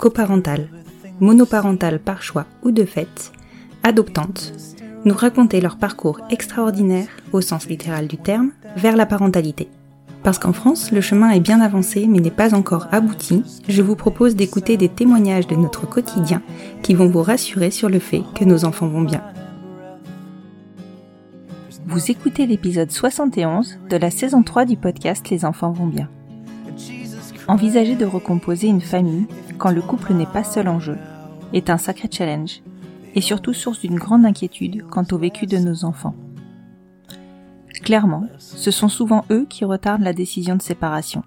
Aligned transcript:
coparentales, 0.00 0.68
monoparentales 1.20 2.00
par 2.00 2.22
choix 2.22 2.46
ou 2.62 2.70
de 2.70 2.86
fait, 2.86 3.32
adoptantes, 3.82 4.54
nous 5.04 5.14
raconter 5.14 5.60
leur 5.60 5.76
parcours 5.76 6.20
extraordinaire, 6.30 7.08
au 7.32 7.42
sens 7.42 7.68
littéral 7.68 8.06
du 8.06 8.16
terme, 8.16 8.52
vers 8.76 8.96
la 8.96 9.04
parentalité. 9.04 9.68
Parce 10.22 10.38
qu'en 10.38 10.54
France, 10.54 10.90
le 10.90 11.02
chemin 11.02 11.30
est 11.30 11.40
bien 11.40 11.60
avancé 11.60 12.06
mais 12.06 12.20
n'est 12.20 12.30
pas 12.30 12.54
encore 12.54 12.88
abouti, 12.92 13.42
je 13.68 13.82
vous 13.82 13.94
propose 13.94 14.36
d'écouter 14.36 14.78
des 14.78 14.88
témoignages 14.88 15.46
de 15.46 15.54
notre 15.54 15.86
quotidien 15.86 16.40
qui 16.82 16.94
vont 16.94 17.08
vous 17.08 17.22
rassurer 17.22 17.70
sur 17.70 17.90
le 17.90 17.98
fait 17.98 18.22
que 18.34 18.44
nos 18.46 18.64
enfants 18.64 18.88
vont 18.88 19.02
bien. 19.02 19.22
Vous 21.86 22.10
écoutez 22.10 22.46
l'épisode 22.46 22.90
71 22.90 23.78
de 23.90 23.96
la 23.98 24.10
saison 24.10 24.42
3 24.42 24.64
du 24.64 24.78
podcast 24.78 25.28
Les 25.28 25.44
enfants 25.44 25.72
vont 25.72 25.88
bien. 25.88 26.08
Envisager 27.48 27.96
de 27.96 28.06
recomposer 28.06 28.68
une 28.68 28.80
famille 28.80 29.26
quand 29.60 29.70
le 29.70 29.82
couple 29.82 30.14
n'est 30.14 30.26
pas 30.26 30.42
seul 30.42 30.68
en 30.68 30.80
jeu 30.80 30.96
est 31.52 31.70
un 31.70 31.76
sacré 31.76 32.08
challenge 32.10 32.62
et 33.14 33.20
surtout 33.20 33.52
source 33.52 33.80
d'une 33.80 33.98
grande 33.98 34.24
inquiétude 34.24 34.84
quant 34.88 35.04
au 35.12 35.18
vécu 35.18 35.46
de 35.46 35.58
nos 35.58 35.84
enfants. 35.84 36.14
Clairement, 37.82 38.24
ce 38.38 38.70
sont 38.70 38.88
souvent 38.88 39.24
eux 39.30 39.46
qui 39.48 39.64
retardent 39.64 40.02
la 40.02 40.12
décision 40.12 40.56
de 40.56 40.62
séparation. 40.62 41.22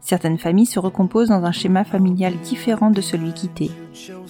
Certaines 0.00 0.38
familles 0.38 0.66
se 0.66 0.78
recomposent 0.78 1.28
dans 1.28 1.44
un 1.44 1.52
schéma 1.52 1.84
familial 1.84 2.34
différent 2.42 2.90
de 2.90 3.00
celui 3.00 3.32
quitté 3.32 3.70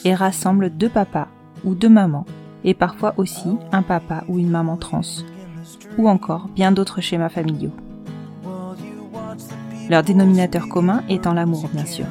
et 0.05 0.15
rassemblent 0.15 0.71
deux 0.71 0.88
papas 0.88 1.28
ou 1.65 1.75
deux 1.75 1.88
mamans 1.88 2.26
et 2.65 2.75
parfois 2.75 3.15
aussi 3.16 3.50
un 3.72 3.82
papa 3.82 4.25
ou 4.28 4.38
une 4.38 4.50
maman 4.50 4.76
trans 4.76 5.03
ou 5.99 6.09
encore 6.09 6.49
bien 6.49 6.72
d'autres 6.72 7.00
schémas 7.00 7.28
familiaux. 7.28 7.72
Leur 9.88 10.03
dénominateur 10.03 10.69
commun 10.69 11.05
étant 11.09 11.32
l'amour 11.32 11.69
bien 11.72 11.87
sûr. 11.87 12.06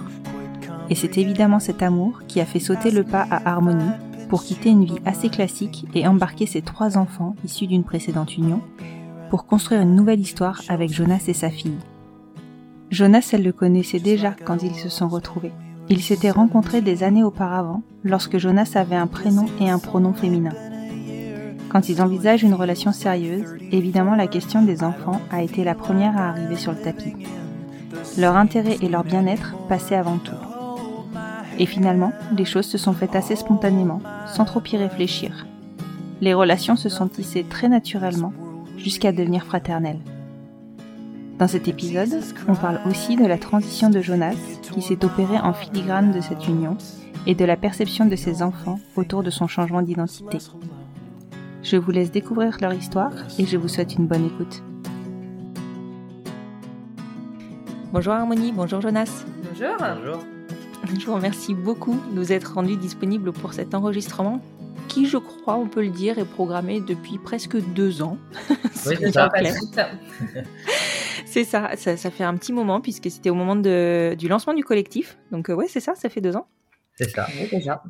Et 0.89 0.95
c'est 0.95 1.17
évidemment 1.17 1.59
cet 1.59 1.81
amour 1.81 2.21
qui 2.27 2.39
a 2.41 2.45
fait 2.45 2.59
sauter 2.59 2.91
le 2.91 3.03
pas 3.03 3.25
à 3.29 3.49
Harmonie 3.49 3.91
pour 4.29 4.43
quitter 4.43 4.69
une 4.69 4.85
vie 4.85 4.99
assez 5.05 5.29
classique 5.29 5.85
et 5.93 6.07
embarquer 6.07 6.45
ses 6.45 6.61
trois 6.61 6.97
enfants 6.97 7.35
issus 7.43 7.67
d'une 7.67 7.83
précédente 7.83 8.37
union 8.37 8.61
pour 9.29 9.45
construire 9.45 9.81
une 9.81 9.95
nouvelle 9.95 10.19
histoire 10.19 10.61
avec 10.69 10.91
Jonas 10.93 11.25
et 11.27 11.33
sa 11.33 11.49
fille. 11.49 11.77
Jonas, 12.91 13.29
elle 13.33 13.43
le 13.43 13.51
connaissait 13.51 13.99
déjà 13.99 14.35
quand 14.45 14.61
ils 14.63 14.75
se 14.75 14.89
sont 14.89 15.07
retrouvés. 15.07 15.51
Ils 15.89 16.01
s'étaient 16.01 16.31
rencontrés 16.31 16.81
des 16.81 17.03
années 17.03 17.23
auparavant 17.23 17.81
lorsque 18.03 18.37
Jonas 18.37 18.71
avait 18.75 18.95
un 18.95 19.07
prénom 19.07 19.45
et 19.59 19.69
un 19.69 19.79
pronom 19.79 20.13
féminin. 20.13 20.53
Quand 21.69 21.89
ils 21.89 22.01
envisagent 22.01 22.43
une 22.43 22.53
relation 22.53 22.91
sérieuse, 22.91 23.55
évidemment 23.71 24.15
la 24.15 24.27
question 24.27 24.61
des 24.61 24.83
enfants 24.83 25.19
a 25.31 25.43
été 25.43 25.63
la 25.63 25.75
première 25.75 26.17
à 26.17 26.29
arriver 26.29 26.55
sur 26.55 26.71
le 26.71 26.81
tapis. 26.81 27.13
Leur 28.17 28.37
intérêt 28.37 28.77
et 28.81 28.87
leur 28.87 29.03
bien-être 29.03 29.55
passaient 29.67 29.95
avant 29.95 30.17
tout. 30.17 30.54
Et 31.57 31.65
finalement, 31.65 32.11
les 32.37 32.45
choses 32.45 32.65
se 32.65 32.77
sont 32.77 32.93
faites 32.93 33.15
assez 33.15 33.35
spontanément, 33.35 34.01
sans 34.27 34.45
trop 34.45 34.61
y 34.71 34.77
réfléchir. 34.77 35.45
Les 36.21 36.33
relations 36.33 36.75
se 36.75 36.89
sont 36.89 37.07
tissées 37.07 37.45
très 37.49 37.69
naturellement, 37.69 38.33
jusqu'à 38.77 39.11
devenir 39.11 39.45
fraternelles. 39.45 39.99
Dans 41.39 41.47
cet 41.47 41.67
épisode, 41.67 42.21
on 42.47 42.55
parle 42.55 42.79
aussi 42.89 43.15
de 43.15 43.25
la 43.25 43.37
transition 43.37 43.89
de 43.89 44.01
Jonas, 44.01 44.35
qui 44.61 44.81
s'est 44.81 45.03
opérée 45.03 45.39
en 45.39 45.53
filigrane 45.53 46.11
de 46.11 46.21
cette 46.21 46.47
union, 46.47 46.77
et 47.27 47.35
de 47.35 47.45
la 47.45 47.57
perception 47.57 48.05
de 48.05 48.15
ses 48.15 48.41
enfants 48.41 48.79
autour 48.95 49.23
de 49.23 49.29
son 49.29 49.47
changement 49.47 49.81
d'identité. 49.81 50.37
Je 51.63 51.77
vous 51.77 51.91
laisse 51.91 52.11
découvrir 52.11 52.57
leur 52.61 52.73
histoire 52.73 53.11
et 53.39 53.45
je 53.45 53.57
vous 53.57 53.67
souhaite 53.67 53.95
une 53.95 54.07
bonne 54.07 54.25
écoute. 54.25 54.61
Bonjour 57.91 58.13
Harmonie, 58.13 58.51
bonjour 58.51 58.81
Jonas. 58.81 59.25
Bonjour. 59.43 59.75
Bonjour. 59.79 60.34
Je 60.99 61.05
vous 61.05 61.15
remercie 61.15 61.53
beaucoup 61.53 61.99
de 62.09 62.15
nous 62.15 62.31
être 62.31 62.53
rendus 62.53 62.77
disponibles 62.77 63.31
pour 63.31 63.53
cet 63.53 63.73
enregistrement 63.73 64.41
qui, 64.87 65.07
je 65.07 65.17
crois, 65.17 65.55
on 65.55 65.67
peut 65.67 65.81
le 65.81 65.89
dire, 65.89 66.19
est 66.19 66.25
programmé 66.25 66.79
depuis 66.79 67.17
presque 67.17 67.57
deux 67.73 68.01
ans. 68.01 68.17
Oui, 68.87 68.95
c'est 68.99 69.11
Ça. 69.11 69.31
C'est 71.25 71.43
ça, 71.43 71.71
ça, 71.75 71.97
ça 71.97 72.11
fait 72.11 72.23
un 72.23 72.37
petit 72.37 72.53
moment 72.53 72.79
puisque 72.79 73.09
c'était 73.09 73.29
au 73.29 73.35
moment 73.35 73.55
de, 73.55 74.15
du 74.17 74.27
lancement 74.27 74.53
du 74.53 74.63
collectif. 74.63 75.17
Donc 75.31 75.49
euh, 75.49 75.53
ouais, 75.53 75.67
c'est 75.67 75.79
ça, 75.79 75.95
ça 75.95 76.07
fait 76.07 76.21
deux 76.21 76.35
ans. 76.35 76.47
C'est 76.93 77.09
ça. 77.09 77.27
Oui, 77.37 77.49
déjà. 77.51 77.83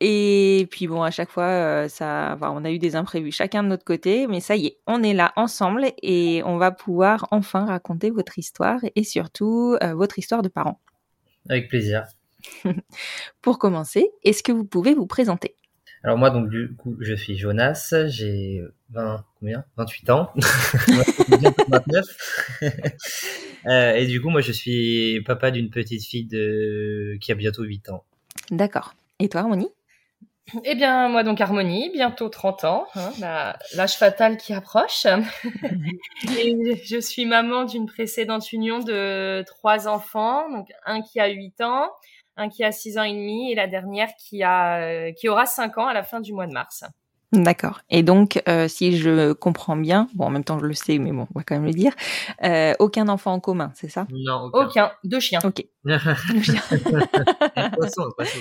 Et 0.00 0.66
puis 0.70 0.86
bon, 0.86 1.02
à 1.02 1.10
chaque 1.10 1.30
fois, 1.30 1.44
euh, 1.44 1.88
ça, 1.88 2.32
enfin, 2.34 2.52
on 2.54 2.64
a 2.64 2.70
eu 2.70 2.78
des 2.78 2.96
imprévus 2.96 3.32
chacun 3.32 3.62
de 3.62 3.68
notre 3.68 3.84
côté, 3.84 4.26
mais 4.26 4.40
ça 4.40 4.56
y 4.56 4.66
est, 4.66 4.78
on 4.86 5.02
est 5.02 5.14
là 5.14 5.32
ensemble 5.36 5.86
et 6.02 6.42
on 6.44 6.58
va 6.58 6.72
pouvoir 6.72 7.28
enfin 7.30 7.64
raconter 7.64 8.10
votre 8.10 8.38
histoire 8.38 8.80
et 8.94 9.04
surtout 9.04 9.76
euh, 9.82 9.94
votre 9.94 10.18
histoire 10.18 10.42
de 10.42 10.48
parents. 10.48 10.80
Avec 11.48 11.68
plaisir. 11.68 12.04
Pour 13.42 13.58
commencer, 13.58 14.10
est-ce 14.24 14.42
que 14.42 14.52
vous 14.52 14.64
pouvez 14.64 14.94
vous 14.94 15.06
présenter? 15.06 15.54
Alors 16.02 16.16
moi 16.16 16.30
donc 16.30 16.48
du 16.48 16.74
coup 16.76 16.96
je 17.00 17.12
suis 17.14 17.36
Jonas, 17.36 17.94
j'ai 18.06 18.62
20 18.90 19.22
combien? 19.38 19.64
28 19.76 20.10
ans. 20.10 20.32
Bientôt 21.28 21.64
29. 21.68 22.06
Euh, 23.66 23.92
et 23.92 24.06
du 24.06 24.22
coup 24.22 24.30
moi 24.30 24.40
je 24.40 24.52
suis 24.52 25.20
papa 25.20 25.50
d'une 25.50 25.68
petite 25.68 26.02
fille 26.02 26.24
de 26.24 27.18
qui 27.20 27.30
a 27.30 27.34
bientôt 27.34 27.62
8 27.62 27.90
ans. 27.90 28.04
D'accord. 28.50 28.94
Et 29.18 29.28
toi, 29.28 29.42
Harmonie 29.42 29.68
Eh 30.64 30.74
bien, 30.74 31.08
moi 31.08 31.22
donc 31.22 31.40
Harmonie, 31.40 31.90
bientôt 31.92 32.28
30 32.28 32.64
ans, 32.64 32.86
hein, 32.94 33.54
l'âge 33.74 33.96
fatal 33.96 34.36
qui 34.36 34.52
approche. 34.52 35.06
Et 36.38 36.82
je 36.84 37.00
suis 37.00 37.24
maman 37.26 37.64
d'une 37.64 37.86
précédente 37.86 38.52
union 38.52 38.80
de 38.80 39.44
trois 39.46 39.88
enfants, 39.88 40.50
donc 40.50 40.68
un 40.84 41.02
qui 41.02 41.20
a 41.20 41.28
8 41.28 41.60
ans, 41.60 41.88
un 42.36 42.48
qui 42.48 42.64
a 42.64 42.72
6 42.72 42.98
ans 42.98 43.02
et 43.02 43.12
demi 43.12 43.52
et 43.52 43.54
la 43.54 43.66
dernière 43.66 44.08
qui 44.18 44.42
a 44.42 44.82
euh, 44.82 45.12
qui 45.12 45.28
aura 45.28 45.46
5 45.46 45.78
ans 45.78 45.86
à 45.86 45.94
la 45.94 46.02
fin 46.02 46.20
du 46.20 46.32
mois 46.32 46.46
de 46.46 46.52
mars. 46.52 46.84
D'accord. 47.32 47.82
Et 47.90 48.02
donc, 48.02 48.42
euh, 48.48 48.66
si 48.66 48.96
je 48.98 49.32
comprends 49.32 49.76
bien, 49.76 50.08
bon, 50.14 50.24
en 50.24 50.30
même 50.30 50.42
temps, 50.42 50.58
je 50.58 50.66
le 50.66 50.74
sais, 50.74 50.98
mais 50.98 51.12
bon, 51.12 51.28
on 51.32 51.38
va 51.38 51.44
quand 51.44 51.54
même 51.54 51.64
le 51.64 51.70
dire, 51.70 51.92
euh, 52.42 52.74
aucun 52.80 53.06
enfant 53.06 53.32
en 53.32 53.38
commun, 53.38 53.70
c'est 53.76 53.88
ça? 53.88 54.08
Non, 54.10 54.50
aucun. 54.52 54.66
Aucun, 54.66 54.92
deux 55.04 55.20
chiens. 55.20 55.38
Ok. 55.44 55.64
Un 55.84 57.70
poisson, 57.70 58.02
un 58.02 58.10
poisson. 58.16 58.38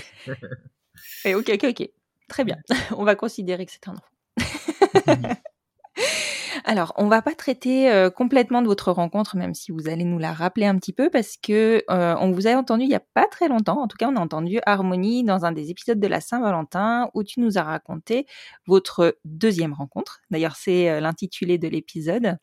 Et 1.25 1.35
ok, 1.35 1.51
ok, 1.53 1.65
ok. 1.69 1.89
Très 2.29 2.43
bien. 2.43 2.57
On 2.97 3.03
va 3.03 3.15
considérer 3.15 3.65
que 3.65 3.71
c'est 3.71 3.87
un 3.87 3.93
enfant. 3.93 5.35
Alors, 6.65 6.93
on 6.97 7.07
va 7.07 7.21
pas 7.21 7.35
traiter 7.35 7.91
euh, 7.91 8.09
complètement 8.09 8.61
de 8.61 8.67
votre 8.67 8.91
rencontre, 8.91 9.35
même 9.35 9.53
si 9.53 9.71
vous 9.71 9.87
allez 9.87 10.03
nous 10.03 10.19
la 10.19 10.33
rappeler 10.33 10.65
un 10.65 10.77
petit 10.77 10.93
peu, 10.93 11.09
parce 11.09 11.35
que 11.37 11.83
euh, 11.89 12.15
on 12.19 12.31
vous 12.31 12.47
a 12.47 12.51
entendu 12.51 12.83
il 12.83 12.89
y 12.89 12.95
a 12.95 13.03
pas 13.13 13.27
très 13.27 13.47
longtemps. 13.47 13.81
En 13.81 13.87
tout 13.87 13.97
cas, 13.97 14.09
on 14.09 14.15
a 14.15 14.19
entendu 14.19 14.59
Harmonie 14.65 15.23
dans 15.23 15.45
un 15.45 15.51
des 15.51 15.69
épisodes 15.69 15.99
de 15.99 16.07
la 16.07 16.21
Saint-Valentin 16.21 17.09
où 17.13 17.23
tu 17.23 17.39
nous 17.39 17.57
as 17.57 17.63
raconté 17.63 18.25
votre 18.67 19.17
deuxième 19.25 19.73
rencontre. 19.73 20.21
D'ailleurs, 20.29 20.55
c'est 20.55 20.89
euh, 20.89 20.99
l'intitulé 20.99 21.57
de 21.57 21.67
l'épisode. 21.67 22.37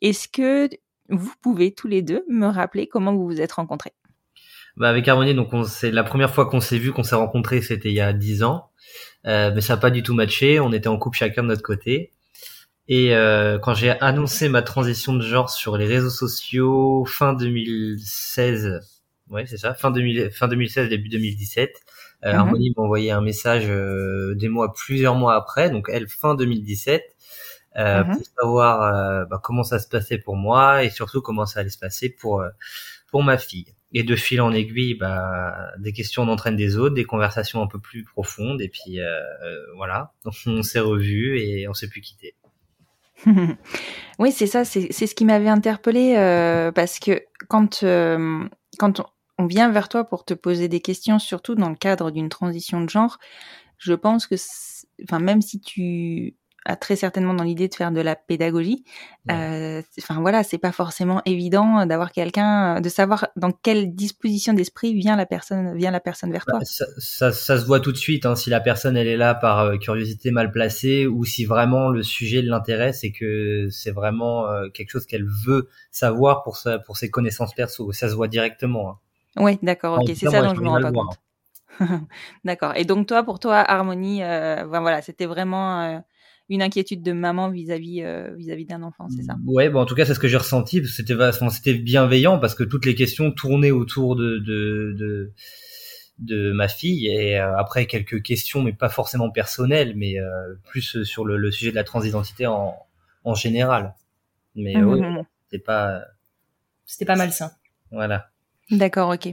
Est-ce 0.00 0.28
que 0.28 0.68
vous 1.08 1.32
pouvez 1.40 1.74
tous 1.74 1.88
les 1.88 2.02
deux 2.02 2.24
me 2.28 2.46
rappeler 2.46 2.86
comment 2.86 3.14
vous 3.14 3.26
vous 3.26 3.40
êtes 3.40 3.52
rencontrés? 3.52 3.92
Bah 4.76 4.88
avec 4.88 5.06
Harmonie, 5.06 5.34
donc 5.34 5.50
c'est 5.66 5.90
la 5.90 6.02
première 6.02 6.34
fois 6.34 6.46
qu'on 6.46 6.60
s'est 6.60 6.78
vu, 6.78 6.92
qu'on 6.92 7.02
s'est 7.02 7.14
rencontrés, 7.14 7.60
c'était 7.60 7.90
il 7.90 7.94
y 7.94 8.00
a 8.00 8.14
dix 8.14 8.42
ans. 8.42 8.71
Mais 9.24 9.60
ça 9.60 9.74
n'a 9.74 9.80
pas 9.80 9.90
du 9.90 10.02
tout 10.02 10.14
matché. 10.14 10.60
On 10.60 10.72
était 10.72 10.88
en 10.88 10.98
couple 10.98 11.18
chacun 11.18 11.42
de 11.42 11.48
notre 11.48 11.62
côté. 11.62 12.12
Et 12.88 13.14
euh, 13.14 13.58
quand 13.58 13.74
j'ai 13.74 13.90
annoncé 14.00 14.48
ma 14.48 14.62
transition 14.62 15.14
de 15.14 15.22
genre 15.22 15.50
sur 15.50 15.76
les 15.76 15.86
réseaux 15.86 16.10
sociaux 16.10 17.04
fin 17.04 17.32
2016, 17.32 18.80
ouais 19.30 19.46
c'est 19.46 19.56
ça, 19.56 19.74
fin, 19.74 19.90
2000, 19.90 20.30
fin 20.32 20.48
2016 20.48 20.88
début 20.88 21.08
2017, 21.08 21.74
euh, 22.24 22.32
mhm. 22.32 22.38
Harmonie 22.38 22.74
m'a 22.76 22.82
envoyé 22.82 23.12
un 23.12 23.20
message 23.20 23.64
euh, 23.68 24.34
des 24.34 24.48
mois 24.48 24.72
plusieurs 24.74 25.14
mois 25.14 25.36
après, 25.36 25.70
donc 25.70 25.88
elle 25.92 26.08
fin 26.08 26.34
2017, 26.34 27.02
euh, 27.76 28.04
mhm. 28.04 28.16
pour 28.16 28.26
savoir 28.40 28.82
euh, 28.82 29.24
bah, 29.26 29.40
comment 29.42 29.62
ça 29.62 29.78
se 29.78 29.88
passait 29.88 30.18
pour 30.18 30.36
moi 30.36 30.82
et 30.82 30.90
surtout 30.90 31.22
comment 31.22 31.46
ça 31.46 31.60
allait 31.60 31.70
se 31.70 31.78
passer 31.78 32.10
pour 32.10 32.44
pour 33.10 33.22
ma 33.22 33.38
fille. 33.38 33.74
Et 33.92 34.04
de 34.04 34.16
fil 34.16 34.40
en 34.40 34.52
aiguille, 34.52 34.94
bah, 34.94 35.70
des 35.78 35.92
questions 35.92 36.22
entraînent 36.22 36.56
des 36.56 36.78
autres, 36.78 36.94
des 36.94 37.04
conversations 37.04 37.62
un 37.62 37.66
peu 37.66 37.78
plus 37.78 38.04
profondes, 38.04 38.62
et 38.62 38.68
puis 38.68 38.98
voilà. 39.76 40.12
Donc 40.24 40.34
on 40.46 40.62
s'est 40.62 40.80
revus 40.80 41.38
et 41.38 41.68
on 41.68 41.74
s'est 41.74 41.88
plus 41.88 42.00
quitté. 42.00 42.34
oui, 44.18 44.32
c'est 44.32 44.46
ça, 44.46 44.64
c'est 44.64 44.92
ce 44.92 45.14
qui 45.14 45.24
m'avait 45.24 45.48
interpellé 45.48 46.14
euh, 46.16 46.72
parce 46.72 46.98
que 46.98 47.22
quand, 47.48 47.82
euh, 47.82 48.44
quand 48.78 49.02
on 49.38 49.46
vient 49.46 49.70
vers 49.70 49.88
toi 49.88 50.04
pour 50.04 50.24
te 50.24 50.34
poser 50.34 50.68
des 50.68 50.80
questions, 50.80 51.18
surtout 51.18 51.54
dans 51.54 51.70
le 51.70 51.76
cadre 51.76 52.10
d'une 52.10 52.28
transition 52.28 52.80
de 52.80 52.88
genre, 52.88 53.18
je 53.78 53.94
pense 53.94 54.26
que, 54.26 54.36
enfin, 55.04 55.18
même 55.18 55.42
si 55.42 55.60
tu 55.60 56.36
très 56.80 56.96
certainement 56.96 57.34
dans 57.34 57.44
l'idée 57.44 57.68
de 57.68 57.74
faire 57.74 57.90
de 57.90 58.00
la 58.00 58.16
pédagogie. 58.16 58.84
Euh, 59.30 59.82
enfin 59.98 60.20
voilà, 60.20 60.42
c'est 60.42 60.58
pas 60.58 60.72
forcément 60.72 61.22
évident 61.26 61.86
d'avoir 61.86 62.12
quelqu'un, 62.12 62.80
de 62.80 62.88
savoir 62.88 63.28
dans 63.36 63.52
quelle 63.52 63.94
disposition 63.94 64.52
d'esprit 64.52 64.94
vient 64.94 65.16
la 65.16 65.26
personne, 65.26 65.76
vient 65.76 65.90
la 65.90 66.00
personne 66.00 66.32
vers 66.32 66.44
toi. 66.44 66.58
Bah, 66.58 66.64
ça, 66.64 66.86
ça, 66.98 67.32
ça, 67.32 67.58
se 67.58 67.64
voit 67.64 67.80
tout 67.80 67.92
de 67.92 67.96
suite 67.96 68.26
hein, 68.26 68.34
si 68.34 68.50
la 68.50 68.60
personne 68.60 68.96
elle 68.96 69.06
est 69.06 69.16
là 69.16 69.34
par 69.34 69.60
euh, 69.60 69.76
curiosité 69.76 70.30
mal 70.30 70.50
placée 70.50 71.06
ou 71.06 71.24
si 71.24 71.44
vraiment 71.44 71.88
le 71.88 72.02
sujet 72.02 72.42
l'intéresse 72.42 73.04
et 73.04 73.12
que 73.12 73.68
c'est 73.70 73.92
vraiment 73.92 74.48
euh, 74.48 74.68
quelque 74.70 74.90
chose 74.90 75.06
qu'elle 75.06 75.26
veut 75.26 75.68
savoir 75.90 76.42
pour 76.42 76.56
sa, 76.56 76.78
pour 76.78 76.96
ses 76.96 77.10
connaissances 77.10 77.54
perso. 77.54 77.92
Ça 77.92 78.08
se 78.08 78.14
voit 78.14 78.28
directement. 78.28 78.90
Hein. 78.90 78.98
Oui, 79.36 79.58
d'accord, 79.62 80.00
ok, 80.00 80.12
c'est 80.14 80.30
ça 80.30 80.42
dont 80.42 80.54
je 80.54 80.60
me 80.60 80.68
rends 80.68 80.80
pas 80.80 80.92
compte. 80.92 81.16
D'accord. 82.44 82.74
Et 82.76 82.84
donc 82.84 83.06
toi, 83.06 83.22
pour 83.22 83.38
toi, 83.38 83.56
Harmonie, 83.56 84.22
euh, 84.22 84.66
ben 84.66 84.80
voilà, 84.80 85.00
c'était 85.00 85.26
vraiment 85.26 86.02
une 86.52 86.60
inquiétude 86.60 87.02
de 87.02 87.12
maman 87.12 87.48
vis-à-vis 87.48 88.02
euh, 88.02 88.34
vis-à-vis 88.36 88.66
d'un 88.66 88.82
enfant, 88.82 89.08
c'est 89.08 89.22
ça? 89.22 89.36
Ouais, 89.46 89.70
bon, 89.70 89.80
en 89.80 89.86
tout 89.86 89.94
cas, 89.94 90.04
c'est 90.04 90.12
ce 90.12 90.20
que 90.20 90.28
j'ai 90.28 90.36
ressenti. 90.36 90.84
C'était 90.86 91.14
c'était 91.50 91.74
bienveillant 91.74 92.38
parce 92.38 92.54
que 92.54 92.62
toutes 92.62 92.84
les 92.84 92.94
questions 92.94 93.32
tournaient 93.32 93.70
autour 93.70 94.16
de 94.16 94.38
de, 94.38 94.94
de, 94.98 95.32
de 96.18 96.52
ma 96.52 96.68
fille 96.68 97.08
et 97.08 97.38
euh, 97.38 97.56
après 97.56 97.86
quelques 97.86 98.22
questions, 98.22 98.62
mais 98.62 98.74
pas 98.74 98.90
forcément 98.90 99.30
personnelles, 99.30 99.94
mais 99.96 100.20
euh, 100.20 100.54
plus 100.64 101.02
sur 101.04 101.24
le, 101.24 101.38
le, 101.38 101.50
sujet 101.50 101.70
de 101.70 101.76
la 101.76 101.84
transidentité 101.84 102.46
en 102.46 102.76
en 103.24 103.34
général. 103.34 103.94
Mais 104.54 104.74
mmh, 104.74 104.84
mmh, 104.84 105.20
mmh. 105.20 105.24
c'était 105.46 105.64
pas 105.64 106.02
c'était 106.84 107.06
pas 107.06 107.16
malsain. 107.16 107.50
Voilà. 107.90 108.28
D'accord, 108.70 109.08
ok. 109.08 109.32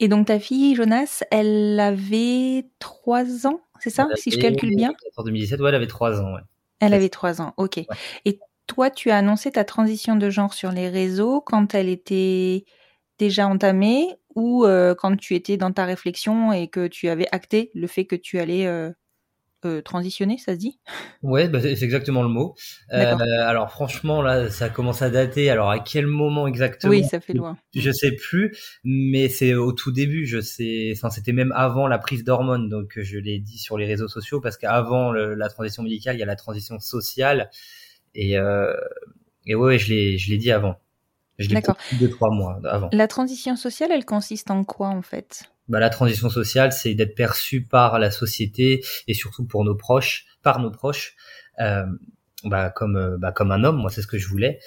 Et 0.00 0.08
donc 0.08 0.26
ta 0.26 0.38
fille, 0.38 0.74
Jonas, 0.74 1.24
elle 1.30 1.78
avait 1.80 2.66
trois 2.78 3.46
ans 3.46 3.60
c'est 3.80 3.90
ça, 3.90 4.08
si 4.16 4.30
je 4.30 4.38
calcule 4.38 4.74
bien? 4.74 4.92
En 5.16 5.22
2017, 5.22 5.60
ouais, 5.60 5.68
elle 5.68 5.74
avait 5.74 5.86
3 5.86 6.20
ans. 6.20 6.34
Ouais. 6.34 6.40
Elle 6.80 6.94
avait 6.94 7.08
3 7.08 7.40
ans, 7.40 7.54
ok. 7.56 7.80
Et 8.24 8.40
toi, 8.66 8.90
tu 8.90 9.10
as 9.10 9.18
annoncé 9.18 9.50
ta 9.52 9.64
transition 9.64 10.16
de 10.16 10.30
genre 10.30 10.54
sur 10.54 10.72
les 10.72 10.88
réseaux 10.88 11.40
quand 11.40 11.74
elle 11.74 11.88
était 11.88 12.64
déjà 13.18 13.46
entamée 13.48 14.16
ou 14.34 14.64
euh, 14.64 14.94
quand 14.94 15.16
tu 15.16 15.34
étais 15.34 15.56
dans 15.56 15.72
ta 15.72 15.84
réflexion 15.84 16.52
et 16.52 16.68
que 16.68 16.86
tu 16.86 17.08
avais 17.08 17.26
acté 17.32 17.70
le 17.74 17.86
fait 17.86 18.04
que 18.04 18.14
tu 18.14 18.38
allais 18.38 18.66
euh, 18.66 18.90
euh, 19.64 19.82
transitionner, 19.82 20.38
ça 20.38 20.52
se 20.52 20.58
dit 20.58 20.78
Ouais, 21.22 21.48
bah, 21.48 21.60
c'est 21.60 21.82
exactement 21.82 22.22
le 22.22 22.28
mot. 22.28 22.54
Euh, 22.92 23.16
alors 23.42 23.70
franchement, 23.70 24.22
là, 24.22 24.50
ça 24.50 24.68
commence 24.68 25.02
à 25.02 25.10
dater. 25.10 25.50
Alors 25.50 25.70
à 25.70 25.80
quel 25.80 26.06
moment 26.06 26.46
exactement 26.46 26.90
Oui, 26.90 27.04
ça 27.04 27.20
fait 27.20 27.32
loin. 27.32 27.56
Je 27.74 27.90
sais 27.90 28.12
plus, 28.12 28.56
mais 28.84 29.28
c'est 29.28 29.54
au 29.54 29.72
tout 29.72 29.90
début. 29.90 30.26
Je 30.26 30.40
sais, 30.40 30.92
enfin, 30.94 31.10
c'était 31.10 31.32
même 31.32 31.52
avant 31.56 31.88
la 31.88 31.98
prise 31.98 32.24
d'hormones, 32.24 32.68
donc 32.68 32.92
je 32.96 33.18
l'ai 33.18 33.38
dit 33.40 33.58
sur 33.58 33.78
les 33.78 33.86
réseaux 33.86 34.08
sociaux 34.08 34.40
parce 34.40 34.56
qu'avant 34.56 35.12
la 35.12 35.48
transition 35.48 35.82
médicale, 35.82 36.16
il 36.16 36.20
y 36.20 36.22
a 36.22 36.26
la 36.26 36.36
transition 36.36 36.78
sociale, 36.78 37.50
et 38.14 38.38
euh, 38.38 38.74
et 39.46 39.54
ouais, 39.54 39.78
je 39.78 39.92
l'ai, 39.92 40.18
je 40.18 40.30
l'ai 40.30 40.38
dit 40.38 40.52
avant. 40.52 40.76
Je 41.38 41.48
l'ai 41.48 41.60
dit 41.60 41.98
deux 41.98 42.10
trois 42.10 42.30
mois 42.30 42.60
avant. 42.64 42.88
La 42.92 43.06
transition 43.08 43.56
sociale, 43.56 43.90
elle 43.92 44.04
consiste 44.04 44.50
en 44.50 44.64
quoi 44.64 44.88
en 44.88 45.02
fait? 45.02 45.44
Bah, 45.68 45.80
la 45.80 45.90
transition 45.90 46.30
sociale, 46.30 46.72
c'est 46.72 46.94
d'être 46.94 47.14
perçu 47.14 47.62
par 47.62 47.98
la 47.98 48.10
société 48.10 48.84
et 49.06 49.14
surtout 49.14 49.44
pour 49.44 49.64
nos 49.64 49.74
proches, 49.74 50.26
par 50.42 50.60
nos 50.60 50.70
proches, 50.70 51.14
euh, 51.60 51.84
bah, 52.44 52.70
comme 52.70 52.96
euh, 52.96 53.16
bah, 53.18 53.32
comme 53.32 53.52
un 53.52 53.64
homme. 53.64 53.76
Moi, 53.76 53.90
c'est 53.90 54.02
ce 54.02 54.06
que 54.06 54.18
je 54.18 54.28
voulais. 54.28 54.58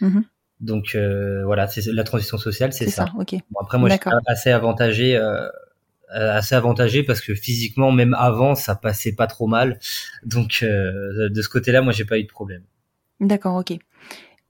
Mm-hmm. 0.00 0.22
Donc 0.60 0.94
euh, 0.94 1.44
voilà, 1.44 1.68
c'est 1.68 1.86
la 1.92 2.04
transition 2.04 2.36
sociale, 2.38 2.72
c'est 2.72 2.90
ça. 2.90 3.06
ok. 3.18 3.36
Bon, 3.50 3.60
après, 3.60 3.78
moi, 3.78 3.88
je 3.88 3.94
suis 3.94 4.10
assez 4.26 4.50
avantagé. 4.50 5.20
Euh, 6.14 6.38
assez 6.38 6.54
avantagé 6.54 7.02
parce 7.02 7.20
que 7.20 7.34
physiquement 7.34 7.92
même 7.92 8.14
avant 8.14 8.54
ça 8.54 8.74
passait 8.74 9.12
pas 9.12 9.26
trop 9.26 9.46
mal 9.46 9.78
donc 10.24 10.60
euh, 10.62 11.28
de 11.28 11.42
ce 11.42 11.50
côté-là 11.50 11.82
moi 11.82 11.92
j'ai 11.92 12.06
pas 12.06 12.18
eu 12.18 12.22
de 12.22 12.28
problème 12.28 12.62
d'accord 13.20 13.56
ok 13.56 13.78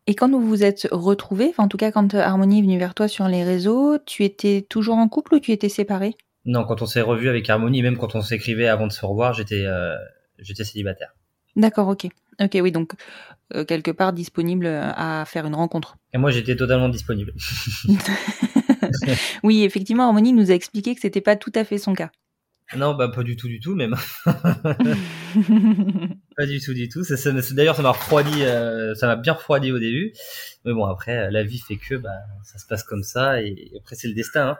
et 0.08 0.14
quand 0.14 0.30
vous 0.30 0.40
vous 0.40 0.64
êtes 0.64 0.88
retrouvés, 0.90 1.52
en 1.58 1.68
tout 1.68 1.76
cas 1.76 1.92
quand 1.92 2.14
euh, 2.14 2.20
Harmonie 2.20 2.60
est 2.60 2.62
venue 2.62 2.78
vers 2.78 2.94
toi 2.94 3.08
sur 3.08 3.28
les 3.28 3.44
réseaux, 3.44 3.98
tu 4.06 4.24
étais 4.24 4.66
toujours 4.66 4.96
en 4.96 5.06
couple 5.06 5.34
ou 5.34 5.38
tu 5.38 5.52
étais 5.52 5.68
séparé 5.68 6.16
Non, 6.46 6.64
quand 6.64 6.80
on 6.80 6.86
s'est 6.86 7.02
revu 7.02 7.28
avec 7.28 7.48
Harmonie, 7.50 7.82
même 7.82 7.98
quand 7.98 8.14
on 8.14 8.22
s'écrivait 8.22 8.68
avant 8.68 8.86
de 8.86 8.92
se 8.92 9.04
revoir, 9.04 9.34
j'étais 9.34 9.66
euh, 9.66 9.94
j'étais 10.38 10.64
célibataire. 10.64 11.14
D'accord, 11.56 11.88
ok. 11.88 12.06
Ok, 12.40 12.56
oui, 12.62 12.72
donc 12.72 12.92
euh, 13.54 13.66
quelque 13.66 13.90
part 13.90 14.14
disponible 14.14 14.66
à 14.66 15.24
faire 15.26 15.44
une 15.44 15.54
rencontre. 15.54 15.96
Et 16.14 16.18
moi, 16.18 16.30
j'étais 16.30 16.56
totalement 16.56 16.88
disponible. 16.88 17.34
oui, 19.42 19.62
effectivement, 19.62 20.04
Harmonie 20.04 20.32
nous 20.32 20.50
a 20.50 20.54
expliqué 20.54 20.94
que 20.94 21.02
c'était 21.02 21.20
pas 21.20 21.36
tout 21.36 21.52
à 21.54 21.64
fait 21.64 21.76
son 21.76 21.92
cas. 21.92 22.10
Non, 22.76 22.94
bah 22.94 23.08
pas 23.08 23.22
du 23.22 23.34
tout, 23.34 23.48
du 23.48 23.60
tout, 23.60 23.74
même. 23.74 23.96
pas 24.26 24.36
du 26.46 26.60
tout, 26.60 26.74
du 26.74 26.88
tout. 26.90 27.02
Ça, 27.02 27.32
D'ailleurs, 27.52 27.76
ça 27.76 27.82
m'a 27.82 27.92
refroidi, 27.92 28.42
euh, 28.42 28.94
ça 28.94 29.06
m'a 29.06 29.16
bien 29.16 29.32
refroidi 29.32 29.72
au 29.72 29.78
début. 29.78 30.12
Mais 30.64 30.74
bon, 30.74 30.84
après, 30.84 31.16
euh, 31.16 31.30
la 31.30 31.44
vie 31.44 31.60
fait 31.60 31.78
que 31.78 31.94
bah, 31.94 32.10
ça 32.44 32.58
se 32.58 32.66
passe 32.66 32.82
comme 32.82 33.02
ça, 33.02 33.40
et 33.40 33.72
après, 33.78 33.96
c'est 33.96 34.08
le 34.08 34.14
destin. 34.14 34.48
Hein. 34.48 34.58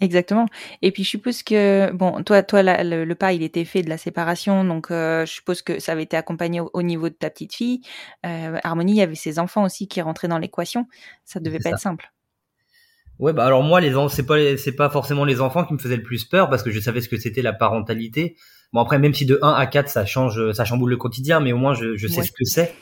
Exactement. 0.00 0.46
Et 0.82 0.90
puis 0.90 1.04
je 1.04 1.10
suppose 1.10 1.44
que 1.44 1.92
bon, 1.92 2.24
toi, 2.24 2.42
toi, 2.42 2.62
le, 2.64 3.14
pas, 3.14 3.32
il 3.32 3.44
était 3.44 3.64
fait 3.64 3.82
de 3.82 3.88
la 3.88 3.98
séparation, 3.98 4.64
donc 4.64 4.90
euh, 4.90 5.24
je 5.24 5.32
suppose 5.32 5.62
que 5.62 5.78
ça 5.78 5.92
avait 5.92 6.02
été 6.02 6.16
accompagné 6.16 6.60
au, 6.60 6.82
niveau 6.82 7.08
de 7.08 7.14
ta 7.14 7.30
petite 7.30 7.54
fille. 7.54 7.82
Harmonie, 8.24 8.94
il 8.94 8.98
y 8.98 9.02
avait 9.02 9.14
ses 9.14 9.38
enfants 9.38 9.62
aussi 9.62 9.86
qui 9.86 10.00
rentraient 10.00 10.26
dans 10.26 10.38
l'équation. 10.38 10.88
Ça 11.24 11.38
devait 11.38 11.60
pas 11.60 11.70
être 11.70 11.78
simple. 11.78 12.13
Ouais, 13.18 13.32
bah 13.32 13.44
alors 13.44 13.62
moi, 13.62 13.80
les 13.80 13.92
c'est 14.10 14.26
pas 14.26 14.56
c'est 14.56 14.72
pas 14.72 14.90
forcément 14.90 15.24
les 15.24 15.40
enfants 15.40 15.64
qui 15.64 15.72
me 15.72 15.78
faisaient 15.78 15.96
le 15.96 16.02
plus 16.02 16.24
peur 16.24 16.50
parce 16.50 16.62
que 16.62 16.70
je 16.70 16.80
savais 16.80 17.00
ce 17.00 17.08
que 17.08 17.16
c'était 17.16 17.42
la 17.42 17.52
parentalité. 17.52 18.36
Bon 18.72 18.80
après, 18.80 18.98
même 18.98 19.14
si 19.14 19.24
de 19.24 19.38
1 19.40 19.52
à 19.52 19.66
4 19.66 19.88
ça 19.88 20.04
change, 20.04 20.52
ça 20.52 20.64
chamboule 20.64 20.90
le 20.90 20.96
quotidien, 20.96 21.40
mais 21.40 21.52
au 21.52 21.58
moins 21.58 21.74
je, 21.74 21.96
je 21.96 22.08
sais 22.08 22.22
ce 22.22 22.32
que 22.32 22.44
c'est. 22.44 22.74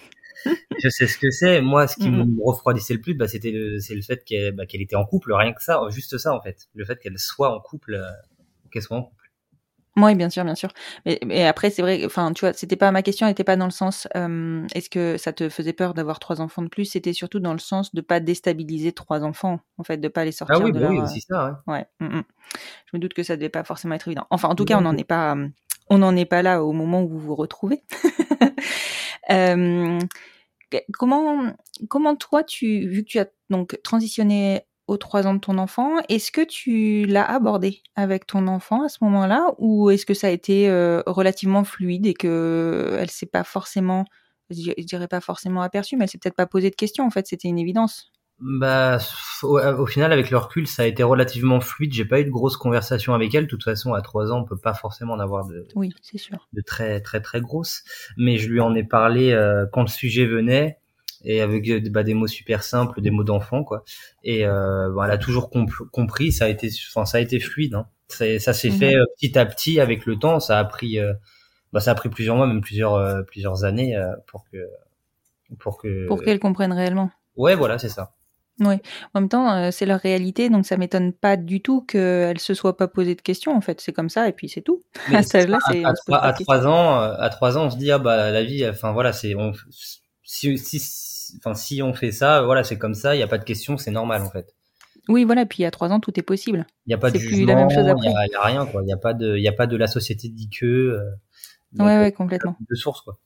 je 0.83 0.89
sais 0.89 1.07
ce 1.07 1.19
que 1.19 1.31
c'est. 1.31 1.61
Moi, 1.61 1.87
ce 1.87 1.97
qui 1.97 2.09
mm-hmm. 2.09 2.37
me 2.37 2.45
refroidissait 2.45 2.95
le 2.95 3.01
plus, 3.01 3.15
bah, 3.15 3.29
c'était 3.29 3.51
le, 3.51 3.79
c'est 3.79 3.95
le 3.95 4.03
fait 4.03 4.25
qu'elle, 4.25 4.53
bah, 4.53 4.67
qu'elle 4.67 4.83
était 4.83 4.97
en 4.97 5.05
couple, 5.05 5.33
rien 5.33 5.53
que 5.53 5.63
ça, 5.63 5.81
juste 5.91 6.19
ça 6.19 6.35
en 6.35 6.41
fait, 6.41 6.69
le 6.75 6.85
fait 6.85 6.99
qu'elle 6.99 7.19
soit 7.19 7.55
en 7.55 7.61
couple, 7.61 7.95
euh, 7.95 8.11
qu'elle 8.71 8.83
soit 8.83 8.97
en 8.97 9.03
couple. 9.03 9.22
Oui, 9.97 10.15
bien 10.15 10.31
sûr, 10.31 10.45
bien 10.45 10.55
sûr. 10.55 10.71
Mais, 11.05 11.19
mais 11.25 11.47
après, 11.47 11.69
c'est 11.69 11.83
vrai, 11.83 12.03
enfin, 12.07 12.33
tu 12.33 12.41
vois, 12.41 12.55
c'était 12.55 12.77
pas 12.77 12.91
ma 12.93 13.03
question, 13.03 13.27
n'était 13.27 13.45
pas 13.45 13.57
dans 13.57 13.67
le 13.67 13.73
sens, 13.73 14.09
euh, 14.17 14.67
est-ce 14.75 14.89
que 14.89 15.19
ça 15.19 15.35
te 15.35 15.51
faisait 15.51 15.75
peur 15.75 15.93
d'avoir 15.93 16.19
trois 16.19 16.41
enfants 16.41 16.63
de 16.63 16.69
plus? 16.69 16.87
C'était 16.87 17.13
surtout 17.13 17.41
dans 17.41 17.53
le 17.53 17.59
sens 17.59 17.95
de 17.95 18.01
pas 18.01 18.19
déstabiliser 18.19 18.93
trois 18.93 19.23
enfants, 19.23 19.61
en 19.77 19.85
fait, 19.85 19.99
de 19.99 20.09
pas 20.09 20.25
les 20.25 20.33
sortir. 20.33 20.57
Ah 20.59 20.65
oui, 20.65 20.73
de 20.73 20.81
bah 20.81 20.89
oui, 20.91 20.99
aussi 20.99 21.21
ça. 21.21 21.63
Ouais. 21.67 21.75
ouais 21.75 21.87
mm, 22.01 22.19
mm. 22.19 22.23
Je 22.87 22.97
me 22.97 23.01
doute 23.01 23.13
que 23.13 23.23
ça 23.23 23.37
devait 23.37 23.51
pas 23.51 23.65
forcément 23.65 23.95
être 23.95 24.09
évident. 24.09 24.27
Enfin, 24.31 24.49
en 24.49 24.55
tout 24.55 24.65
cas, 24.65 24.79
on 24.79 24.83
n'en 24.83 24.97
est 24.97 25.05
pas, 25.05 25.37
on 25.91 25.99
n'en 25.99 26.17
est 26.17 26.25
pas 26.25 26.43
là 26.43 26.65
au 26.65 26.73
moment 26.73 27.03
où 27.03 27.09
vous 27.09 27.21
vous 27.21 27.35
retrouvez. 27.35 27.83
euh, 29.31 29.99
comment, 30.95 31.53
comment 31.89 32.17
toi, 32.17 32.45
tu, 32.45 32.89
vu 32.89 33.03
que 33.03 33.09
tu 33.09 33.19
as 33.19 33.27
donc 33.51 33.79
transitionné 33.83 34.63
aux 34.87 34.97
trois 34.97 35.27
ans 35.27 35.35
de 35.35 35.41
ton 35.41 35.59
enfant. 35.59 35.97
Est-ce 36.09 36.33
que 36.33 36.45
tu 36.45 37.07
l'as 37.07 37.25
abordé 37.25 37.83
avec 37.95 38.27
ton 38.27 38.47
enfant 38.47 38.85
à 38.85 38.89
ce 38.89 38.99
moment-là 39.03 39.55
ou 39.59 39.91
est-ce 39.91 40.07
que 40.07 40.15
ça 40.15 40.27
a 40.27 40.31
été 40.31 40.69
euh, 40.69 41.03
relativement 41.07 41.65
fluide 41.65 42.07
et 42.07 42.15
que 42.15 42.97
elle 42.99 43.11
s'est 43.11 43.27
pas 43.27 43.45
forcément 43.45 44.05
je 44.51 44.85
dirais 44.85 45.09
pas 45.09 45.21
forcément 45.21 45.63
aperçue, 45.63 45.97
mais 45.97 46.05
elle 46.05 46.11
s'est 46.11 46.19
peut-être 46.19 46.37
pas 46.37 46.47
posé 46.47 46.69
de 46.69 46.75
questions. 46.75 47.07
En 47.07 47.11
fait, 47.11 47.27
c'était 47.27 47.49
une 47.49 47.59
évidence. 47.59 48.13
Bah, 48.39 48.99
au, 49.45 49.61
au, 49.61 49.87
final, 49.87 50.13
avec 50.13 50.31
le 50.31 50.37
recul, 50.37 50.67
ça 50.67 50.83
a 50.83 50.87
été 50.87 51.05
relativement 51.05 51.61
fluide. 51.61 51.93
J'ai 51.93 52.05
pas 52.05 52.21
eu 52.21 52.25
de 52.25 52.31
grosses 52.31 52.57
conversations 52.57 53.15
avec 53.15 53.33
elle. 53.35 53.45
De 53.45 53.49
toute 53.49 53.63
façon, 53.63 53.95
à 53.95 54.03
trois 54.03 54.33
ans, 54.33 54.41
on 54.41 54.45
peut 54.45 54.57
pas 54.57 54.75
forcément 54.75 55.15
en 55.15 55.21
avoir 55.21 55.47
de, 55.47 55.65
oui, 55.77 55.95
c'est 56.03 56.19
sûr, 56.19 56.49
de 56.53 56.61
très 56.61 57.01
très 57.01 57.21
très 57.21 57.41
grosses. 57.41 57.85
Mais 58.17 58.39
je 58.39 58.49
lui 58.49 58.61
en 58.61 58.75
ai 58.75 58.83
parlé 58.83 59.31
euh, 59.31 59.67
quand 59.73 59.83
le 59.83 59.89
sujet 59.89 60.27
venait 60.27 60.81
et 61.25 61.41
avec 61.41 61.69
euh, 61.69 61.81
bah, 61.91 62.03
des 62.03 62.15
mots 62.15 62.27
super 62.27 62.63
simples, 62.63 63.01
des 63.01 63.11
mots 63.11 63.25
d'enfant, 63.25 63.65
quoi. 63.65 63.85
Et 64.25 64.47
euh, 64.47 64.91
bah, 64.95 65.05
elle 65.07 65.13
a 65.13 65.19
toujours 65.19 65.51
compris. 65.51 66.33
Ça 66.33 66.47
a 66.47 66.49
été, 66.49 66.69
enfin, 66.91 67.05
ça 67.05 67.19
a 67.19 67.21
été 67.21 67.41
fluide. 67.41 67.75
Hein. 67.75 67.87
Ça, 68.09 68.39
ça 68.39 68.53
s'est 68.53 68.71
mhm. 68.71 68.79
fait 68.79 68.97
euh, 68.97 69.05
petit 69.17 69.39
à 69.39 69.47
petit 69.47 69.81
avec 69.81 70.07
le 70.07 70.19
temps. 70.19 70.41
Ça 70.41 70.59
a 70.59 70.65
pris, 70.65 70.99
bah, 71.73 71.81
ça 71.81 71.93
a 71.93 71.95
pris 71.95 72.09
plusieurs 72.09 72.37
mois, 72.37 72.47
même 72.47 72.61
plusieurs 72.61 73.25
plusieurs 73.27 73.65
années 73.65 74.01
pour 74.27 74.45
que 74.51 74.59
pour 75.59 75.79
que 75.79 76.07
pour 76.07 76.23
qu'elle 76.23 76.39
comprenne 76.39 76.73
réellement. 76.73 77.11
Ouais, 77.37 77.55
voilà, 77.55 77.79
c'est 77.79 77.89
ça. 77.89 78.15
Oui. 78.61 78.75
En 79.15 79.21
même 79.21 79.29
temps, 79.29 79.51
euh, 79.53 79.71
c'est 79.71 79.87
leur 79.87 80.01
réalité, 80.01 80.51
donc 80.51 80.67
ça 80.67 80.77
m'étonne 80.77 81.13
pas 81.13 81.37
du 81.37 81.63
tout 81.63 81.83
qu'elle 81.83 82.39
se 82.39 82.55
soit 82.55 82.77
pas 82.77 82.87
posé 82.87 83.15
de 83.15 83.23
questions. 83.23 83.57
En 83.57 83.61
fait, 83.61 83.81
c'est 83.81 83.93
comme 83.93 84.11
ça 84.11 84.29
et 84.29 84.33
puis 84.33 84.49
c'est 84.49 84.61
tout. 84.61 84.83
à, 85.13 85.19
à, 85.19 86.33
trois 86.33 86.67
ans, 86.67 87.01
euh, 87.01 87.15
à 87.19 87.29
trois 87.31 87.57
ans, 87.57 87.67
on 87.67 87.71
se 87.71 87.77
dit 87.77 87.91
ah 87.91 87.99
bah 87.99 88.31
la 88.31 88.43
vie, 88.43 88.69
enfin 88.69 88.93
voilà, 88.93 89.13
c'est 89.13 89.35
si 90.33 90.59
si 90.59 91.37
enfin 91.39 91.55
si 91.55 91.83
on 91.83 91.93
fait 91.93 92.13
ça, 92.13 92.43
voilà, 92.43 92.65
c'est 92.65 92.79
comme 92.79 92.95
ça, 92.95 93.15
il 93.15 93.19
y 93.19 93.23
a 93.23 93.29
pas 93.29 93.39
de 93.39 93.45
questions, 93.45 93.77
c'est 93.77 93.91
normal 93.91 94.23
en 94.23 94.31
fait. 94.31 94.55
Oui, 95.09 95.25
voilà. 95.25 95.47
Puis 95.47 95.65
à 95.65 95.71
trois 95.71 95.91
ans, 95.91 96.01
tout 96.01 96.19
est 96.19 96.23
possible. 96.23 96.67
Il 96.87 96.91
n'y 96.91 96.95
a 96.95 96.99
pas 96.99 97.11
de 97.11 97.19
jugement, 97.19 97.47
la 97.47 97.55
même 97.55 97.71
chose 97.71 97.87
après. 97.87 98.09
Il 98.09 98.33
y, 98.33 98.35
a 98.37 98.43
rien 98.43 98.67
quoi. 98.67 98.83
Il 98.83 98.87
n'y 98.87 98.93
a 98.93 98.97
pas 98.97 99.15
de, 99.15 99.37
il 99.37 99.43
y 99.43 99.49
a 99.49 99.53
pas 99.53 99.67
de 99.67 99.77
la 99.77 99.87
société 99.87 100.29
dit 100.29 100.49
que. 100.49 100.65
Euh, 100.67 101.11
ouais, 101.79 101.99
ouais, 101.99 102.13
complètement. 102.13 102.57
De 102.61 102.75
source 102.75 103.03
quoi. 103.03 103.19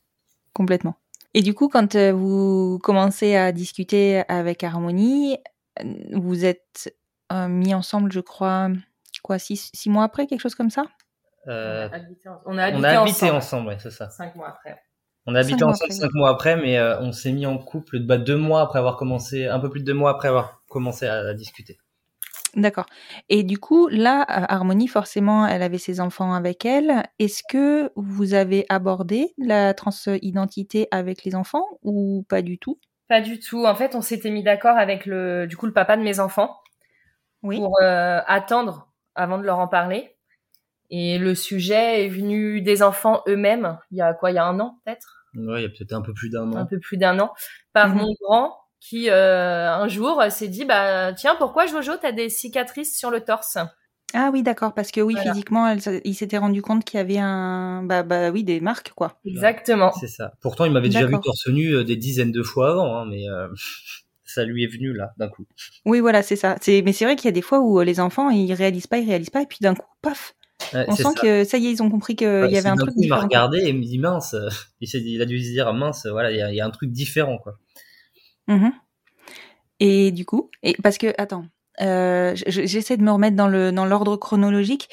Complètement. 0.52 0.96
Et 1.34 1.42
du 1.42 1.54
coup, 1.54 1.68
quand 1.68 1.94
euh, 1.94 2.12
vous 2.12 2.78
commencez 2.82 3.36
à 3.36 3.52
discuter 3.52 4.22
avec 4.28 4.64
Harmonie, 4.64 5.38
euh, 5.80 5.94
vous 6.14 6.44
êtes 6.44 6.94
euh, 7.30 7.46
mis 7.46 7.74
ensemble, 7.74 8.10
je 8.10 8.20
crois, 8.20 8.70
quoi, 9.22 9.38
six, 9.38 9.70
six, 9.74 9.90
mois 9.90 10.04
après, 10.04 10.26
quelque 10.26 10.40
chose 10.40 10.54
comme 10.54 10.70
ça? 10.70 10.86
Euh, 11.46 11.88
On 11.88 11.92
a 11.92 11.96
habité, 11.96 12.28
on 12.46 12.84
a 12.84 13.00
habité 13.00 13.30
ensemble, 13.30 13.68
ouais, 13.68 13.76
c'est 13.78 13.90
ça. 13.90 14.08
Cinq 14.08 14.34
mois 14.34 14.48
après. 14.48 14.80
On 15.26 15.34
a 15.34 15.40
habité 15.40 15.64
ensemble 15.64 15.92
cinq 15.92 16.12
mois 16.14 16.30
après, 16.30 16.56
mais 16.56 16.80
on 17.00 17.12
s'est 17.12 17.32
mis 17.32 17.46
en 17.46 17.58
couple 17.58 17.98
bah, 17.98 18.18
deux 18.18 18.36
mois 18.36 18.62
après 18.62 18.78
avoir 18.78 18.96
commencé, 18.96 19.46
un 19.46 19.58
peu 19.58 19.68
plus 19.68 19.80
de 19.80 19.86
deux 19.86 19.94
mois 19.94 20.10
après 20.10 20.28
avoir 20.28 20.62
commencé 20.68 21.06
à 21.06 21.34
discuter. 21.34 21.78
D'accord. 22.54 22.86
Et 23.28 23.42
du 23.42 23.58
coup, 23.58 23.86
là, 23.88 24.24
Harmonie, 24.26 24.88
forcément, 24.88 25.46
elle 25.46 25.62
avait 25.62 25.76
ses 25.76 26.00
enfants 26.00 26.32
avec 26.32 26.64
elle. 26.64 27.02
Est-ce 27.18 27.42
que 27.46 27.90
vous 27.96 28.32
avez 28.32 28.64
abordé 28.70 29.34
la 29.36 29.74
transidentité 29.74 30.88
avec 30.90 31.24
les 31.24 31.34
enfants 31.34 31.66
ou 31.82 32.24
pas 32.30 32.40
du 32.40 32.58
tout? 32.58 32.78
Pas 33.08 33.20
du 33.20 33.38
tout. 33.40 33.66
En 33.66 33.74
fait, 33.74 33.94
on 33.94 34.00
s'était 34.00 34.30
mis 34.30 34.42
d'accord 34.42 34.78
avec 34.78 35.04
le, 35.04 35.46
du 35.46 35.56
coup, 35.56 35.66
le 35.66 35.74
papa 35.74 35.98
de 35.98 36.02
mes 36.02 36.18
enfants 36.18 36.56
oui. 37.42 37.58
pour 37.58 37.76
euh, 37.82 38.20
attendre 38.26 38.88
avant 39.14 39.36
de 39.36 39.42
leur 39.42 39.58
en 39.58 39.68
parler. 39.68 40.16
Et 40.88 41.18
le 41.18 41.34
sujet 41.34 42.06
est 42.06 42.08
venu 42.08 42.62
des 42.62 42.82
enfants 42.82 43.22
eux-mêmes. 43.28 43.78
Il 43.90 43.98
y 43.98 44.02
a 44.02 44.14
quoi? 44.14 44.30
Il 44.30 44.34
y 44.34 44.38
a 44.38 44.46
un 44.46 44.58
an, 44.60 44.78
peut-être? 44.84 45.15
Ouais, 45.36 45.60
il 45.60 45.62
y 45.62 45.66
a 45.66 45.68
peut-être 45.68 45.92
un 45.92 46.02
peu 46.02 46.14
plus 46.14 46.30
d'un 46.30 46.52
an. 46.52 46.56
Un 46.56 46.66
peu 46.66 46.78
plus 46.78 46.96
d'un 46.96 47.18
an. 47.20 47.32
Par 47.72 47.90
mmh 47.90 47.98
mon 47.98 48.14
grand 48.20 48.56
qui 48.80 49.10
euh, 49.10 49.72
un 49.72 49.88
jour 49.88 50.22
s'est 50.30 50.48
dit 50.48 50.64
bah 50.64 51.12
tiens 51.12 51.34
pourquoi 51.36 51.66
Jojo 51.66 51.92
t'as 52.00 52.12
des 52.12 52.28
cicatrices 52.28 52.96
sur 52.96 53.10
le 53.10 53.20
torse? 53.20 53.58
Ah 54.14 54.30
oui 54.32 54.42
d'accord 54.42 54.74
parce 54.74 54.92
que 54.92 55.00
oui 55.00 55.16
physiquement 55.20 55.74
il 56.04 56.14
s'était 56.14 56.38
rendu 56.38 56.62
compte 56.62 56.84
qu'il 56.84 56.98
y 56.98 57.00
avait 57.00 57.18
un 57.18 57.82
bah 57.82 58.02
bah 58.02 58.30
oui 58.30 58.44
des 58.44 58.60
marques 58.60 58.92
quoi. 58.94 59.18
Exactement. 59.24 59.92
C'est 59.92 60.06
ça. 60.06 60.32
Pourtant 60.40 60.64
il 60.64 60.72
m'avait 60.72 60.88
déjà 60.88 61.06
vu 61.06 61.16
torse 61.20 61.48
nu 61.48 61.74
euh, 61.74 61.84
des 61.84 61.96
dizaines 61.96 62.32
de 62.32 62.42
fois 62.42 62.70
avant 62.70 62.96
hein, 62.96 63.06
mais 63.06 63.28
euh, 63.28 63.48
ça 64.24 64.44
lui 64.44 64.62
est 64.62 64.68
venu 64.68 64.92
là 64.92 65.12
d'un 65.18 65.28
coup. 65.28 65.46
Oui 65.84 66.00
voilà 66.00 66.22
c'est 66.22 66.36
ça. 66.36 66.56
C'est 66.60 66.82
mais 66.82 66.92
c'est 66.92 67.04
vrai 67.04 67.16
qu'il 67.16 67.26
y 67.26 67.28
a 67.28 67.32
des 67.32 67.42
fois 67.42 67.60
où 67.60 67.80
les 67.80 67.98
enfants 67.98 68.30
ils 68.30 68.52
réalisent 68.54 68.86
pas 68.86 68.98
ils 68.98 69.08
réalisent 69.08 69.30
pas 69.30 69.42
et 69.42 69.46
puis 69.46 69.58
d'un 69.60 69.74
coup 69.74 69.88
paf 70.02 70.34
on 70.72 70.94
sent 70.94 71.14
que 71.20 71.44
ça 71.44 71.58
y 71.58 71.66
est, 71.66 71.72
ils 71.72 71.82
ont 71.82 71.90
compris 71.90 72.16
qu'il 72.16 72.26
y 72.26 72.58
avait 72.58 72.68
un 72.68 72.76
truc. 72.76 72.94
Il 72.96 73.08
m'a 73.08 73.20
regardé 73.20 73.58
et 73.58 73.72
me 73.72 73.82
dit 73.82 73.98
mince. 73.98 74.34
Il, 74.80 75.22
a 75.22 75.24
dû 75.24 75.42
se 75.42 75.50
dire 75.50 75.72
mince, 75.72 76.06
voilà, 76.06 76.30
il 76.30 76.36
y, 76.36 76.56
y, 76.56 76.60
a 76.60 76.66
un 76.66 76.70
truc 76.70 76.90
différent 76.90 77.38
quoi. 77.38 77.58
Mmh 78.46 78.68
et 79.78 80.10
du 80.10 80.24
coup, 80.24 80.50
et 80.62 80.74
parce 80.82 80.96
que 80.96 81.12
attends, 81.18 81.44
euh, 81.82 82.32
j'essaie 82.34 82.96
de 82.96 83.02
me 83.02 83.10
remettre 83.10 83.36
dans 83.36 83.48
le 83.48 83.72
dans 83.72 83.84
l'ordre 83.84 84.16
chronologique. 84.16 84.88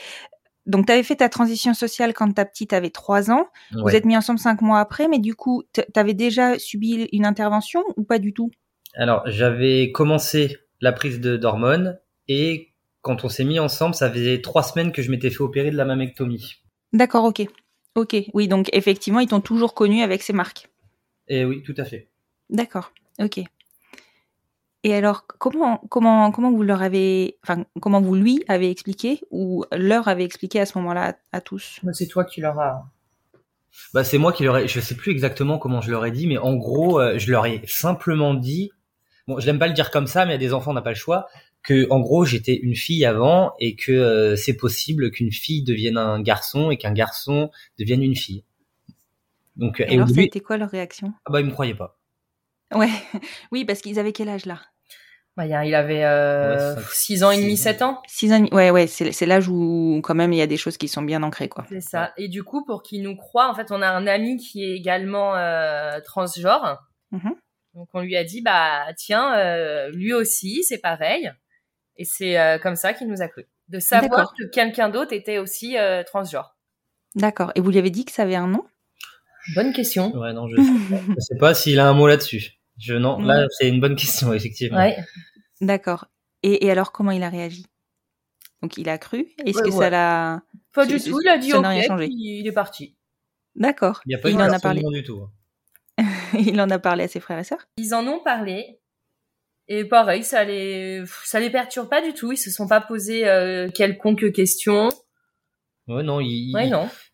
Donc, 0.66 0.86
tu 0.86 0.94
avais 0.94 1.04
fait 1.04 1.18
ta 1.18 1.28
transition 1.28 1.74
sociale 1.74 2.14
quand 2.14 2.32
ta 2.32 2.46
petite 2.46 2.72
avait 2.72 2.90
3 2.90 3.32
ans. 3.32 3.48
Vous 3.74 3.90
êtes 3.90 4.06
mis 4.06 4.16
ensemble 4.16 4.40
5 4.40 4.62
mois 4.62 4.80
après, 4.80 5.10
mais 5.10 5.20
du 5.20 5.36
coup, 5.36 5.64
tu 5.74 5.82
avais 5.96 6.14
déjà 6.14 6.58
subi 6.58 7.10
une 7.12 7.26
intervention 7.26 7.84
ou 7.98 8.04
pas 8.04 8.18
du 8.18 8.34
tout? 8.34 8.50
Alors, 8.96 9.24
j'avais 9.26 9.92
commencé 9.92 10.58
la 10.80 10.94
prise 10.94 11.20
d'hormones 11.20 12.00
et 12.30 12.73
quand 13.04 13.26
on 13.26 13.30
s'est 13.30 13.44
mis 13.44 13.60
ensemble, 13.60 13.94
ça 13.94 14.10
faisait 14.10 14.42
3 14.42 14.64
semaines 14.64 14.92
que 14.92 15.04
je 15.04 15.12
m'étais 15.12 15.30
fait 15.30 15.42
opérer 15.42 15.70
de 15.70 15.78
la 15.78 15.86
mammectomie. 15.86 16.64
D'accord, 16.94 17.26
ok. 17.26 17.46
Ok, 17.96 18.16
oui, 18.34 18.48
donc 18.48 18.70
effectivement, 18.74 19.20
ils 19.20 19.28
t'ont 19.28 19.42
toujours 19.42 19.76
connu 19.76 20.02
avec 20.02 20.24
ces 20.24 20.34
marques. 20.34 20.70
Et 21.28 21.46
oui, 21.46 21.62
tout 21.62 21.76
à 21.78 21.84
fait. 21.84 22.10
D'accord. 22.50 22.92
Ok. 23.20 23.42
Et 24.86 24.94
alors, 24.94 25.28
comment, 25.28 25.82
comment, 25.90 26.32
comment 26.32 26.52
vous 26.52 26.64
leur 26.64 26.82
avez, 26.82 27.38
enfin, 27.44 27.66
comment 27.82 28.02
vous 28.02 28.16
lui 28.16 28.44
avez 28.48 28.70
expliqué 28.72 29.22
ou 29.32 29.66
leur 29.72 30.08
avez 30.08 30.24
expliqué 30.24 30.60
à 30.60 30.66
ce 30.66 30.78
moment-là 30.78 31.18
à, 31.32 31.42
tous? 31.42 31.80
Bah, 31.84 31.94
C'est 31.94 32.08
toi 32.08 32.26
qui 32.26 32.42
leur 32.42 32.60
as. 32.60 32.86
Bah, 33.94 34.04
c'est 34.04 34.18
moi 34.18 34.34
qui 34.34 34.44
leur 34.44 34.58
ai, 34.58 34.68
je 34.68 34.80
sais 34.80 34.96
plus 34.96 35.12
exactement 35.12 35.58
comment 35.58 35.82
je 35.82 35.92
leur 35.92 36.06
ai 36.06 36.12
dit, 36.12 36.28
mais 36.28 36.38
en 36.38 36.56
gros, 36.56 37.00
euh, 37.00 37.18
je 37.18 37.32
leur 37.32 37.46
ai 37.46 37.62
simplement 37.68 38.34
dit, 38.34 38.72
bon, 39.28 39.40
je 39.40 39.46
n'aime 39.46 39.60
pas 39.60 39.68
le 39.68 39.74
dire 39.74 39.92
comme 39.92 40.08
ça, 40.08 40.26
mais 40.26 40.34
à 40.34 40.38
des 40.38 40.54
enfants, 40.54 40.72
on 40.72 40.76
n'a 40.76 40.82
pas 40.82 40.92
le 40.92 40.96
choix, 40.96 41.28
que, 41.64 41.90
en 41.90 42.00
gros, 42.00 42.26
j'étais 42.26 42.56
une 42.56 42.76
fille 42.76 43.06
avant 43.06 43.54
et 43.60 43.76
que 43.76 43.92
euh, 43.92 44.36
c'est 44.36 44.56
possible 44.56 45.12
qu'une 45.12 45.32
fille 45.32 45.64
devienne 45.64 45.98
un 45.98 46.22
garçon 46.22 46.72
et 46.72 46.78
qu'un 46.78 46.94
garçon 46.94 47.50
devienne 47.80 48.04
une 48.04 48.16
fille. 48.16 48.44
Donc, 49.56 49.80
et, 49.80 49.94
alors, 49.94 50.10
ça 50.10 50.20
a 50.20 50.24
été 50.24 50.40
quoi 50.40 50.58
leur 50.58 50.70
réaction? 50.70 51.14
Ah 51.26 51.32
bah, 51.32 51.40
ils 51.40 51.46
me 51.46 51.52
croyaient 51.52 51.76
pas. 51.76 52.00
Ouais, 52.74 52.90
oui, 53.52 53.66
parce 53.66 53.82
qu'ils 53.82 54.00
avaient 54.00 54.14
quel 54.14 54.30
âge 54.30 54.46
là? 54.46 54.60
Bah, 55.36 55.48
il 55.48 55.74
avait 55.74 56.04
euh, 56.04 56.80
6 56.92 57.24
ans 57.24 57.32
et 57.32 57.38
demi, 57.38 57.58
7 57.58 57.82
ans. 57.82 58.04
6 58.08 58.34
ans, 58.34 58.46
ouais, 58.52 58.70
ouais, 58.70 58.86
c'est 58.86 59.26
l'âge 59.26 59.48
où 59.48 60.00
quand 60.04 60.14
même 60.14 60.32
il 60.32 60.38
y 60.38 60.44
a 60.44 60.48
des 60.48 60.58
choses 60.58 60.78
qui 60.78 60.88
sont 60.88 61.02
bien 61.02 61.24
ancrées, 61.24 61.50
quoi. 61.50 61.66
C'est 61.70 61.82
ça. 61.82 62.14
Et 62.18 62.28
du 62.28 62.44
coup, 62.44 62.64
pour 62.64 62.84
qu'il 62.84 63.02
nous 63.02 63.16
croit, 63.16 63.50
en 63.50 63.56
fait, 63.56 63.72
on 63.72 63.82
a 63.82 63.88
un 63.88 64.06
ami 64.06 64.38
qui 64.38 64.64
est 64.64 64.76
également 64.76 65.36
euh, 65.36 66.00
transgenre. 66.02 66.84
Mmh 67.12 67.32
Donc 67.74 67.90
on 67.94 68.02
lui 68.02 68.16
a 68.16 68.24
dit, 68.24 68.42
bah 68.42 68.86
tiens, 68.96 69.36
euh, 69.36 69.90
lui 69.90 70.14
aussi, 70.14 70.64
c'est 70.64 70.78
pareil. 70.78 71.32
Et 71.98 72.06
c'est 72.06 72.40
euh, 72.40 72.58
comme 72.58 72.76
ça 72.76 72.94
qu'il 72.94 73.08
nous 73.08 73.22
a 73.22 73.28
cru. 73.28 73.46
De 73.70 73.80
savoir 73.80 74.34
que 74.38 74.44
quelqu'un 74.46 74.90
d'autre 74.90 75.14
était 75.14 75.38
aussi 75.38 75.78
euh, 75.78 76.04
transgenre. 76.04 76.58
D'accord. 77.16 77.52
Et 77.56 77.62
vous 77.62 77.70
lui 77.70 77.78
avez 77.78 77.92
dit 77.92 78.06
que 78.06 78.12
ça 78.12 78.24
avait 78.24 78.36
un 78.36 78.48
nom? 78.48 78.66
Bonne 79.56 79.74
question. 79.74 80.16
Ouais, 80.16 80.34
non, 80.34 80.48
je 80.48 80.56
sais 80.56 81.22
sais 81.22 81.38
pas 81.38 81.54
s'il 81.54 81.80
a 81.80 81.88
un 81.88 81.94
mot 81.94 82.08
là-dessus. 82.08 82.54
Je 82.80 82.96
non, 82.96 83.20
là 83.20 83.46
c'est 83.50 83.68
une 83.68 83.80
bonne 83.80 83.96
question 83.96 84.34
effectivement. 84.34 84.78
Ouais. 84.78 84.98
D'accord. 85.62 86.08
Et, 86.42 86.66
et, 86.66 86.72
alors 86.72 86.92
comment 86.92 87.12
il 87.12 87.24
a 87.24 87.30
réagi? 87.30 87.66
Donc 88.62 88.78
il 88.78 88.90
a 88.90 88.98
cru? 88.98 89.28
Est-ce 89.46 89.62
que 89.62 89.72
ça 89.72 89.90
l'a 89.90 90.42
Pas 90.74 90.86
du 90.86 91.00
tout. 91.00 91.20
Il 91.22 91.30
a 91.30 91.38
dit 91.38 91.54
ok. 91.54 91.66
Il 92.10 92.48
est 92.48 92.52
parti. 92.52 92.96
D'accord. 93.56 94.02
Il, 94.06 94.16
a 94.16 94.18
pas 94.18 94.30
il 94.30 94.38
en 94.38 94.52
a 94.52 94.60
parlé 94.60 94.82
du 94.92 95.04
tout. 95.04 95.28
il 96.34 96.60
en 96.60 96.70
a 96.70 96.80
parlé 96.80 97.04
à 97.04 97.08
ses 97.08 97.20
frères 97.20 97.38
et 97.38 97.44
sœurs? 97.44 97.68
Ils 97.78 97.94
en 97.94 98.08
ont 98.08 98.24
parlé. 98.24 98.80
Et 99.68 99.86
pareil, 99.86 100.24
ça 100.24 100.44
les 100.44 101.04
ça 101.24 101.40
les 101.40 101.50
perturbe 101.50 101.90
pas 101.90 102.02
du 102.02 102.14
tout. 102.14 102.32
Ils 102.32 102.38
se 102.38 102.52
sont 102.52 102.68
pas 102.68 102.82
posé 102.82 103.28
euh, 103.28 103.70
quelconque 103.70 104.32
question. 104.32 104.90
Ouais, 105.88 106.04
non, 106.04 106.22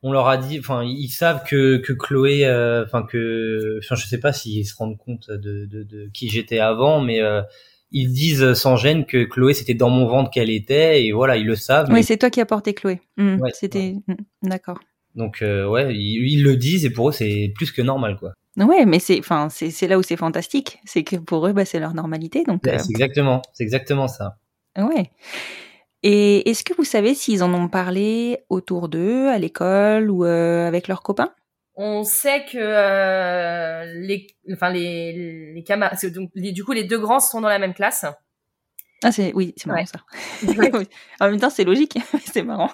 on 0.03 0.11
leur 0.11 0.27
a 0.27 0.37
dit, 0.37 0.59
enfin, 0.59 0.83
ils 0.83 1.09
savent 1.09 1.43
que, 1.43 1.77
que 1.77 1.91
Chloé, 1.91 2.45
euh, 2.45 2.85
enfin, 2.85 3.01
que, 3.01 3.79
enfin, 3.79 3.95
je 3.95 4.05
sais 4.05 4.19
pas 4.19 4.31
s'ils 4.31 4.67
se 4.67 4.75
rendent 4.75 4.97
compte 4.97 5.31
de, 5.31 5.65
de, 5.65 5.81
de 5.81 6.09
qui 6.13 6.29
j'étais 6.29 6.59
avant, 6.59 7.01
mais 7.01 7.19
euh, 7.19 7.41
ils 7.89 8.13
disent 8.13 8.53
sans 8.53 8.75
gêne 8.75 9.07
que 9.07 9.23
Chloé, 9.23 9.55
c'était 9.55 9.73
dans 9.73 9.89
mon 9.89 10.05
ventre 10.05 10.29
qu'elle 10.29 10.51
était, 10.51 11.03
et 11.03 11.11
voilà, 11.11 11.37
ils 11.37 11.47
le 11.47 11.55
savent. 11.55 11.89
Oui, 11.91 12.03
c'est 12.03 12.17
toi 12.17 12.29
qui 12.29 12.41
as 12.41 12.45
porté 12.45 12.75
Chloé. 12.75 13.01
Mmh, 13.17 13.39
c'était, 13.53 13.95
mmh, 14.05 14.15
d'accord. 14.43 14.79
Donc, 15.15 15.41
euh, 15.41 15.67
ouais, 15.67 15.95
ils, 15.95 16.43
le 16.43 16.55
disent, 16.55 16.85
et 16.85 16.91
pour 16.91 17.09
eux, 17.09 17.11
c'est 17.11 17.51
plus 17.55 17.71
que 17.71 17.81
normal, 17.81 18.17
quoi. 18.19 18.33
Ouais, 18.57 18.85
mais 18.85 18.99
c'est, 18.99 19.19
enfin, 19.19 19.47
c'est 19.49 19.87
là 19.87 19.97
où 19.97 20.03
c'est 20.03 20.17
fantastique, 20.17 20.79
c'est 20.83 21.03
que 21.03 21.15
pour 21.15 21.47
eux, 21.47 21.53
bah, 21.53 21.65
c'est 21.65 21.79
leur 21.79 21.93
normalité, 21.93 22.43
donc. 22.43 22.61
c'est 22.63 22.89
exactement, 22.89 23.41
c'est 23.53 23.63
exactement 23.63 24.07
ça. 24.07 24.37
Ouais. 24.77 25.11
Et 26.03 26.49
est-ce 26.49 26.63
que 26.63 26.73
vous 26.73 26.85
savez 26.85 27.13
s'ils 27.13 27.43
en 27.43 27.53
ont 27.53 27.67
parlé 27.67 28.39
autour 28.49 28.87
d'eux, 28.87 29.27
à 29.27 29.37
l'école 29.37 30.09
ou 30.09 30.23
euh, 30.23 30.67
avec 30.67 30.87
leurs 30.87 31.03
copains? 31.03 31.33
On 31.75 32.03
sait 32.03 32.45
que 32.45 32.57
euh, 32.57 33.85
les, 34.01 34.27
enfin 34.51 34.69
les, 34.69 35.53
les 35.53 35.63
camarades, 35.63 35.97
donc 36.13 36.31
du 36.35 36.63
coup 36.63 36.73
les 36.73 36.83
deux 36.83 36.99
grands 36.99 37.19
sont 37.19 37.41
dans 37.41 37.47
la 37.47 37.59
même 37.59 37.73
classe. 37.73 38.05
Ah 39.03 39.11
c'est 39.13 39.31
oui, 39.33 39.53
c'est 39.55 39.67
marrant 39.67 39.85
ça. 39.85 39.99
en 41.21 41.29
même 41.29 41.39
temps 41.39 41.49
c'est 41.49 41.63
logique, 41.63 41.97
c'est 42.25 42.43
marrant. 42.43 42.69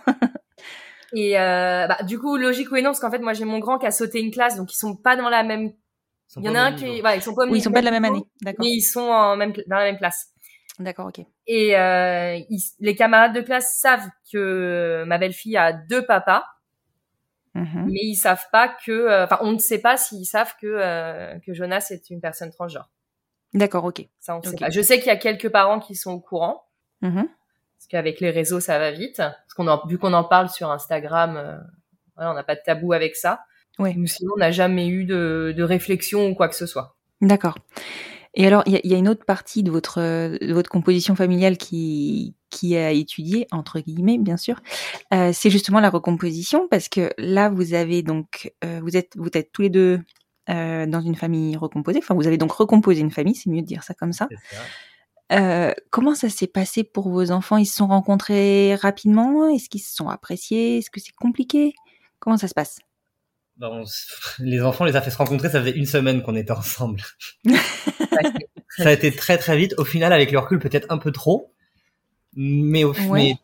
Et 1.15 1.39
euh, 1.39 1.87
bah, 1.87 1.97
du 2.03 2.19
coup 2.19 2.35
logique 2.35 2.67
oui 2.71 2.81
non 2.81 2.89
parce 2.89 2.99
qu'en 2.99 3.09
fait 3.09 3.19
moi 3.19 3.33
j'ai 3.33 3.45
mon 3.45 3.59
grand 3.59 3.77
qui 3.77 3.85
a 3.85 3.91
sauté 3.91 4.19
une 4.19 4.31
classe 4.31 4.57
donc 4.57 4.73
ils 4.73 4.77
sont 4.77 4.95
pas 4.95 5.15
dans 5.15 5.29
la 5.29 5.43
même 5.43 5.71
Il 6.37 6.43
y 6.43 6.49
en 6.49 6.55
a 6.55 6.59
un 6.59 6.73
qui, 6.73 6.85
ils 6.85 7.21
sont 7.21 7.33
pas, 7.33 7.45
oui, 7.45 7.59
ils 7.59 7.61
sont 7.61 7.71
pas 7.71 7.79
de 7.79 7.85
la 7.85 7.91
même 7.91 8.05
année, 8.05 8.23
d'accord. 8.41 8.65
Mais 8.65 8.71
ils 8.71 8.81
sont 8.81 9.01
en 9.01 9.37
même 9.37 9.53
dans 9.67 9.77
la 9.77 9.85
même 9.85 9.97
classe. 9.97 10.33
D'accord, 10.79 11.07
ok. 11.07 11.25
Et 11.47 11.77
euh, 11.77 12.39
les 12.79 12.95
camarades 12.95 13.33
de 13.33 13.41
classe 13.41 13.77
savent 13.79 14.09
que 14.31 15.03
ma 15.07 15.17
belle-fille 15.17 15.55
a 15.55 15.71
deux 15.71 16.05
papas, 16.05 16.43
mm-hmm. 17.55 17.85
mais 17.85 17.99
ils 18.01 18.15
savent 18.15 18.45
pas 18.51 18.75
que, 18.85 18.91
euh, 18.91 19.23
enfin, 19.23 19.37
on 19.41 19.53
ne 19.53 19.59
sait 19.59 19.79
pas 19.79 19.95
s'ils 19.95 20.25
savent 20.25 20.53
que 20.61 20.67
euh, 20.67 21.39
que 21.45 21.53
Jonas 21.53 21.87
est 21.91 22.09
une 22.09 22.19
personne 22.19 22.51
transgenre. 22.51 22.89
D'accord, 23.53 23.85
ok. 23.85 24.05
Ça, 24.19 24.35
on 24.35 24.41
sait 24.41 24.57
pas. 24.57 24.69
Je 24.69 24.81
sais 24.81 24.97
qu'il 24.97 25.07
y 25.07 25.11
a 25.11 25.17
quelques 25.17 25.49
parents 25.49 25.79
qui 25.79 25.95
sont 25.95 26.11
au 26.11 26.19
courant, 26.19 26.65
mm-hmm. 27.01 27.27
Parce 27.77 27.87
qu'avec 27.89 28.19
les 28.19 28.31
réseaux, 28.31 28.59
ça 28.59 28.79
va 28.79 28.91
vite. 28.91 29.17
Parce 29.17 29.53
qu'on 29.55 29.67
en, 29.67 29.85
vu 29.87 29.97
qu'on 29.97 30.13
en 30.13 30.23
parle 30.23 30.49
sur 30.49 30.71
Instagram, 30.71 31.37
euh, 31.37 31.57
voilà, 32.15 32.31
on 32.31 32.33
n'a 32.33 32.43
pas 32.43 32.55
de 32.55 32.61
tabou 32.65 32.93
avec 32.93 33.15
ça. 33.15 33.41
Oui. 33.79 33.93
Sinon, 34.07 34.33
on 34.35 34.39
n'a 34.39 34.51
jamais 34.51 34.87
eu 34.87 35.05
de, 35.05 35.53
de 35.55 35.63
réflexion 35.63 36.27
ou 36.27 36.35
quoi 36.35 36.47
que 36.47 36.55
ce 36.55 36.65
soit. 36.65 36.95
D'accord. 37.21 37.57
Et 38.35 38.45
alors, 38.45 38.63
il 38.65 38.79
y, 38.83 38.93
a 38.93 38.97
une 38.97 39.07
autre 39.07 39.23
partie 39.23 39.63
de 39.63 39.71
votre, 39.71 40.01
de 40.01 40.53
votre 40.53 40.69
composition 40.69 41.15
familiale 41.15 41.57
qui, 41.57 42.35
qui 42.49 42.75
a 42.75 42.91
étudié, 42.91 43.47
entre 43.51 43.79
guillemets, 43.79 44.17
bien 44.17 44.35
sûr, 44.35 44.59
euh, 45.13 45.31
c'est 45.33 45.49
justement 45.49 45.79
la 45.79 45.89
recomposition, 45.89 46.67
parce 46.69 46.89
que 46.89 47.11
là, 47.17 47.49
vous 47.49 47.73
avez 47.73 48.01
donc, 48.01 48.51
euh, 48.65 48.81
vous 48.83 48.97
êtes, 48.97 49.13
vous 49.15 49.29
êtes 49.33 49.53
tous 49.53 49.61
les 49.61 49.69
deux 49.69 50.01
euh, 50.49 50.85
dans 50.85 50.99
une 50.99 51.15
famille 51.15 51.55
recomposée. 51.55 51.99
Enfin, 51.99 52.13
vous 52.13 52.27
avez 52.27 52.37
donc 52.37 52.51
recomposé 52.51 52.99
une 52.99 53.11
famille, 53.11 53.35
c'est 53.35 53.49
mieux 53.49 53.61
de 53.61 53.67
dire 53.67 53.83
ça 53.83 53.93
comme 53.93 54.11
ça. 54.11 54.27
Euh, 55.31 55.73
comment 55.89 56.13
ça 56.13 56.29
s'est 56.29 56.47
passé 56.47 56.83
pour 56.83 57.09
vos 57.09 57.31
enfants? 57.31 57.57
Ils 57.57 57.65
se 57.65 57.77
sont 57.77 57.87
rencontrés 57.87 58.75
rapidement? 58.75 59.49
Est-ce 59.49 59.69
qu'ils 59.69 59.81
se 59.81 59.95
sont 59.95 60.07
appréciés? 60.07 60.77
Est-ce 60.77 60.89
que 60.89 60.99
c'est 60.99 61.15
compliqué? 61.15 61.73
Comment 62.19 62.37
ça 62.37 62.47
se 62.47 62.53
passe? 62.53 62.79
Bah, 63.57 63.71
les 64.39 64.61
enfants 64.61 64.85
les 64.85 64.95
a 64.95 65.01
fait 65.01 65.11
se 65.11 65.17
rencontrer, 65.17 65.49
ça 65.49 65.59
faisait 65.59 65.75
une 65.75 65.85
semaine 65.85 66.21
qu'on 66.21 66.35
était 66.35 66.51
ensemble. 66.51 67.01
ça 68.77 68.89
a 68.89 68.91
été 68.91 69.11
très 69.11 69.37
très 69.37 69.57
vite. 69.57 69.73
Au 69.77 69.85
final, 69.85 70.13
avec 70.13 70.31
le 70.31 70.39
recul, 70.39 70.59
peut-être 70.59 70.87
un 70.89 70.97
peu 70.97 71.11
trop. 71.11 71.51
Mais 72.35 72.83
au 72.83 72.93
final, 72.93 73.35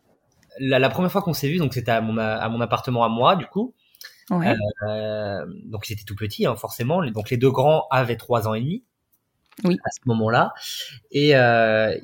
la, 0.58 0.90
première 0.90 1.10
fois 1.10 1.22
qu'on 1.22 1.32
s'est 1.32 1.48
vu, 1.48 1.56
donc 1.56 1.72
c'était 1.72 1.90
à 1.90 2.00
mon, 2.00 2.18
à 2.18 2.48
mon 2.48 2.60
appartement 2.60 3.04
à 3.04 3.08
moi, 3.08 3.36
du 3.36 3.46
coup. 3.46 3.74
Ouais. 4.30 4.54
Euh, 4.88 5.44
donc 5.64 5.88
ils 5.88 5.94
étaient 5.94 6.04
tout 6.04 6.14
petits, 6.14 6.46
hein, 6.46 6.56
forcément. 6.56 7.04
Donc 7.06 7.30
les 7.30 7.36
deux 7.36 7.50
grands 7.50 7.86
avaient 7.90 8.16
trois 8.16 8.46
ans 8.46 8.54
et 8.54 8.60
demi. 8.60 8.84
Oui. 9.64 9.78
À 9.84 9.90
ce 9.90 10.00
moment-là. 10.06 10.52
Et 11.10 11.36
euh, 11.36 11.96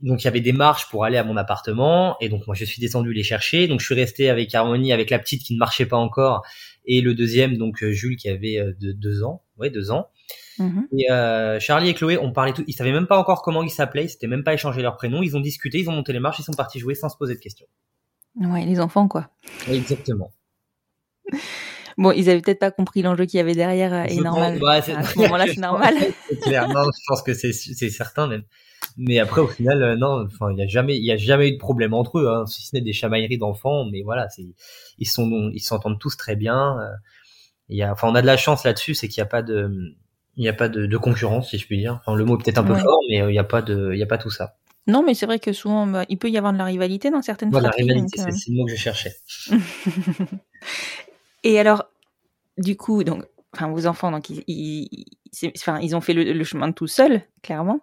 donc 0.00 0.22
il 0.22 0.24
y 0.24 0.28
avait 0.28 0.40
des 0.40 0.52
marches 0.52 0.88
pour 0.88 1.04
aller 1.04 1.16
à 1.16 1.24
mon 1.24 1.36
appartement. 1.36 2.16
Et 2.20 2.28
donc 2.28 2.46
moi 2.46 2.54
je 2.54 2.64
suis 2.64 2.80
descendu 2.80 3.12
les 3.12 3.22
chercher. 3.22 3.68
Donc 3.68 3.80
je 3.80 3.86
suis 3.86 3.94
resté 3.94 4.30
avec 4.30 4.54
Harmonie, 4.54 4.92
avec 4.92 5.10
la 5.10 5.18
petite 5.18 5.42
qui 5.42 5.54
ne 5.54 5.58
marchait 5.58 5.86
pas 5.86 5.96
encore 5.96 6.44
et 6.86 7.00
le 7.00 7.14
deuxième 7.14 7.56
donc 7.56 7.82
euh, 7.82 7.92
Jules 7.92 8.16
qui 8.16 8.28
avait 8.28 8.58
euh, 8.58 8.72
deux 8.78 9.22
ans, 9.22 9.42
ouais 9.58 9.70
deux 9.70 9.90
ans. 9.90 10.08
Mhm. 10.58 10.86
Et 10.96 11.10
euh, 11.10 11.58
Charlie 11.58 11.88
et 11.88 11.94
Chloé, 11.94 12.18
on 12.18 12.32
parlait 12.32 12.52
tout, 12.52 12.64
ils 12.66 12.74
savaient 12.74 12.92
même 12.92 13.06
pas 13.06 13.18
encore 13.18 13.42
comment 13.42 13.62
ils 13.62 13.70
s'appelaient, 13.70 14.04
ils 14.04 14.08
s'étaient 14.08 14.26
même 14.26 14.44
pas 14.44 14.54
échangé 14.54 14.82
leur 14.82 14.96
prénom, 14.96 15.22
ils 15.22 15.36
ont 15.36 15.40
discuté, 15.40 15.80
ils 15.80 15.88
ont 15.88 15.92
monté 15.92 16.12
les 16.12 16.20
marches, 16.20 16.38
ils 16.38 16.44
sont 16.44 16.52
partis 16.52 16.78
jouer 16.78 16.94
sans 16.94 17.08
se 17.08 17.16
poser 17.16 17.34
de 17.34 17.40
questions. 17.40 17.66
Ouais, 18.36 18.64
les 18.64 18.80
enfants 18.80 19.08
quoi. 19.08 19.30
Exactement. 19.68 20.32
Bon, 21.96 22.12
ils 22.12 22.28
avaient 22.30 22.40
peut-être 22.40 22.58
pas 22.58 22.70
compris 22.70 23.02
l'enjeu 23.02 23.26
qu'il 23.26 23.38
y 23.38 23.40
avait 23.40 23.54
derrière 23.54 24.10
et 24.10 24.16
normal. 24.16 24.58
Bah, 24.60 24.72
à 24.72 24.82
ce 24.82 25.18
moment-là, 25.18 25.46
c'est 25.46 25.60
normal. 25.60 25.94
c'est 26.28 26.40
clair. 26.40 26.68
Non, 26.68 26.84
je 26.84 27.00
pense 27.06 27.22
que 27.22 27.34
c'est 27.34 27.52
c'est 27.52 27.90
certain 27.90 28.26
même. 28.26 28.42
Mais 28.96 29.18
après, 29.18 29.40
au 29.40 29.48
final, 29.48 29.82
euh, 29.82 29.96
non, 29.96 30.24
enfin, 30.26 30.52
il 30.52 30.58
y 30.58 30.62
a 30.62 30.66
jamais, 30.66 30.96
il 30.96 31.04
y 31.04 31.10
a 31.10 31.16
jamais 31.16 31.48
eu 31.48 31.52
de 31.52 31.58
problème 31.58 31.94
entre 31.94 32.18
eux, 32.18 32.28
hein, 32.28 32.46
si 32.46 32.66
ce 32.66 32.76
n'est 32.76 32.82
des 32.82 32.92
chamailleries 32.92 33.38
d'enfants. 33.38 33.86
Mais 33.90 34.02
voilà, 34.02 34.28
c'est, 34.28 34.44
ils 34.98 35.08
sont, 35.08 35.50
ils 35.52 35.60
s'entendent 35.60 35.98
tous 35.98 36.16
très 36.16 36.36
bien. 36.36 36.78
Euh, 36.78 36.90
il 37.68 37.78
y 37.78 37.82
a, 37.82 37.92
enfin, 37.92 38.08
on 38.08 38.14
a 38.14 38.22
de 38.22 38.26
la 38.26 38.36
chance 38.36 38.64
là-dessus, 38.64 38.94
c'est 38.94 39.08
qu'il 39.08 39.20
n'y 39.20 39.26
a 39.26 39.30
pas 39.30 39.42
de, 39.42 39.94
il 40.36 40.42
n'y 40.42 40.48
a 40.48 40.52
pas 40.52 40.68
de, 40.68 40.86
de, 40.86 40.96
concurrence, 40.96 41.50
si 41.50 41.58
je 41.58 41.66
puis 41.66 41.78
dire. 41.78 42.00
Enfin, 42.00 42.16
le 42.16 42.24
mot 42.24 42.38
est 42.38 42.42
peut-être 42.42 42.58
un 42.58 42.64
peu 42.64 42.74
fort, 42.74 43.00
mais 43.08 43.22
euh, 43.22 43.30
il 43.30 43.32
n'y 43.32 43.38
a 43.38 43.44
pas 43.44 43.62
de, 43.62 43.90
il 43.92 43.98
y 43.98 44.02
a 44.02 44.06
pas 44.06 44.18
tout 44.18 44.30
ça. 44.30 44.56
Non, 44.86 45.02
mais 45.02 45.14
c'est 45.14 45.24
vrai 45.24 45.38
que 45.38 45.52
souvent, 45.52 45.86
bah, 45.86 46.04
il 46.10 46.18
peut 46.18 46.28
y 46.28 46.36
avoir 46.36 46.52
de 46.52 46.58
la 46.58 46.64
rivalité 46.64 47.10
dans 47.10 47.22
certaines 47.22 47.50
voilà, 47.50 47.70
la 47.70 47.74
rivalité, 47.74 48.18
c'est 48.18 48.50
le 48.50 48.56
mot 48.56 48.66
que 48.66 48.72
je 48.72 48.76
cherchais. 48.76 49.14
Et 51.44 51.60
alors, 51.60 51.84
du 52.58 52.76
coup, 52.76 53.04
donc, 53.04 53.24
enfin, 53.54 53.68
vos 53.68 53.86
enfants, 53.86 54.10
donc, 54.10 54.30
ils, 54.30 55.04
enfin, 55.56 55.78
ils 55.80 55.94
ont 55.94 56.00
fait 56.00 56.14
le, 56.14 56.44
chemin 56.44 56.72
tout 56.72 56.86
seuls, 56.86 57.22
clairement. 57.42 57.80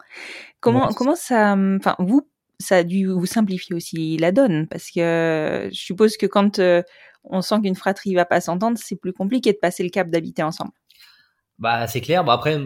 Comment, 0.59 0.89
comment 0.89 1.15
ça, 1.15 1.55
enfin, 1.77 1.95
vous, 1.99 2.27
ça 2.59 2.77
a 2.77 2.83
dû 2.83 3.07
vous 3.07 3.25
simplifier 3.25 3.75
aussi 3.75 4.17
la 4.17 4.31
donne, 4.31 4.67
parce 4.67 4.89
que 4.91 5.69
je 5.71 5.79
suppose 5.79 6.17
que 6.17 6.25
quand 6.25 6.59
euh, 6.59 6.81
on 7.23 7.41
sent 7.41 7.61
qu'une 7.61 7.75
fratrie 7.75 8.15
va 8.15 8.25
pas 8.25 8.41
s'entendre, 8.41 8.77
c'est 8.81 8.95
plus 8.95 9.13
compliqué 9.13 9.53
de 9.53 9.57
passer 9.57 9.83
le 9.83 9.89
cap 9.89 10.09
d'habiter 10.09 10.43
ensemble. 10.43 10.71
Bah 11.59 11.85
c'est 11.85 12.01
clair. 12.01 12.23
Bah 12.23 12.33
après, 12.33 12.59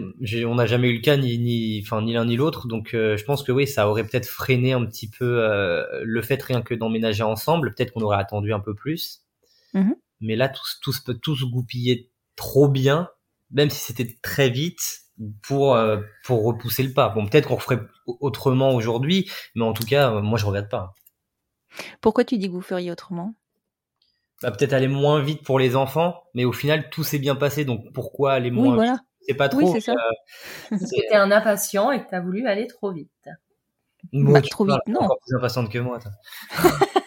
on 0.46 0.54
n'a 0.54 0.64
jamais 0.64 0.88
eu 0.88 0.94
le 0.94 1.02
cas 1.02 1.18
ni 1.18 1.36
ni 1.36 1.82
enfin 1.84 2.00
ni 2.00 2.14
l'un 2.14 2.24
ni 2.24 2.36
l'autre, 2.36 2.66
donc 2.66 2.94
euh, 2.94 3.18
je 3.18 3.24
pense 3.26 3.42
que 3.42 3.52
oui, 3.52 3.66
ça 3.66 3.90
aurait 3.90 4.04
peut-être 4.04 4.26
freiné 4.26 4.72
un 4.72 4.86
petit 4.86 5.10
peu 5.10 5.42
euh, 5.42 5.84
le 6.02 6.22
fait 6.22 6.42
rien 6.42 6.62
que 6.62 6.72
d'emménager 6.72 7.22
ensemble. 7.22 7.74
Peut-être 7.74 7.92
qu'on 7.92 8.00
aurait 8.00 8.16
attendu 8.16 8.54
un 8.54 8.60
peu 8.60 8.74
plus. 8.74 9.20
Mmh 9.74 9.92
Mais 10.20 10.36
là, 10.36 10.48
tout, 10.48 10.62
tout, 10.82 10.92
peut 11.04 11.14
tout 11.14 11.36
se 11.36 11.44
goupiller 11.44 12.10
trop 12.36 12.68
bien 12.68 13.08
même 13.50 13.70
si 13.70 13.80
c'était 13.80 14.16
très 14.22 14.50
vite 14.50 14.80
pour 15.42 15.74
euh, 15.74 16.00
pour 16.24 16.44
repousser 16.44 16.82
le 16.82 16.92
pas. 16.92 17.08
Bon, 17.08 17.26
peut-être 17.26 17.48
qu'on 17.48 17.58
ferait 17.58 17.80
autrement 18.06 18.70
aujourd'hui, 18.74 19.30
mais 19.54 19.64
en 19.64 19.72
tout 19.72 19.84
cas, 19.84 20.12
euh, 20.12 20.20
moi 20.20 20.38
je 20.38 20.46
regrette 20.46 20.68
pas. 20.68 20.94
Pourquoi 22.00 22.24
tu 22.24 22.38
dis 22.38 22.48
que 22.48 22.52
vous 22.52 22.60
feriez 22.60 22.90
autrement? 22.90 23.34
Bah, 24.42 24.50
peut-être 24.50 24.74
aller 24.74 24.88
moins 24.88 25.20
vite 25.20 25.42
pour 25.44 25.58
les 25.58 25.76
enfants, 25.76 26.22
mais 26.34 26.44
au 26.44 26.52
final 26.52 26.90
tout 26.90 27.04
s'est 27.04 27.18
bien 27.18 27.36
passé, 27.36 27.64
donc 27.64 27.92
pourquoi 27.94 28.32
aller 28.32 28.50
moins 28.50 28.76
oui, 28.76 28.90
vite? 28.90 29.00
C'est 29.22 29.34
pas 29.34 29.48
trop. 29.48 29.60
Oui, 29.60 29.70
c'est 29.72 29.80
ça. 29.80 29.92
Euh, 30.72 30.76
C'était 30.84 31.16
un 31.16 31.30
impatient 31.30 31.90
et 31.90 32.04
que 32.04 32.10
t'as 32.10 32.20
voulu 32.20 32.46
aller 32.46 32.66
trop 32.66 32.92
vite. 32.92 33.10
Bah, 34.12 34.40
trop 34.42 34.64
vite, 34.64 34.76
non. 34.86 35.00
Encore 35.00 35.18
plus 35.26 35.36
impatiente 35.36 35.70
que 35.70 35.78
moi. 35.78 35.98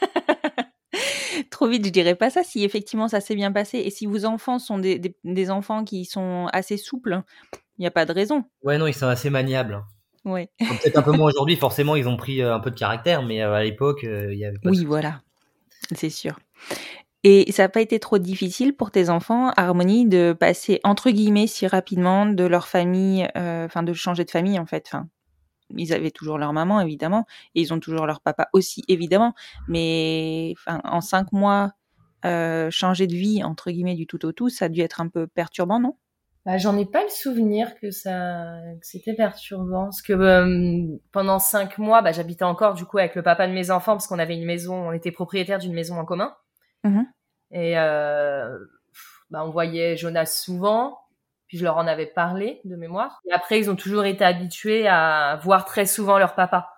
trop 1.59 1.67
vite, 1.67 1.85
je 1.85 1.91
dirais 1.91 2.15
pas 2.15 2.29
ça. 2.29 2.41
Si 2.41 2.63
effectivement 2.63 3.09
ça 3.09 3.19
s'est 3.19 3.35
bien 3.35 3.51
passé 3.51 3.79
et 3.79 3.89
si 3.89 4.05
vos 4.05 4.23
enfants 4.23 4.59
sont 4.59 4.77
des, 4.77 5.13
des, 5.25 5.51
enfants 5.51 5.83
qui 5.83 6.05
sont 6.05 6.47
assez 6.53 6.77
souples, 6.77 7.21
il 7.77 7.81
n'y 7.81 7.87
a 7.87 7.91
pas 7.91 8.05
de 8.05 8.13
raison. 8.13 8.45
Ouais, 8.63 8.77
non, 8.77 8.87
ils 8.87 8.93
sont 8.93 9.07
assez 9.07 9.29
maniables. 9.29 9.83
Ouais. 10.23 10.49
Peut-être 10.57 10.97
un 10.97 11.01
peu 11.01 11.11
moins 11.11 11.27
aujourd'hui, 11.27 11.57
forcément, 11.57 11.97
ils 11.97 12.07
ont 12.07 12.15
pris 12.15 12.41
euh, 12.41 12.55
un 12.55 12.61
peu 12.61 12.71
de 12.71 12.79
caractère, 12.79 13.23
mais 13.23 13.41
euh, 13.41 13.53
à 13.53 13.61
l'époque, 13.61 14.05
euh, 14.05 14.31
il 14.31 14.39
y 14.39 14.45
avait 14.45 14.57
pas 14.57 14.69
Oui, 14.69 14.85
voilà, 14.85 15.21
c'est 15.93 16.09
sûr. 16.09 16.39
Et 17.25 17.51
ça 17.51 17.63
n'a 17.63 17.69
pas 17.69 17.81
été 17.81 17.99
trop 17.99 18.19
difficile 18.19 18.73
pour 18.73 18.91
tes 18.91 19.09
enfants, 19.09 19.51
Harmonie, 19.57 20.05
de 20.07 20.31
passer 20.31 20.79
entre 20.85 21.09
guillemets 21.09 21.47
si 21.47 21.67
rapidement 21.67 22.25
de 22.25 22.45
leur 22.45 22.69
famille, 22.69 23.27
enfin 23.35 23.83
de 23.83 23.91
changer 23.91 24.23
de 24.23 24.31
famille 24.31 24.57
en 24.57 24.65
fait, 24.65 24.85
enfin? 24.87 25.09
Ils 25.75 25.93
avaient 25.93 26.11
toujours 26.11 26.37
leur 26.37 26.53
maman 26.53 26.81
évidemment 26.81 27.25
et 27.55 27.61
ils 27.61 27.73
ont 27.73 27.79
toujours 27.79 28.05
leur 28.05 28.21
papa 28.21 28.49
aussi 28.53 28.83
évidemment. 28.87 29.33
Mais 29.67 30.55
en 30.67 31.01
cinq 31.01 31.31
mois 31.31 31.73
euh, 32.25 32.69
changer 32.71 33.07
de 33.07 33.15
vie 33.15 33.43
entre 33.43 33.71
guillemets 33.71 33.95
du 33.95 34.05
tout 34.05 34.25
au 34.25 34.31
tout 34.31 34.49
ça 34.49 34.65
a 34.65 34.69
dû 34.69 34.81
être 34.81 35.01
un 35.01 35.07
peu 35.07 35.27
perturbant 35.27 35.79
non? 35.79 35.95
Bah, 36.45 36.57
j'en 36.57 36.77
ai 36.77 36.85
pas 36.85 37.03
le 37.03 37.09
souvenir 37.09 37.75
que 37.79 37.91
ça 37.91 38.57
que 38.79 38.85
c'était 38.85 39.13
perturbant. 39.13 39.85
Parce 39.85 40.01
que 40.01 40.13
euh, 40.13 40.97
pendant 41.11 41.39
cinq 41.39 41.77
mois 41.77 42.01
bah, 42.01 42.11
j'habitais 42.11 42.43
encore 42.43 42.73
du 42.73 42.85
coup 42.85 42.97
avec 42.97 43.15
le 43.15 43.23
papa 43.23 43.47
de 43.47 43.53
mes 43.53 43.71
enfants 43.71 43.93
parce 43.93 44.07
qu'on 44.07 44.19
avait 44.19 44.35
une 44.35 44.45
maison 44.45 44.89
on 44.89 44.91
était 44.91 45.11
propriétaire 45.11 45.59
d'une 45.59 45.73
maison 45.73 45.97
en 45.99 46.05
commun. 46.05 46.33
Mmh 46.83 47.01
et 47.51 47.79
euh, 47.79 48.59
bah, 49.31 49.43
on 49.43 49.49
voyait 49.49 49.97
Jonas 49.97 50.27
souvent 50.27 50.99
puis 51.49 51.57
je 51.57 51.63
leur 51.63 51.77
en 51.77 51.87
avais 51.87 52.05
parlé 52.05 52.61
de 52.63 52.75
mémoire. 52.75 53.21
Et 53.27 53.33
après, 53.33 53.59
ils 53.59 53.69
ont 53.71 53.75
toujours 53.75 54.05
été 54.05 54.23
habitués 54.23 54.87
à 54.87 55.39
voir 55.43 55.65
très 55.65 55.87
souvent 55.87 56.19
leur 56.19 56.35
papa. 56.35 56.69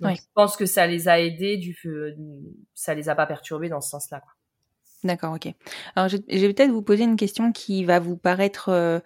Donc, 0.00 0.16
je 0.16 0.22
pense 0.34 0.56
que 0.56 0.66
ça 0.66 0.86
les 0.86 1.08
a 1.08 1.18
aidés, 1.18 1.56
du, 1.56 1.74
ça 2.74 2.94
les 2.94 3.08
a 3.08 3.14
pas 3.14 3.26
perturbés 3.26 3.70
dans 3.70 3.80
ce 3.80 3.90
sens-là. 3.90 4.22
D'accord, 5.04 5.34
ok. 5.34 5.52
Alors, 5.96 6.08
je, 6.08 6.16
vais 6.16 6.52
peut-être 6.52 6.70
vous 6.70 6.82
poser 6.82 7.04
une 7.04 7.16
question 7.16 7.50
qui 7.50 7.84
va 7.84 7.98
vous 7.98 8.16
paraître, 8.16 8.68
euh, 8.68 9.00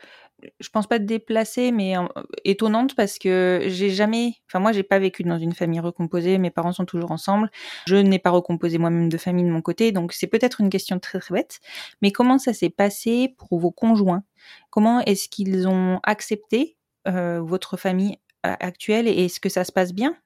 je 0.61 0.69
pense 0.71 0.87
pas 0.87 0.99
déplacée, 0.99 1.73
mais 1.73 1.97
euh, 1.97 2.03
étonnante 2.45 2.95
parce 2.95 3.19
que 3.19 3.63
j'ai 3.67 3.91
jamais, 3.91 4.35
enfin 4.47 4.59
moi, 4.59 4.73
j'ai 4.73 4.83
pas 4.83 4.99
vécu 4.99 5.23
dans 5.23 5.39
une 5.39 5.53
famille 5.53 5.81
recomposée. 5.81 6.39
Mes 6.39 6.51
parents 6.51 6.73
sont 6.73 6.85
toujours 6.85 7.11
ensemble. 7.11 7.51
Je 7.87 7.97
n'ai 7.97 8.19
pas 8.19 8.31
recomposé 8.31 8.79
moi-même 8.79 9.09
de 9.09 9.19
famille 9.19 9.45
de 9.45 9.51
mon 9.51 9.63
côté, 9.63 9.93
donc 9.93 10.13
c'est 10.13 10.27
peut-être 10.27 10.61
une 10.61 10.71
question 10.71 10.99
très 10.99 11.19
très 11.19 11.35
bête. 11.35 11.61
Mais 12.03 12.13
comment 12.13 12.39
ça 12.39 12.53
s'est 12.53 12.71
passé 12.71 13.35
pour 13.39 13.59
vos 13.59 13.71
conjoints? 13.71 14.23
Comment 14.71 15.01
est-ce 15.01 15.29
qu'ils 15.29 15.69
ont 15.69 16.01
accepté 16.03 16.77
euh, 17.07 17.41
votre 17.41 17.77
famille 17.77 18.19
euh, 18.47 18.55
actuelle 18.61 19.09
et 19.09 19.25
est-ce 19.25 19.41
que 19.41 19.49
ça 19.49 19.65
se 19.65 19.73
passe 19.73 19.93
bien? 19.93 20.17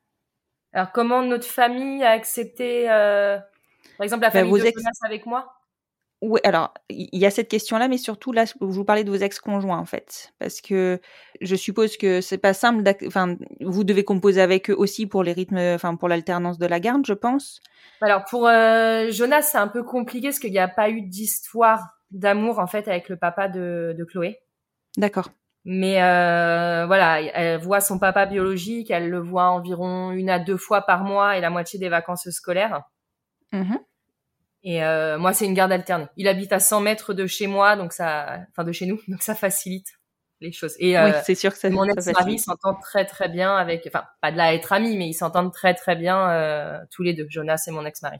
Alors, 0.72 0.92
comment 0.92 1.22
notre 1.22 1.46
famille 1.46 2.02
a 2.02 2.10
accepté, 2.10 2.90
euh, 2.90 3.38
par 3.98 4.04
exemple, 4.04 4.22
la 4.22 4.28
bah, 4.28 4.40
famille 4.40 4.60
de 4.60 4.66
ex... 4.66 4.82
avec 5.04 5.26
moi? 5.26 5.61
Oui, 6.22 6.40
alors 6.44 6.72
il 6.88 7.18
y 7.18 7.26
a 7.26 7.30
cette 7.30 7.48
question-là, 7.48 7.88
mais 7.88 7.98
surtout 7.98 8.32
là, 8.32 8.46
je 8.46 8.54
vous 8.60 8.84
parlais 8.84 9.04
de 9.04 9.10
vos 9.10 9.16
ex-conjoints 9.16 9.78
en 9.78 9.84
fait, 9.84 10.32
parce 10.38 10.60
que 10.60 11.00
je 11.40 11.56
suppose 11.56 11.96
que 11.96 12.20
c'est 12.20 12.38
pas 12.38 12.54
simple. 12.54 12.82
Enfin, 13.06 13.36
vous 13.60 13.84
devez 13.84 14.04
composer 14.04 14.40
avec 14.40 14.70
eux 14.70 14.74
aussi 14.76 15.06
pour 15.06 15.22
les 15.22 15.32
rythmes, 15.32 15.58
enfin 15.58 15.96
pour 15.96 16.08
l'alternance 16.08 16.58
de 16.58 16.66
la 16.66 16.80
garde, 16.80 17.04
je 17.04 17.12
pense. 17.12 17.60
Alors 18.00 18.24
pour 18.24 18.42
Jonas, 18.42 19.42
c'est 19.42 19.58
un 19.58 19.68
peu 19.68 19.82
compliqué 19.82 20.28
parce 20.28 20.38
qu'il 20.38 20.52
n'y 20.52 20.58
a 20.58 20.68
pas 20.68 20.88
eu 20.88 21.02
d'histoire 21.02 21.88
d'amour 22.10 22.58
en 22.58 22.66
fait 22.66 22.88
avec 22.88 23.08
le 23.08 23.16
papa 23.16 23.48
de, 23.48 23.94
de 23.98 24.04
Chloé. 24.04 24.38
D'accord. 24.96 25.30
Mais 25.64 26.02
euh, 26.02 26.86
voilà, 26.86 27.22
elle 27.22 27.60
voit 27.60 27.80
son 27.80 27.98
papa 27.98 28.26
biologique, 28.26 28.90
elle 28.90 29.08
le 29.08 29.20
voit 29.20 29.50
environ 29.50 30.10
une 30.10 30.28
à 30.28 30.40
deux 30.40 30.56
fois 30.56 30.82
par 30.82 31.04
mois 31.04 31.36
et 31.36 31.40
la 31.40 31.50
moitié 31.50 31.78
des 31.78 31.88
vacances 31.88 32.28
scolaires. 32.30 32.82
Mhm. 33.52 33.78
Et 34.64 34.84
euh, 34.84 35.18
moi, 35.18 35.32
c'est 35.32 35.46
une 35.46 35.54
garde 35.54 35.72
alternée. 35.72 36.06
Il 36.16 36.28
habite 36.28 36.52
à 36.52 36.60
100 36.60 36.80
mètres 36.80 37.14
de 37.14 37.26
chez 37.26 37.46
moi, 37.46 37.76
donc 37.76 37.92
ça, 37.92 38.40
enfin 38.50 38.64
de 38.64 38.72
chez 38.72 38.86
nous, 38.86 39.00
donc 39.08 39.22
ça 39.22 39.34
facilite 39.34 39.88
les 40.40 40.52
choses. 40.52 40.74
Et 40.78 40.90
oui, 40.90 40.96
euh, 40.96 41.20
c'est 41.24 41.34
sûr 41.34 41.52
que 41.52 41.58
ça 41.58 41.70
mon 41.70 41.84
ex-mari 41.84 42.38
s'entend 42.38 42.74
très 42.74 43.04
très 43.04 43.28
bien 43.28 43.54
avec, 43.56 43.84
enfin 43.86 44.04
pas 44.20 44.32
de 44.32 44.36
là 44.36 44.46
à 44.46 44.54
être 44.54 44.72
amis, 44.72 44.96
mais 44.96 45.08
ils 45.08 45.14
s'entendent 45.14 45.52
très 45.52 45.74
très 45.74 45.96
bien 45.96 46.30
euh, 46.30 46.78
tous 46.90 47.02
les 47.02 47.14
deux, 47.14 47.26
Jonas 47.28 47.64
et 47.66 47.70
mon 47.70 47.84
ex-mari. 47.84 48.18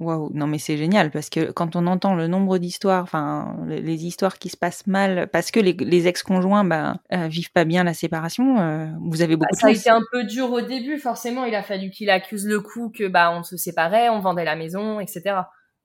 Waouh, 0.00 0.30
non 0.32 0.46
mais 0.46 0.58
c'est 0.58 0.78
génial 0.78 1.10
parce 1.10 1.28
que 1.28 1.52
quand 1.52 1.76
on 1.76 1.86
entend 1.86 2.14
le 2.14 2.26
nombre 2.26 2.56
d'histoires, 2.56 3.02
enfin 3.02 3.54
les, 3.66 4.06
histoires 4.06 4.38
qui 4.38 4.48
se 4.48 4.56
passent 4.56 4.86
mal 4.86 5.28
parce 5.30 5.50
que 5.50 5.60
les, 5.60 5.74
les 5.74 6.08
ex-conjoints 6.08 6.64
bah, 6.64 6.94
euh, 7.12 7.28
vivent 7.28 7.52
pas 7.52 7.66
bien 7.66 7.84
la 7.84 7.92
séparation, 7.92 8.58
euh, 8.60 8.86
vous 9.02 9.20
avez 9.20 9.36
Bah, 9.36 9.44
beaucoup 9.50 9.60
ça 9.60 9.66
a 9.66 9.72
été 9.72 9.90
un 9.90 10.00
peu 10.10 10.24
dur 10.24 10.50
au 10.50 10.62
début, 10.62 10.96
forcément. 10.96 11.44
Il 11.44 11.54
a 11.54 11.62
fallu 11.62 11.90
qu'il 11.90 12.08
accuse 12.08 12.46
le 12.46 12.60
coup 12.60 12.90
que 12.90 13.08
bah 13.08 13.30
on 13.30 13.42
se 13.42 13.58
séparait, 13.58 14.08
on 14.08 14.20
vendait 14.20 14.46
la 14.46 14.56
maison, 14.56 15.00
etc. 15.00 15.42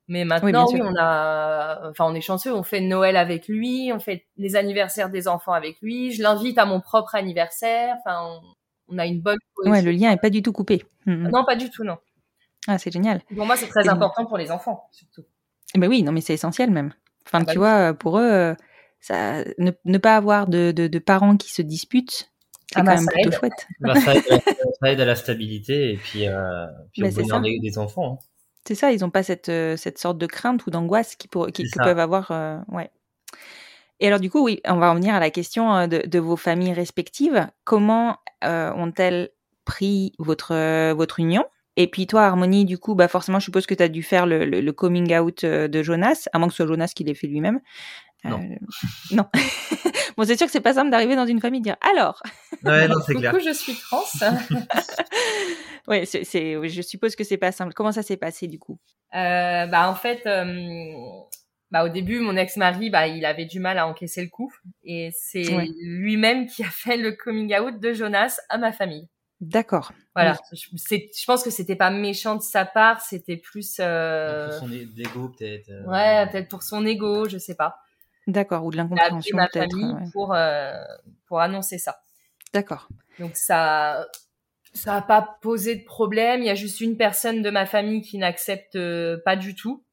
Mais 0.08 0.23
maintenant, 0.23 0.65
oui, 0.71 0.80
on 0.82 0.95
a, 0.97 1.89
enfin, 1.89 2.06
on 2.08 2.15
est 2.15 2.21
chanceux. 2.21 2.54
On 2.54 2.63
fait 2.63 2.80
Noël 2.80 3.17
avec 3.17 3.49
lui, 3.49 3.91
on 3.93 3.99
fait 3.99 4.25
les 4.38 4.56
anniversaires 4.56 5.10
des 5.10 5.28
enfants 5.28 5.51
avec 5.51 5.82
lui. 5.82 6.13
Je 6.13 6.23
l'invite 6.23 6.58
à 6.58 6.65
mon 6.65 6.80
propre 6.80 7.15
anniversaire. 7.15 7.97
Enfin, 7.99 8.21
on, 8.23 8.95
on 8.95 8.97
a 8.97 9.06
une 9.06 9.19
bonne. 9.19 9.39
Ouais, 9.65 9.82
le 9.82 9.91
lien 9.91 10.12
est 10.12 10.21
pas 10.21 10.30
du 10.30 10.41
tout 10.41 10.54
coupé. 10.54 10.86
Mhm. 11.06 11.32
Non, 11.34 11.43
pas 11.43 11.58
du 11.58 11.69
tout, 11.69 11.84
non. 11.84 11.97
Ah, 12.67 12.78
c'est 12.78 12.91
génial. 12.91 13.21
Pour 13.36 13.45
moi, 13.45 13.56
c'est 13.56 13.67
très 13.67 13.88
important 13.88 14.25
pour 14.25 14.38
les 14.38 14.51
enfants, 14.51 14.88
surtout. 14.91 15.23
Eh 15.75 15.80
Ben 15.80 15.89
oui, 15.89 16.04
non 16.04 16.12
mais 16.12 16.21
c'est 16.21 16.34
essentiel 16.34 16.71
même. 16.71 16.93
Enfin, 17.28 17.39
Ah 17.41 17.43
bah 17.45 17.51
tu 17.51 17.58
oui. 17.60 17.65
vois, 17.65 17.93
pour 17.93 18.17
eux, 18.19 18.23
euh, 18.32 18.56
ça, 19.01 19.43
ne, 19.58 19.71
ne 19.86 19.97
pas 19.97 20.15
avoir 20.15 20.47
de, 20.47 20.71
de, 20.71 20.88
de 20.88 20.99
parents 20.99 21.38
qui 21.38 21.51
se 21.51 21.62
disputent, 21.62 22.32
c'est 22.67 22.75
Ah 22.75 22.80
quand 22.82 22.86
bah, 22.86 22.95
même 22.95 23.08
plutôt 23.08 23.30
aide. 23.30 23.34
chouette. 23.34 23.67
Bah, 23.82 23.95
ça, 23.99 24.15
aide, 24.15 24.23
ça 24.82 24.91
aide 24.91 25.01
à 25.01 25.06
la 25.06 25.15
stabilité 25.15 25.93
et 25.93 25.97
puis, 25.97 26.28
euh, 26.28 26.65
puis 26.93 27.01
Bah, 27.01 27.10
au 27.10 27.12
c'est 27.12 27.21
bonheur 27.23 27.38
ça. 27.38 27.43
des, 27.43 27.60
des 27.60 27.78
enfants. 27.78 28.13
hein. 28.13 28.25
C'est 28.67 28.75
ça, 28.75 28.91
ils 28.91 29.01
n'ont 29.01 29.12
pas 29.12 29.21
cette, 29.21 29.49
euh, 29.49 29.78
cette 29.78 29.99
sorte 29.99 30.17
de 30.17 30.25
crainte 30.25 30.65
ou 30.65 30.71
d'angoisse 30.71 31.15
que 31.15 31.28
ça. 31.67 31.84
peuvent 31.84 31.99
avoir. 31.99 32.32
euh, 32.32 32.58
ouais. 32.69 32.89
Et 33.99 34.08
alors, 34.08 34.19
du 34.19 34.30
coup, 34.30 34.43
oui, 34.43 34.60
on 34.67 34.78
va 34.78 34.91
en 34.91 34.95
venir 34.95 35.13
à 35.13 35.19
la 35.19 35.30
question 35.30 35.73
euh, 35.75 35.88
de, 35.88 36.04
de 36.06 36.19
vos 36.19 36.36
familles 36.36 36.73
respectives. 36.73 37.47
Comment 37.63 38.17
euh, 38.43 38.71
ont-elles 38.73 39.30
pris 39.65 40.13
votre, 40.19 40.54
euh, 40.54 40.93
votre 40.93 41.19
union? 41.19 41.45
Et 41.77 41.88
puis, 41.88 42.07
toi, 42.07 42.23
Harmonie, 42.25 42.63
du 42.65 42.77
coup, 42.77 42.95
bah, 42.95 43.07
forcément, 43.07 43.39
je 43.39 43.45
suppose 43.45 43.65
que 43.65 43.73
tu 43.73 43.83
as 43.83 43.89
dû 43.89 44.01
faire 44.03 44.25
le, 44.25 44.45
le- 44.45 44.61
le 44.61 44.71
coming 44.73 45.13
out 45.17 45.43
euh, 45.43 45.67
de 45.67 45.83
Jonas, 45.83 46.27
à 46.33 46.39
moins 46.39 46.47
que 46.47 46.53
ce 46.53 46.57
soit 46.57 46.67
Jonas 46.67 46.91
qui 46.95 47.03
l'ait 47.03 47.13
fait 47.15 47.27
lui-même. 47.27 47.59
Non. 48.23 48.39
Euh, 48.41 48.55
non. 49.11 49.25
bon, 50.17 50.23
c'est 50.25 50.38
sûr 50.38 50.47
que 50.47 50.51
c'est 50.53 50.61
pas 50.61 50.73
simple 50.73 50.89
d'arriver 50.89 51.15
dans 51.15 51.25
une 51.27 51.39
famille 51.41 51.59
et 51.59 51.61
de 51.61 51.65
dire 51.65 51.77
alors. 51.81 52.21
Ouais, 52.63 52.88
non, 52.88 52.95
c'est 53.05 53.13
Du 53.13 53.19
clair. 53.19 53.31
coup, 53.33 53.39
je 53.39 53.53
suis 53.53 53.73
trans. 53.75 54.03
Ouais, 55.88 56.05
c'est, 56.05 56.23
je 56.23 56.81
suppose 56.81 57.15
que 57.15 57.23
c'est 57.23 57.38
pas 57.38 57.51
simple. 57.51 57.73
Comment 57.73 57.91
ça 57.91 58.01
s'est 58.03 58.17
passé, 58.17 58.47
du 58.47 58.57
coup? 58.57 58.79
Euh, 59.13 59.65
bah 59.67 59.88
en 59.89 59.95
fait, 59.95 60.25
euh, 60.25 60.91
bah 61.71 61.85
au 61.85 61.89
début, 61.89 62.19
mon 62.19 62.35
ex-mari, 62.35 62.89
bah 62.89 63.07
il 63.07 63.23
avait 63.25 63.45
du 63.45 63.59
mal 63.59 63.77
à 63.77 63.88
encaisser 63.88 64.21
le 64.23 64.29
coup, 64.29 64.51
et 64.83 65.11
c'est 65.13 65.55
Ouais. 65.55 65.67
lui-même 65.83 66.47
qui 66.47 66.63
a 66.63 66.69
fait 66.69 66.97
le 66.97 67.11
coming 67.11 67.55
out 67.57 67.79
de 67.79 67.93
Jonas 67.93 68.39
à 68.49 68.57
ma 68.57 68.71
famille. 68.71 69.07
D'accord. 69.41 69.91
Voilà. 70.15 70.38
Je, 70.54 71.26
pense 71.26 71.43
que 71.43 71.50
c'était 71.50 71.76
pas 71.76 71.89
méchant 71.91 72.36
de 72.36 72.41
sa 72.41 72.65
part, 72.65 73.02
c'était 73.02 73.38
plus, 73.38 73.78
euh, 73.80 74.48
Pour 74.48 74.67
son 74.69 74.71
ego, 74.74 75.30
peut-être. 75.30 75.69
euh, 75.69 75.84
ouais, 75.86 76.30
peut-être 76.32 76.48
pour 76.48 76.63
son 76.63 76.86
ego, 76.86 77.28
je 77.28 77.38
sais 77.38 77.56
pas. 77.56 77.76
D'accord, 78.28 78.63
ou 78.65 78.71
de 78.71 78.78
l'incompréhension 78.78 79.36
ma 79.38 79.48
peut-être. 79.48 79.71
famille 79.71 79.93
ouais. 79.93 80.10
pour 80.13 80.34
euh, 80.34 80.74
pour 81.28 81.41
annoncer 81.41 81.78
ça. 81.78 82.00
D'accord. 82.54 82.88
Donc 83.19 83.36
ça 83.36 84.08
ça 84.74 84.95
a 84.95 85.02
pas 85.02 85.38
posé 85.41 85.76
de 85.76 85.84
problème. 85.86 86.41
Il 86.41 86.45
y 86.45 86.50
a 86.50 86.56
juste 86.56 86.82
une 86.82 86.98
personne 86.98 87.41
de 87.41 87.50
ma 87.50 87.65
famille 87.65 88.02
qui 88.02 88.17
n'accepte 88.17 88.78
pas 89.26 89.36
du 89.36 89.54
tout. 89.54 89.86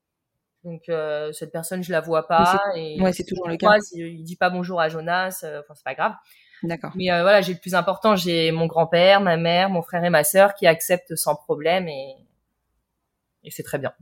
Donc 0.65 0.89
euh, 0.89 1.33
cette 1.33 1.53
personne, 1.53 1.83
je 1.83 1.93
la 1.93 2.01
vois 2.01 2.27
pas. 2.29 2.61
Et 2.77 3.01
ouais, 3.03 3.13
c'est 3.13 3.25
toujours 3.25 3.49
le 3.49 3.57
cas. 3.57 3.67
croise, 3.67 3.91
Il, 3.93 4.07
il 4.07 4.23
dit 4.25 4.37
pas 4.37 4.49
bonjour 4.51 4.81
à 4.81 4.89
Jonas. 4.89 5.41
euh, 5.45 5.61
Enfin, 5.61 5.75
c'est 5.75 5.85
pas 5.85 5.95
grave. 5.95 6.15
D'accord. 6.63 6.93
Mais 6.95 7.11
euh, 7.11 7.23
voilà, 7.23 7.41
j'ai 7.41 7.53
le 7.55 7.59
plus 7.59 7.75
important. 7.75 8.17
J'ai 8.17 8.53
mon 8.53 8.67
grand-père, 8.67 9.21
ma 9.21 9.37
mère, 9.37 9.71
mon 9.71 9.83
frère 9.83 10.05
et 10.05 10.11
ma 10.11 10.25
sœur 10.25 10.55
qui 10.55 10.67
acceptent 10.67 11.17
sans 11.17 11.35
problème 11.35 11.89
et 11.89 12.17
et 13.45 13.51
c'est 13.51 13.63
très 13.65 13.79
bien. 13.79 13.93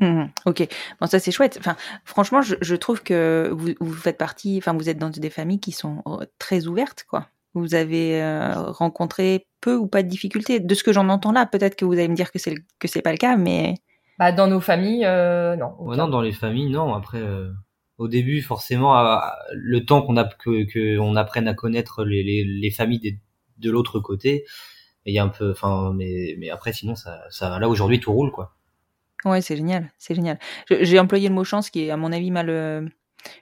Mhm, 0.00 0.30
ok, 0.46 0.68
bon 1.00 1.06
ça 1.08 1.18
c'est 1.18 1.32
chouette. 1.32 1.56
Enfin, 1.58 1.76
franchement, 2.04 2.40
je, 2.40 2.54
je 2.60 2.76
trouve 2.76 3.02
que 3.02 3.50
vous, 3.52 3.70
vous 3.80 3.92
faites 3.94 4.16
partie, 4.16 4.56
enfin 4.58 4.72
vous 4.74 4.88
êtes 4.88 4.98
dans 4.98 5.10
des 5.10 5.30
familles 5.30 5.58
qui 5.60 5.72
sont 5.72 6.02
euh, 6.06 6.24
très 6.38 6.66
ouvertes, 6.68 7.04
quoi. 7.08 7.26
Vous 7.54 7.74
avez 7.74 8.22
euh, 8.22 8.70
rencontré 8.70 9.46
peu 9.60 9.74
ou 9.76 9.88
pas 9.88 10.04
de 10.04 10.08
difficultés. 10.08 10.60
De 10.60 10.74
ce 10.74 10.84
que 10.84 10.92
j'en 10.92 11.08
entends 11.08 11.32
là, 11.32 11.46
peut-être 11.46 11.74
que 11.74 11.84
vous 11.84 11.94
allez 11.94 12.06
me 12.08 12.14
dire 12.14 12.30
que 12.30 12.38
c'est 12.38 12.54
que 12.78 12.86
c'est 12.86 13.02
pas 13.02 13.10
le 13.10 13.18
cas, 13.18 13.36
mais 13.36 13.74
Bah 14.18 14.32
dans 14.32 14.46
nos 14.46 14.60
familles, 14.60 15.04
euh, 15.06 15.56
non. 15.56 15.74
Ouais, 15.80 15.96
non, 15.96 16.08
dans 16.08 16.20
les 16.20 16.32
familles, 16.32 16.70
non. 16.70 16.94
Après, 16.94 17.18
euh, 17.20 17.50
au 17.98 18.08
début, 18.08 18.42
forcément, 18.42 18.94
à- 18.94 19.36
le 19.52 19.84
temps 19.84 20.02
qu'on 20.02 20.16
a 20.16 20.24
que, 20.24 20.64
que 20.64 20.98
on 20.98 21.16
apprenne 21.16 21.48
à 21.48 21.54
connaître 21.54 22.04
les, 22.04 22.22
les, 22.22 22.44
les 22.44 22.70
familles 22.70 23.00
des- 23.00 23.18
de 23.58 23.70
l'autre 23.70 24.00
côté, 24.00 24.44
il 25.06 25.14
y 25.14 25.18
a 25.20 25.24
un 25.24 25.28
peu, 25.30 25.52
enfin, 25.52 25.92
mais 25.94 26.36
mais 26.38 26.50
après, 26.50 26.72
sinon, 26.74 26.94
ça, 26.96 27.22
ça, 27.30 27.58
là 27.60 27.68
aujourd'hui, 27.68 28.00
tout 28.00 28.12
roule, 28.12 28.32
quoi. 28.32 28.54
ouais, 29.24 29.40
c'est 29.42 29.56
génial, 29.56 29.92
c'est 29.98 30.14
génial. 30.14 30.38
J'ai 30.70 30.98
employé 30.98 31.28
le 31.28 31.34
mot 31.34 31.44
chance, 31.44 31.70
qui 31.70 31.84
est 31.84 31.90
à 31.90 31.96
mon 31.96 32.12
avis 32.12 32.30
mal, 32.30 32.50
euh, 32.50 32.86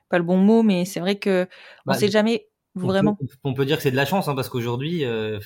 pas 0.08 0.18
le 0.18 0.24
bon 0.24 0.38
mot, 0.38 0.62
mais 0.62 0.84
c'est 0.84 1.00
vrai 1.00 1.18
que 1.18 1.48
on 1.88 1.92
Bah, 1.92 1.98
sait 1.98 2.10
jamais 2.10 2.48
On 2.82 2.88
vraiment. 2.88 3.16
peut, 3.18 3.26
on 3.44 3.54
peut 3.54 3.64
dire 3.66 3.76
que 3.78 3.82
c'est 3.82 3.90
de 3.90 3.96
la 3.96 4.06
chance, 4.06 4.28
hein, 4.28 4.34
parce 4.34 4.48
qu'aujourd'hui, 4.48 5.04
euh, 5.04 5.38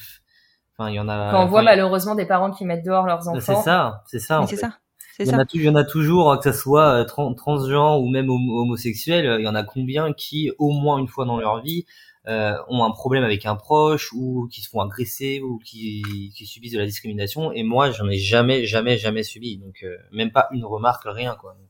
enfin, 0.78 0.90
il 0.90 0.94
y 0.96 1.00
en 1.00 1.08
a. 1.08 1.32
Quand 1.32 1.44
on 1.44 1.46
voit 1.46 1.62
malheureusement 1.62 2.14
des 2.14 2.26
parents 2.26 2.50
qui 2.50 2.64
mettent 2.64 2.84
dehors 2.84 3.06
leurs 3.06 3.20
C'est 3.22 3.28
enfants. 3.28 3.62
ça, 3.62 4.02
c'est 4.06 4.18
ça. 4.18 4.46
c'est 4.46 4.56
ça, 4.56 4.78
c'est 5.20 5.26
Il 5.26 5.32
y, 5.32 5.34
en 5.34 5.38
ça. 5.38 5.42
a, 5.42 5.44
tou- 5.44 5.56
il 5.58 5.64
y 5.64 5.68
en 5.68 5.74
a 5.74 5.84
toujours, 5.84 6.38
que 6.40 6.50
ce 6.50 6.58
soit 6.58 7.00
euh, 7.00 7.04
tran- 7.04 7.34
transgenre 7.34 8.00
ou 8.00 8.08
même 8.08 8.28
homo- 8.30 8.62
homosexuel, 8.62 9.26
euh, 9.26 9.38
il 9.38 9.44
y 9.44 9.48
en 9.48 9.54
a 9.54 9.62
combien 9.62 10.12
qui, 10.14 10.50
au 10.58 10.70
moins 10.72 10.98
une 10.98 11.08
fois 11.08 11.26
dans 11.26 11.38
leur 11.38 11.60
vie, 11.62 11.84
euh, 12.26 12.54
ont 12.68 12.84
un 12.84 12.90
problème 12.90 13.22
avec 13.24 13.44
un 13.44 13.54
proche 13.54 14.12
ou 14.14 14.48
qui 14.50 14.62
se 14.62 14.68
font 14.70 14.80
agresser 14.80 15.40
ou 15.42 15.58
qui, 15.58 16.32
qui 16.34 16.46
subissent 16.46 16.72
de 16.72 16.78
la 16.78 16.86
discrimination. 16.86 17.52
Et 17.52 17.62
moi, 17.62 17.90
j'en 17.90 18.08
ai 18.08 18.16
jamais, 18.16 18.64
jamais, 18.64 18.96
jamais 18.96 19.22
subi. 19.22 19.58
Donc, 19.58 19.82
euh, 19.82 19.94
même 20.12 20.30
pas 20.32 20.48
une 20.52 20.64
remarque, 20.64 21.02
rien, 21.06 21.36
quoi. 21.38 21.52
Donc, 21.54 21.68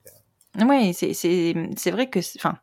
euh, 0.62 0.66
Ouais, 0.66 0.92
c'est 0.92 1.12
c'est 1.14 1.54
c'est 1.76 1.90
vrai 1.90 2.08
que, 2.08 2.20
c'est- 2.20 2.38
enfin, 2.38 2.56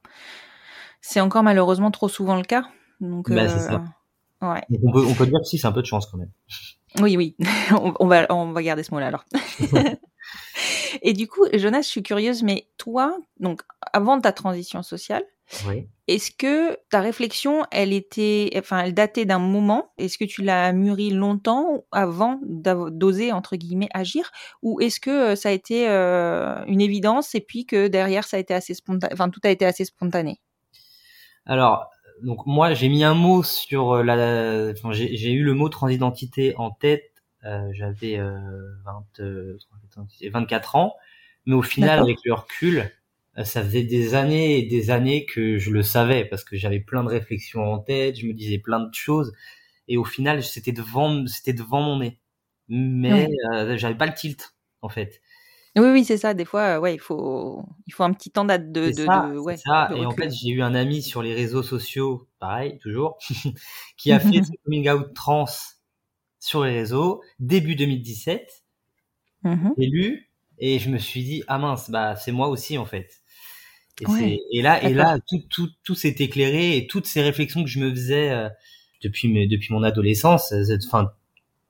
c'est 1.01 1.21
encore 1.21 1.43
malheureusement 1.43 1.91
trop 1.91 2.07
souvent 2.09 2.35
le 2.35 2.43
cas. 2.43 2.63
Donc, 3.01 3.29
Bah, 3.29 3.47
c'est 3.47 3.59
ça. 3.59 3.83
ouais. 4.41 4.61
donc 4.69 4.79
on 4.83 4.91
peut, 4.91 5.05
on 5.05 5.13
peut 5.13 5.25
dire 5.25 5.39
que 5.39 5.45
si, 5.47 5.57
c'est 5.57 5.67
un 5.67 5.71
peu 5.71 5.81
de 5.81 5.85
chance 5.87 6.05
quand 6.07 6.17
même. 6.17 6.31
Oui, 6.99 7.15
oui, 7.17 7.35
on, 7.71 7.93
on 7.99 8.07
va, 8.07 8.25
on 8.29 8.51
va 8.51 8.63
garder 8.63 8.83
ce 8.83 8.93
mot-là 8.93 9.07
alors. 9.07 9.25
Et 11.01 11.13
du 11.13 11.27
coup, 11.27 11.45
Jonas, 11.53 11.81
je 11.81 11.87
suis 11.87 12.03
curieuse, 12.03 12.43
mais 12.43 12.67
toi, 12.77 13.17
donc 13.39 13.61
avant 13.93 14.19
ta 14.19 14.31
transition 14.31 14.83
sociale, 14.83 15.23
Oui. 15.65 15.87
est-ce 16.07 16.31
que 16.31 16.77
ta 16.89 16.99
réflexion, 16.99 17.65
elle 17.71 17.93
était, 17.93 18.51
enfin, 18.57 18.79
elle 18.79 18.93
datait 18.93 19.25
d'un 19.25 19.39
moment? 19.39 19.91
Est-ce 19.97 20.17
que 20.17 20.25
tu 20.25 20.43
l'as 20.43 20.73
mûrie 20.73 21.09
longtemps 21.11 21.85
avant 21.91 22.39
d'oser 22.43 23.31
entre 23.31 23.55
guillemets 23.55 23.89
agir, 23.93 24.31
ou 24.61 24.81
est-ce 24.81 24.99
que 24.99 25.31
euh, 25.31 25.35
ça 25.35 25.49
a 25.49 25.51
été 25.53 25.87
euh, 25.89 26.63
une 26.65 26.81
évidence 26.81 27.33
et 27.35 27.41
puis 27.41 27.65
que 27.65 27.87
derrière 27.87 28.25
ça 28.25 28.37
a 28.37 28.39
été 28.39 28.53
assez 28.53 28.73
spontané, 28.73 29.13
enfin 29.13 29.29
tout 29.29 29.41
a 29.43 29.49
été 29.49 29.65
assez 29.65 29.85
spontané? 29.85 30.39
Alors, 31.45 31.89
donc 32.23 32.45
moi, 32.45 32.73
j'ai 32.73 32.89
mis 32.89 33.03
un 33.03 33.13
mot 33.13 33.43
sur 33.43 33.93
euh, 33.93 34.03
la. 34.03 34.71
Enfin, 34.71 34.91
j'ai 34.91 35.31
eu 35.31 35.43
le 35.43 35.53
mot 35.53 35.69
transidentité 35.69 36.55
en 36.57 36.71
tête. 36.71 37.16
Euh, 37.45 37.69
J'avais 37.73 38.17
euh, 38.17 38.39
20, 38.85 39.05
euh, 39.19 39.57
24 40.31 40.75
ans, 40.75 40.95
mais 41.45 41.55
au 41.55 41.61
final, 41.61 41.99
avec 41.99 42.17
le 42.25 42.33
recul, 42.33 42.91
euh, 43.37 43.43
ça 43.43 43.63
faisait 43.63 43.83
des 43.83 44.15
années 44.15 44.59
et 44.59 44.63
des 44.63 44.89
années 44.91 45.25
que 45.25 45.57
je 45.57 45.71
le 45.71 45.83
savais 45.83 46.25
parce 46.25 46.43
que 46.43 46.57
j'avais 46.57 46.79
plein 46.79 47.03
de 47.03 47.09
réflexions 47.09 47.71
en 47.71 47.79
tête, 47.79 48.17
je 48.19 48.25
me 48.27 48.33
disais 48.33 48.57
plein 48.57 48.79
de 48.79 48.93
choses, 48.93 49.33
et 49.87 49.97
au 49.97 50.03
final, 50.03 50.43
c'était 50.43 50.71
devant, 50.71 51.25
c'était 51.27 51.53
devant 51.53 51.81
mon 51.81 51.99
nez, 51.99 52.19
mais 52.69 53.27
euh, 53.53 53.77
j'avais 53.77 53.95
pas 53.95 54.07
le 54.07 54.13
tilt 54.13 54.55
en 54.81 54.89
fait. 54.89 55.21
Oui, 55.75 55.89
oui, 55.91 56.05
c'est 56.05 56.17
ça. 56.17 56.33
Des 56.33 56.45
fois, 56.45 56.79
ouais, 56.79 56.95
il 56.95 56.99
faut, 56.99 57.63
il 57.85 57.93
faut 57.93 58.03
un 58.03 58.11
petit 58.13 58.31
temps 58.31 58.45
de, 58.45 58.57
de, 58.57 58.91
ça, 58.91 59.31
de- 59.31 59.37
c'est 59.43 59.43
ouais, 59.43 59.57
ça. 59.57 59.89
de 59.91 59.95
Et 59.95 60.05
en 60.05 60.11
fait, 60.11 60.31
j'ai 60.31 60.49
eu 60.49 60.61
un 60.63 60.73
ami 60.73 61.03
sur 61.03 61.21
les 61.21 61.35
réseaux 61.35 61.61
sociaux, 61.63 62.27
pareil, 62.39 62.79
toujours, 62.79 63.17
qui 63.97 64.11
a 64.11 64.19
fait 64.19 64.41
son 64.43 64.53
coming 64.65 64.89
out 64.89 65.13
trans 65.13 65.45
sur 66.47 66.63
les 66.63 66.73
réseaux 66.73 67.21
début 67.39 67.75
2017. 67.75 68.63
Mhm. 69.43 69.73
J'ai 69.77 69.85
lu 69.87 70.29
et 70.59 70.79
je 70.79 70.89
me 70.89 70.97
suis 70.97 71.23
dit 71.23 71.43
ah 71.47 71.57
mince, 71.59 71.89
bah 71.89 72.15
c'est 72.15 72.31
moi 72.31 72.47
aussi 72.47 72.77
en 72.77 72.85
fait. 72.85 73.21
Et, 73.99 74.07
Ouais, 74.07 74.39
et 74.51 74.61
là, 74.61 74.83
et 74.83 74.93
là, 74.93 75.17
tout, 75.27 75.41
tout, 75.49 75.69
tout 75.83 75.95
s'est 75.95 76.15
éclairé 76.19 76.77
et 76.77 76.87
toutes 76.87 77.07
ces 77.07 77.21
réflexions 77.21 77.63
que 77.63 77.69
je 77.69 77.79
me 77.79 77.89
faisais 77.89 78.29
euh, 78.29 78.47
depuis 79.03 79.27
mes, 79.27 79.47
depuis 79.47 79.73
mon 79.73 79.81
adolescence, 79.81 80.53
euh, 80.53 80.77
enfin 80.87 81.11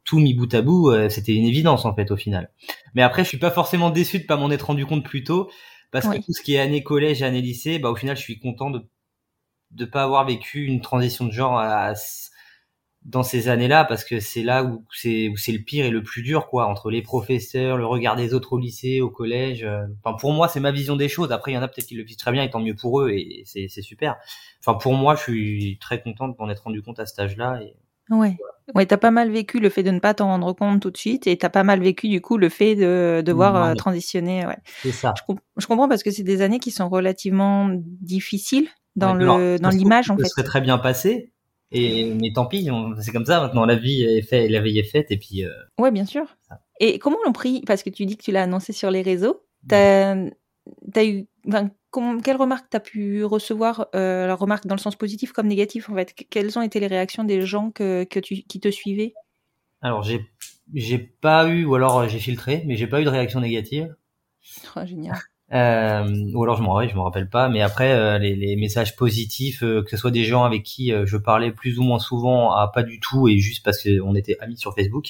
tout 0.03 0.19
mis 0.19 0.33
bout 0.33 0.53
à 0.53 0.61
bout, 0.61 0.91
euh, 0.91 1.09
c'était 1.09 1.33
une 1.33 1.45
évidence 1.45 1.85
en 1.85 1.95
fait 1.95 2.11
au 2.11 2.17
final. 2.17 2.51
Mais 2.93 3.01
après, 3.01 3.23
je 3.23 3.29
suis 3.29 3.37
pas 3.37 3.51
forcément 3.51 3.89
déçu 3.89 4.19
de 4.19 4.25
pas 4.25 4.37
m'en 4.37 4.51
être 4.51 4.67
rendu 4.67 4.85
compte 4.85 5.05
plus 5.05 5.23
tôt, 5.23 5.49
parce 5.91 6.07
que 6.07 6.17
tout 6.17 6.33
ce 6.33 6.41
qui 6.41 6.55
est 6.55 6.59
année 6.59 6.83
collège 6.83 7.21
et 7.21 7.25
année 7.25 7.41
lycée, 7.41 7.79
bah 7.79 7.89
au 7.89 7.95
final, 7.95 8.15
je 8.15 8.21
suis 8.21 8.39
content 8.39 8.69
de 8.69 8.85
de 9.71 9.85
pas 9.85 10.03
avoir 10.03 10.25
vécu 10.25 10.65
une 10.65 10.81
transition 10.81 11.25
de 11.25 11.31
genre 11.31 11.57
à, 11.57 11.93
dans 13.07 13.23
ces 13.23 13.47
années-là 13.47 13.85
parce 13.85 14.03
que 14.03 14.19
c'est 14.19 14.43
là 14.43 14.63
où 14.65 14.83
c'est 14.93 15.29
où 15.29 15.37
c'est 15.37 15.53
le 15.53 15.59
pire 15.63 15.85
et 15.85 15.89
le 15.89 16.03
plus 16.03 16.21
dur 16.23 16.47
quoi 16.49 16.67
entre 16.67 16.91
les 16.91 17.01
professeurs, 17.01 17.77
le 17.77 17.85
regard 17.85 18.15
des 18.17 18.33
autres 18.33 18.53
au 18.53 18.59
lycée, 18.59 18.99
au 19.01 19.09
collège. 19.09 19.63
euh. 19.63 19.83
Enfin 20.03 20.17
pour 20.17 20.33
moi 20.33 20.47
c'est 20.49 20.59
ma 20.59 20.71
vision 20.71 20.95
des 20.97 21.07
choses. 21.09 21.31
Après 21.31 21.51
il 21.51 21.55
y 21.55 21.57
en 21.57 21.61
a 21.61 21.67
peut-être 21.69 21.87
qui 21.87 21.95
le 21.95 22.03
vivent 22.03 22.17
très 22.17 22.31
bien 22.33 22.43
et 22.43 22.49
tant 22.49 22.59
mieux 22.59 22.75
pour 22.75 23.01
eux 23.01 23.09
et 23.11 23.43
c'est 23.45 23.67
c'est 23.69 23.81
super. 23.81 24.17
Enfin 24.59 24.73
pour 24.77 24.93
moi 24.93 25.15
je 25.15 25.21
suis 25.23 25.77
très 25.79 26.01
contente 26.01 26.37
de 26.37 26.43
m'en 26.43 26.49
être 26.49 26.63
rendu 26.63 26.81
compte 26.81 26.99
à 26.99 27.05
cet 27.05 27.17
âge-là 27.19 27.59
et 27.63 27.73
Ouais. 28.09 28.37
Ouais, 28.73 28.85
t'as 28.85 28.95
pas 28.97 29.11
mal 29.11 29.29
vécu 29.31 29.59
le 29.59 29.69
fait 29.69 29.83
de 29.83 29.91
ne 29.91 29.99
pas 29.99 30.13
t'en 30.13 30.27
rendre 30.27 30.53
compte 30.53 30.81
tout 30.81 30.91
de 30.91 30.97
suite 30.97 31.27
et 31.27 31.37
t'as 31.37 31.49
pas 31.49 31.63
mal 31.63 31.81
vécu 31.81 32.07
du 32.09 32.21
coup 32.21 32.37
le 32.37 32.47
fait 32.49 32.75
de 32.75 33.21
devoir 33.25 33.53
Ouais. 33.55 33.71
euh, 33.71 33.75
transitionner. 33.75 34.45
Ouais. 34.45 34.55
c'est 34.81 34.91
ça. 34.93 35.13
Je, 35.17 35.23
com- 35.27 35.39
je 35.57 35.65
comprends 35.67 35.89
parce 35.89 36.03
que 36.03 36.11
c'est 36.11 36.23
des 36.23 36.41
années 36.41 36.59
qui 36.59 36.71
sont 36.71 36.87
relativement 36.87 37.69
difficiles 38.01 38.67
dans 38.95 39.13
Ouais, 39.13 39.19
le 39.19 39.29
alors, 39.29 39.59
dans 39.59 39.71
ça 39.71 39.77
l'image 39.77 40.09
en 40.11 40.17
ça 40.17 40.23
fait. 40.23 40.29
serait 40.29 40.43
très 40.43 40.61
bien 40.61 40.77
passé 40.77 41.31
et 41.71 42.05
mais 42.13 42.31
tant 42.33 42.45
pis 42.45 42.69
c'est 43.01 43.11
comme 43.11 43.25
ça 43.25 43.41
maintenant 43.41 43.65
la 43.65 43.75
vie 43.75 44.03
est 44.03 44.21
faite 44.21 44.49
la 44.49 44.61
veille 44.61 44.79
est 44.79 44.83
faite 44.89 45.11
et 45.11 45.17
puis 45.17 45.43
euh, 45.43 45.51
Ouais, 45.79 45.91
bien 45.91 46.05
sûr. 46.05 46.25
Et 46.79 46.99
comment 46.99 47.17
l'ont 47.25 47.33
pris 47.33 47.61
Parce 47.67 47.83
que 47.83 47.89
tu 47.89 48.05
dis 48.05 48.15
que 48.17 48.23
tu 48.23 48.31
l'as 48.31 48.43
annoncé 48.43 48.71
sur 48.73 48.89
les 48.91 49.01
réseaux. 49.01 49.43
T'as 49.67 50.15
as 50.95 51.05
eu, 51.05 51.27
enfin, 51.47 51.69
comment- 51.91 52.19
quelles 52.19 52.37
remarques 52.37 52.67
t'as 52.69 52.79
pu 52.79 53.23
recevoir 53.23 53.87
euh, 53.95 54.27
La 54.27 54.35
remarque 54.35 54.65
dans 54.67 54.75
le 54.75 54.79
sens 54.81 54.95
positif 54.95 55.31
comme 55.31 55.47
négatif 55.47 55.89
en 55.89 55.95
fait? 55.95 56.13
Que- 56.13 56.23
Quelles 56.29 56.57
ont 56.57 56.61
été 56.61 56.79
les 56.79 56.87
réactions 56.87 57.23
des 57.23 57.41
gens 57.41 57.71
que, 57.71 58.03
que 58.05 58.19
tu, 58.19 58.43
qui 58.43 58.59
te 58.59 58.69
suivaient? 58.69 59.13
Alors 59.81 60.03
j'ai 60.03 60.25
j'ai 60.73 60.97
pas 60.97 61.47
eu 61.47 61.63
ou 61.65 61.75
alors 61.75 61.99
euh, 61.99 62.07
j'ai 62.07 62.19
filtré 62.19 62.63
mais 62.65 62.75
j'ai 62.75 62.87
pas 62.87 63.01
eu 63.01 63.05
de 63.05 63.09
réaction 63.09 63.39
négative 63.39 63.95
Oh, 64.75 64.85
Génial. 64.85 65.17
Euh, 65.53 66.29
ou 66.33 66.43
alors 66.43 66.57
je 66.57 66.61
m'en 66.61 66.85
je 66.85 66.93
me 66.93 66.99
rappelle 66.99 67.29
pas 67.29 67.47
mais 67.47 67.61
après 67.61 67.93
euh, 67.93 68.17
les, 68.17 68.35
les 68.35 68.57
messages 68.57 68.97
positifs 68.97 69.63
euh, 69.63 69.81
que 69.81 69.89
ce 69.91 69.95
soit 69.95 70.11
des 70.11 70.25
gens 70.25 70.43
avec 70.43 70.63
qui 70.63 70.91
euh, 70.91 71.05
je 71.05 71.15
parlais 71.15 71.53
plus 71.53 71.79
ou 71.79 71.83
moins 71.83 71.99
souvent 71.99 72.51
à 72.51 72.67
pas 72.67 72.83
du 72.83 72.99
tout 72.99 73.29
et 73.29 73.37
juste 73.37 73.63
parce 73.63 73.81
qu'on 73.81 74.13
était 74.13 74.35
amis 74.41 74.57
sur 74.57 74.75
Facebook 74.75 75.05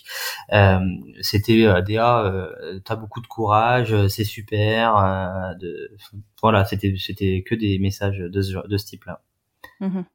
euh, 0.53 0.77
c'était 1.21 1.65
euh, 1.65 1.81
Déa 1.81 2.23
euh, 2.25 2.79
t'as 2.85 2.95
beaucoup 2.95 3.19
de 3.19 3.25
courage 3.25 4.07
c'est 4.09 4.25
super 4.25 5.55
de 5.59 5.91
voilà 6.39 6.65
c'était 6.65 6.93
c'était 6.99 7.43
que 7.43 7.55
des 7.55 7.79
messages 7.79 8.19
de 8.19 8.41
ce, 8.43 8.67
de 8.67 8.77
ce 8.77 8.85
type 8.85 9.05
là 9.05 9.21
Mhm. 9.79 10.05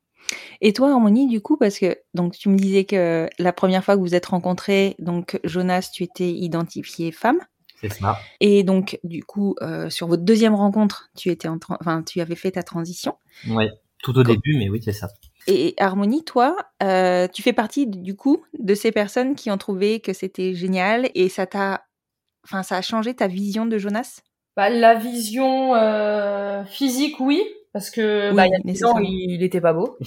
Et 0.61 0.73
toi, 0.73 0.93
Harmonie, 0.93 1.27
du 1.27 1.41
coup, 1.41 1.57
parce 1.57 1.79
que 1.79 1.99
donc 2.15 2.35
tu 2.37 2.49
me 2.49 2.57
disais 2.57 2.85
que 2.85 3.29
la 3.39 3.53
première 3.53 3.85
fois 3.85 3.95
que 3.95 3.99
vous 3.99 4.07
vous 4.07 4.15
êtes 4.15 4.27
rencontrés, 4.27 4.95
donc 4.99 5.39
Jonas, 5.45 5.91
tu 5.93 6.05
étais 6.05 6.31
identifié 6.31 7.13
femme. 7.13 7.39
C'est 7.83 7.93
ça 7.93 8.19
Et 8.41 8.63
donc, 8.63 8.99
du 9.05 9.23
coup, 9.25 9.55
euh, 9.63 9.91
sur 9.91 10.07
votre 10.07 10.23
deuxième 10.23 10.55
rencontre, 10.55 11.11
tu 11.17 11.29
étais 11.31 11.49
en, 11.49 11.59
enfin, 11.81 12.03
tu 12.03 12.21
avais 12.21 12.35
fait 12.37 12.53
ta 12.53 12.63
transition. 12.63 13.17
ouais 13.49 13.71
tout 14.05 14.19
au 14.19 14.25
début 14.25 14.57
mais 14.59 14.69
oui 14.69 14.81
c'est 14.85 14.93
ça 14.93 15.07
Et 15.47 15.75
Harmonie, 15.79 16.25
toi, 16.25 16.57
euh, 16.83 17.29
tu 17.33 17.41
fais 17.41 17.53
partie 17.53 17.87
du 17.87 18.17
coup 18.17 18.43
de 18.59 18.75
ces 18.75 18.91
personnes 18.91 19.37
qui 19.37 19.49
ont 19.49 19.59
trouvé 19.59 20.01
que 20.01 20.13
c'était 20.13 20.55
génial 20.55 21.09
et 21.15 21.29
ça 21.29 21.47
t'a, 21.47 21.85
enfin, 22.45 22.65
ça 22.65 22.77
a 22.79 22.83
changé 22.83 23.15
ta 23.15 23.29
vision 23.29 23.65
de 23.65 23.79
Jonas? 23.79 24.23
Bah, 24.57 24.71
la 24.71 24.97
vision 24.97 25.77
euh, 25.77 26.65
physique, 26.65 27.21
oui, 27.21 27.43
parce 27.73 27.91
que 27.91 28.31
Oui, 28.31 28.37
bah, 28.37 28.47
il 28.49 28.51
y 28.51 28.55
a 28.57 28.59
10 28.59 28.85
ans, 28.85 28.99
nécessairement. 28.99 28.99
il, 29.09 29.31
il 29.37 29.43
était 29.45 29.61
pas 29.61 29.73
beau. 29.73 29.97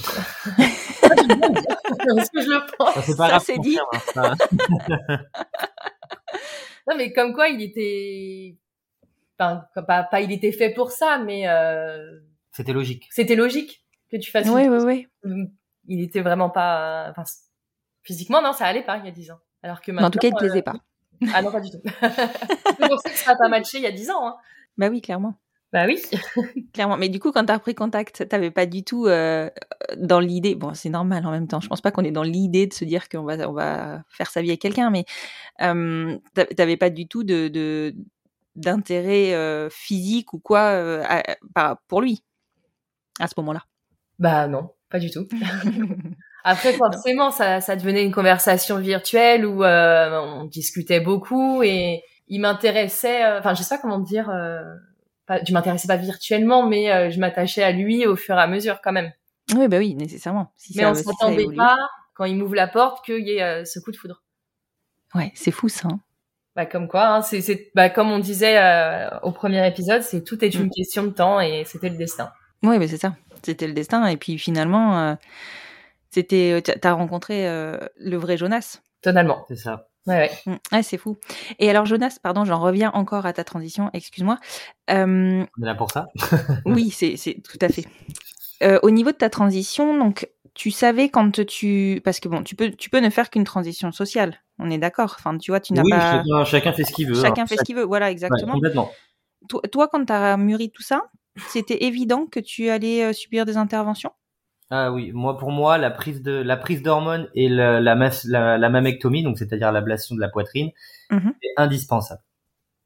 Parce 2.16 2.30
que 2.30 2.42
je 2.42 2.50
le 2.50 2.62
pense. 2.78 3.16
Ça, 3.16 3.40
c'est 3.40 3.58
dit. 3.60 3.78
confirme, 3.92 4.36
hein. 4.36 5.18
Non, 6.88 6.96
mais 6.98 7.12
comme 7.14 7.34
quoi, 7.34 7.48
il 7.50 7.62
était, 7.62 8.58
enfin, 9.40 9.66
pas, 9.88 10.04
pas 10.04 10.22
il 10.22 10.32
était 10.32 10.52
fait 10.52 10.70
pour 10.72 10.92
ça, 10.92 11.18
mais 11.18 11.48
euh, 11.48 12.20
c'était 12.52 12.74
logique 12.74 13.08
c'était 13.12 13.36
logique 13.36 13.84
que 14.12 14.18
tu 14.18 14.32
fasses. 14.32 14.48
Oui, 14.50 14.64
une- 14.66 14.74
oui, 14.74 15.08
oui. 15.24 15.48
Il 15.88 16.02
était 16.02 16.22
vraiment 16.22 16.50
pas, 16.50 17.08
enfin, 17.12 17.24
physiquement, 18.04 18.42
non, 18.42 18.54
ça 18.54 18.66
allait 18.66 18.84
pas 18.84 18.98
il 18.98 19.06
y 19.06 19.08
a 19.08 19.12
10 19.12 19.32
ans. 19.32 19.40
Alors 19.64 19.82
que 19.82 19.92
maintenant. 19.92 20.08
en 20.08 20.12
tout 20.12 20.20
cas, 20.20 20.28
il 20.28 20.32
te 20.32 20.36
euh, 20.36 20.40
plaisait 20.40 20.62
pas. 20.62 20.76
Ah 21.34 21.42
non, 21.42 21.52
pas 21.52 21.60
du 21.62 21.70
tout. 21.72 21.82
c'est 22.02 22.88
pour 22.90 23.00
ça 23.00 23.10
que 23.10 23.16
ça 23.18 23.32
a 23.32 23.36
pas 23.36 23.48
matché 23.50 23.78
il 23.78 23.84
y 23.84 23.88
a 23.88 23.92
10 23.92 24.10
ans. 24.12 24.28
Hein. 24.28 24.36
Bah 24.78 24.90
oui, 24.90 25.02
clairement. 25.02 25.36
Bah 25.76 25.86
oui. 25.88 26.02
Clairement. 26.74 26.96
Mais 26.96 27.10
du 27.10 27.20
coup, 27.20 27.34
quand 27.34 27.46
tu 27.46 27.52
as 27.52 27.60
pris 27.60 27.76
contact, 27.76 28.30
t'avais 28.30 28.50
pas 28.50 28.66
du 28.66 28.86
tout 28.86 29.08
euh, 29.08 29.50
dans 29.98 30.22
l'idée. 30.22 30.56
Bon, 30.56 30.74
c'est 30.74 30.88
normal 30.88 31.26
en 31.26 31.32
même 31.32 31.50
temps. 31.50 31.60
Je 31.60 31.68
pense 31.68 31.82
pas 31.82 31.92
qu'on 31.92 32.06
est 32.06 32.12
dans 32.14 32.24
l'idée 32.24 32.66
de 32.66 32.74
se 32.74 32.86
dire 32.86 33.10
qu'on 33.10 33.24
va, 33.24 33.36
on 33.50 33.52
va 33.52 34.02
faire 34.08 34.30
sa 34.32 34.42
vie 34.42 34.52
avec 34.52 34.62
quelqu'un, 34.62 34.90
mais 34.90 35.04
euh, 35.62 36.18
t'a- 36.34 36.46
t'avais 36.46 36.78
pas 36.78 36.90
du 36.90 37.10
tout 37.10 37.26
de 37.26 37.50
de- 37.50 37.94
d'intérêt 38.56 39.34
euh, 39.34 39.70
physique 39.70 40.32
ou 40.32 40.40
quoi 40.40 40.62
euh, 40.62 41.04
à- 41.56 41.76
pour 41.90 42.00
lui 42.02 42.24
à 43.20 43.28
ce 43.28 43.34
moment-là. 43.38 43.64
Bah 44.18 44.48
non, 44.48 44.70
pas 44.90 45.00
du 45.00 45.12
tout. 45.12 45.28
Après, 46.46 46.72
forcément, 46.72 47.32
ça, 47.32 47.60
ça 47.60 47.76
devenait 47.76 48.06
une 48.06 48.14
conversation 48.14 48.78
virtuelle 48.80 49.46
où 49.46 49.62
euh, 49.66 50.22
on 50.22 50.46
discutait 50.46 51.02
beaucoup 51.02 51.64
et 51.64 52.02
il 52.30 52.40
m'intéressait. 52.40 53.26
euh, 53.26 53.40
Enfin, 53.40 53.56
je 53.56 53.62
sais 53.64 53.76
pas 53.76 53.82
comment 53.82 54.00
dire. 54.00 54.30
Pas, 55.26 55.44
je 55.44 55.52
m'intéressais 55.54 55.88
pas 55.88 55.98
virtuellement, 55.98 56.68
mais 56.68 56.92
euh, 56.92 57.10
je 57.10 57.20
m'attachais 57.20 57.64
à 57.64 57.72
lui 57.72 58.06
au 58.06 58.16
fur 58.16 58.36
et 58.38 58.42
à 58.42 58.48
mesure 58.48 58.80
quand 58.82 58.92
même. 58.92 59.12
oui, 59.56 59.68
bah 59.68 59.78
oui, 59.78 59.96
nécessairement. 59.96 60.52
Si 60.56 60.74
mais 60.78 60.84
ça- 60.94 61.04
on 61.22 61.32
évolue. 61.32 61.56
pas 61.58 61.76
quand 62.14 62.26
il 62.26 62.36
m'ouvre 62.38 62.56
la 62.56 62.68
porte 62.68 63.04
qu'il 63.06 63.26
y 63.28 63.32
ait 63.38 63.42
euh, 63.44 63.66
ce 63.66 63.80
coup 63.80 63.92
de 63.92 63.98
foudre. 63.98 64.22
Ouais, 65.16 65.32
c'est 65.36 65.52
fou 65.52 65.68
ça. 65.70 65.88
hein. 65.92 66.00
Bah 66.56 66.66
comme 66.66 66.88
quoi, 66.88 67.08
hein, 67.08 67.22
c'est, 67.22 67.72
bah 67.76 67.90
comme 67.90 68.12
on 68.12 68.20
disait 68.20 68.58
euh, 68.58 69.10
au 69.24 69.32
premier 69.32 69.68
épisode, 69.68 70.04
c'est 70.04 70.24
tout 70.24 70.44
est 70.46 70.54
une 70.54 70.68
Mm. 70.68 70.72
question 70.72 71.04
de 71.04 71.10
temps 71.10 71.40
et 71.42 71.64
c'était 71.66 71.90
le 71.90 71.98
destin. 71.98 72.32
Oui, 72.64 72.80
mais 72.80 72.88
c'est 72.88 72.98
ça. 72.98 73.16
C'était 73.44 73.68
le 73.68 73.74
destin. 73.74 74.06
Et 74.08 74.16
puis 74.18 74.38
finalement, 74.38 74.98
euh, 75.00 75.16
c'était, 76.12 76.62
t'as 76.64 76.76
t'as 76.78 76.92
rencontré 76.94 77.48
euh, 77.48 77.78
le 77.98 78.16
vrai 78.18 78.38
Jonas. 78.38 78.80
Totalement. 79.02 79.44
c'est 79.50 79.58
ça 79.58 79.88
Ouais, 80.08 80.30
ouais. 80.30 80.32
Mm. 80.46 80.58
Ouais, 80.72 80.84
c'est 80.84 80.98
fou. 80.98 81.18
Et 81.60 81.70
alors, 81.70 81.86
Jonas, 81.86 82.18
pardon, 82.22 82.46
j'en 82.46 82.60
reviens 82.60 82.92
encore 82.94 83.26
à 83.26 83.34
ta 83.34 83.44
transition, 83.44 83.90
excuse-moi. 83.94 84.38
Euh, 84.90 85.46
on 85.58 85.64
est 85.64 85.66
là 85.66 85.76
pour 85.76 85.92
ça? 85.92 86.08
Oui, 86.66 86.90
c'est 86.92 87.18
c'est 87.18 87.42
tout 87.42 87.58
à 87.62 87.70
fait. 87.70 87.86
Euh, 88.64 88.80
au 88.84 88.92
niveau 88.92 89.12
de 89.12 89.18
ta 89.18 89.30
transition, 89.30 89.98
donc, 89.98 90.30
tu 90.54 90.72
savais 90.72 91.10
quand 91.10 91.46
tu. 91.46 92.02
Parce 92.04 92.20
que 92.20 92.30
bon, 92.30 92.44
tu 92.44 92.56
peux, 92.56 92.72
tu 92.72 92.90
peux 92.90 93.00
ne 93.00 93.10
faire 93.10 93.30
qu'une 93.30 93.44
transition 93.44 93.92
sociale. 93.92 94.42
On 94.60 94.70
est 94.70 94.78
d'accord. 94.78 95.16
Enfin, 95.20 95.38
tu 95.38 95.52
vois, 95.52 95.60
tu 95.60 95.74
n'as 95.74 95.84
oui 95.84 95.90
pas. 95.92 96.12
chacun, 96.24 96.46
chacun 96.46 96.74
fait 96.74 96.84
ce 96.86 96.94
qu'il 96.94 97.08
veut 97.10 97.22
Chacun 97.22 97.44
hein. 97.44 97.48
fait 97.48 97.58
ce 97.58 97.64
qu'il 97.64 97.76
veut. 97.76 97.84
Voilà, 97.84 98.06
Ouais, 98.06 98.12
exactement. 98.12 98.54
complètement 98.54 98.92
toi, 99.48 99.62
toi, 99.72 99.88
quand 99.88 100.06
tu 100.06 100.14
as 100.14 100.38
mûri 100.38 100.72
tout 100.72 100.82
ça, 100.82 101.04
c'était 101.50 101.84
évident 101.86 102.26
que 102.26 102.40
tu 102.40 102.70
allais 102.70 103.04
euh, 103.04 103.14
subir 103.14 103.46
des 103.46 103.58
interventions? 103.58 104.12
Ah 104.72 104.92
oui, 104.92 105.12
moi 105.14 105.38
pour 105.38 105.52
moi 105.52 105.78
la 105.78 105.92
prise 105.92 106.22
de 106.24 106.32
la 106.32 106.58
prise 106.58 106.82
d'hormones 106.82 107.28
et 107.36 107.50
la 107.50 107.80
la, 107.80 107.96
mas- 107.96 108.26
la, 108.26 108.58
la 108.58 108.70
mammectomie, 108.70 109.22
donc 109.24 109.38
c'est-à-dire 109.38 109.72
l'ablation 109.72 110.16
de 110.16 110.20
la 110.22 110.30
poitrine, 110.30 110.72
Mhm. 111.12 111.34
est 111.44 111.54
indispensable. 111.58 112.22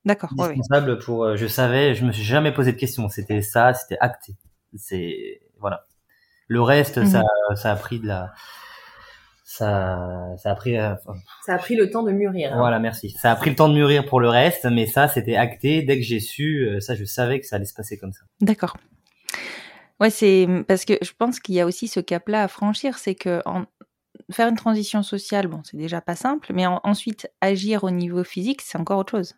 D'accord. 0.06 0.30
ouais. 0.38 0.46
Indispensable 0.46 0.98
pour. 1.00 1.24
euh, 1.24 1.36
je 1.38 1.48
savais, 1.48 1.96
je 1.96 2.06
me 2.06 2.12
suis 2.12 2.24
jamais 2.24 2.52
posé 2.52 2.74
de 2.74 2.78
questions. 2.78 3.08
C'était 3.10 3.42
ça, 3.42 3.74
c'était 3.74 3.98
acté. 4.00 4.34
C'est 4.76 5.42
voilà. 5.60 5.86
Le 6.48 6.62
reste, 6.62 6.98
Mhm. 6.98 7.06
ça, 7.06 7.24
ça 7.56 7.72
a 7.72 7.76
pris 7.76 8.00
de 8.00 8.08
la. 8.08 8.34
Ça, 9.44 10.36
ça 10.38 10.52
a 10.52 10.56
pris. 10.56 10.78
euh, 10.78 10.94
enfin, 10.94 11.18
Ça 11.46 11.56
a 11.56 11.58
pris 11.58 11.76
le 11.76 11.90
temps 11.90 12.04
de 12.04 12.12
mûrir. 12.12 12.54
hein. 12.54 12.58
Voilà, 12.58 12.80
merci. 12.80 13.10
Ça 13.12 13.32
a 13.32 13.36
pris 13.36 13.50
le 13.50 13.56
temps 13.56 13.68
de 13.70 13.74
mûrir 13.74 14.06
pour 14.06 14.20
le 14.20 14.30
reste, 14.30 14.66
mais 14.66 14.86
ça, 14.86 15.08
c'était 15.08 15.36
acté. 15.36 15.82
Dès 15.82 15.98
que 15.98 16.04
j'ai 16.06 16.20
su, 16.20 16.68
euh, 16.68 16.80
ça, 16.80 16.94
je 16.96 17.04
savais 17.06 17.40
que 17.40 17.48
ça 17.48 17.56
allait 17.56 17.66
se 17.66 17.74
passer 17.74 17.98
comme 17.98 18.12
ça. 18.14 18.22
D'accord. 18.42 18.78
Ouais, 20.00 20.10
c'est 20.10 20.48
parce 20.68 20.86
que 20.86 20.94
je 21.02 21.12
pense 21.18 21.40
qu'il 21.40 21.56
y 21.56 21.60
a 21.60 21.66
aussi 21.66 21.88
ce 21.88 22.00
cap-là 22.00 22.44
à 22.44 22.48
franchir, 22.48 22.98
c'est 22.98 23.16
que 23.16 23.42
en- 23.46 23.66
faire 24.32 24.48
une 24.50 24.56
transition 24.58 25.04
sociale, 25.04 25.48
bon, 25.48 25.62
c'est 25.66 25.78
déjà 25.78 26.02
pas 26.02 26.16
simple, 26.16 26.54
mais 26.54 26.68
en- 26.68 26.82
ensuite 26.84 27.30
agir 27.42 27.84
au 27.84 27.92
niveau 27.92 28.24
physique, 28.24 28.62
c'est 28.62 28.78
encore 28.78 29.00
autre 29.00 29.12
chose. 29.12 29.36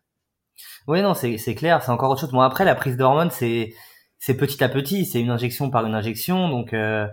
Oui, 0.88 1.02
non, 1.02 1.13
c'est 1.13 1.56
clair, 1.56 1.82
c'est 1.84 1.91
encore 1.91 2.12
autre 2.12 2.21
chose. 2.21 2.32
Bon, 2.32 2.41
après, 2.41 2.65
la 2.65 2.76
prise 2.76 2.97
d'hormones, 2.97 3.32
c'est 3.32 3.74
c'est 4.19 4.36
petit 4.38 4.63
à 4.63 4.69
petit, 4.69 5.06
c'est 5.06 5.19
une 5.19 5.32
injection 5.32 5.71
par 5.71 5.86
une 5.86 5.95
injection, 5.95 6.47
donc 6.50 6.74
euh, 6.74 7.08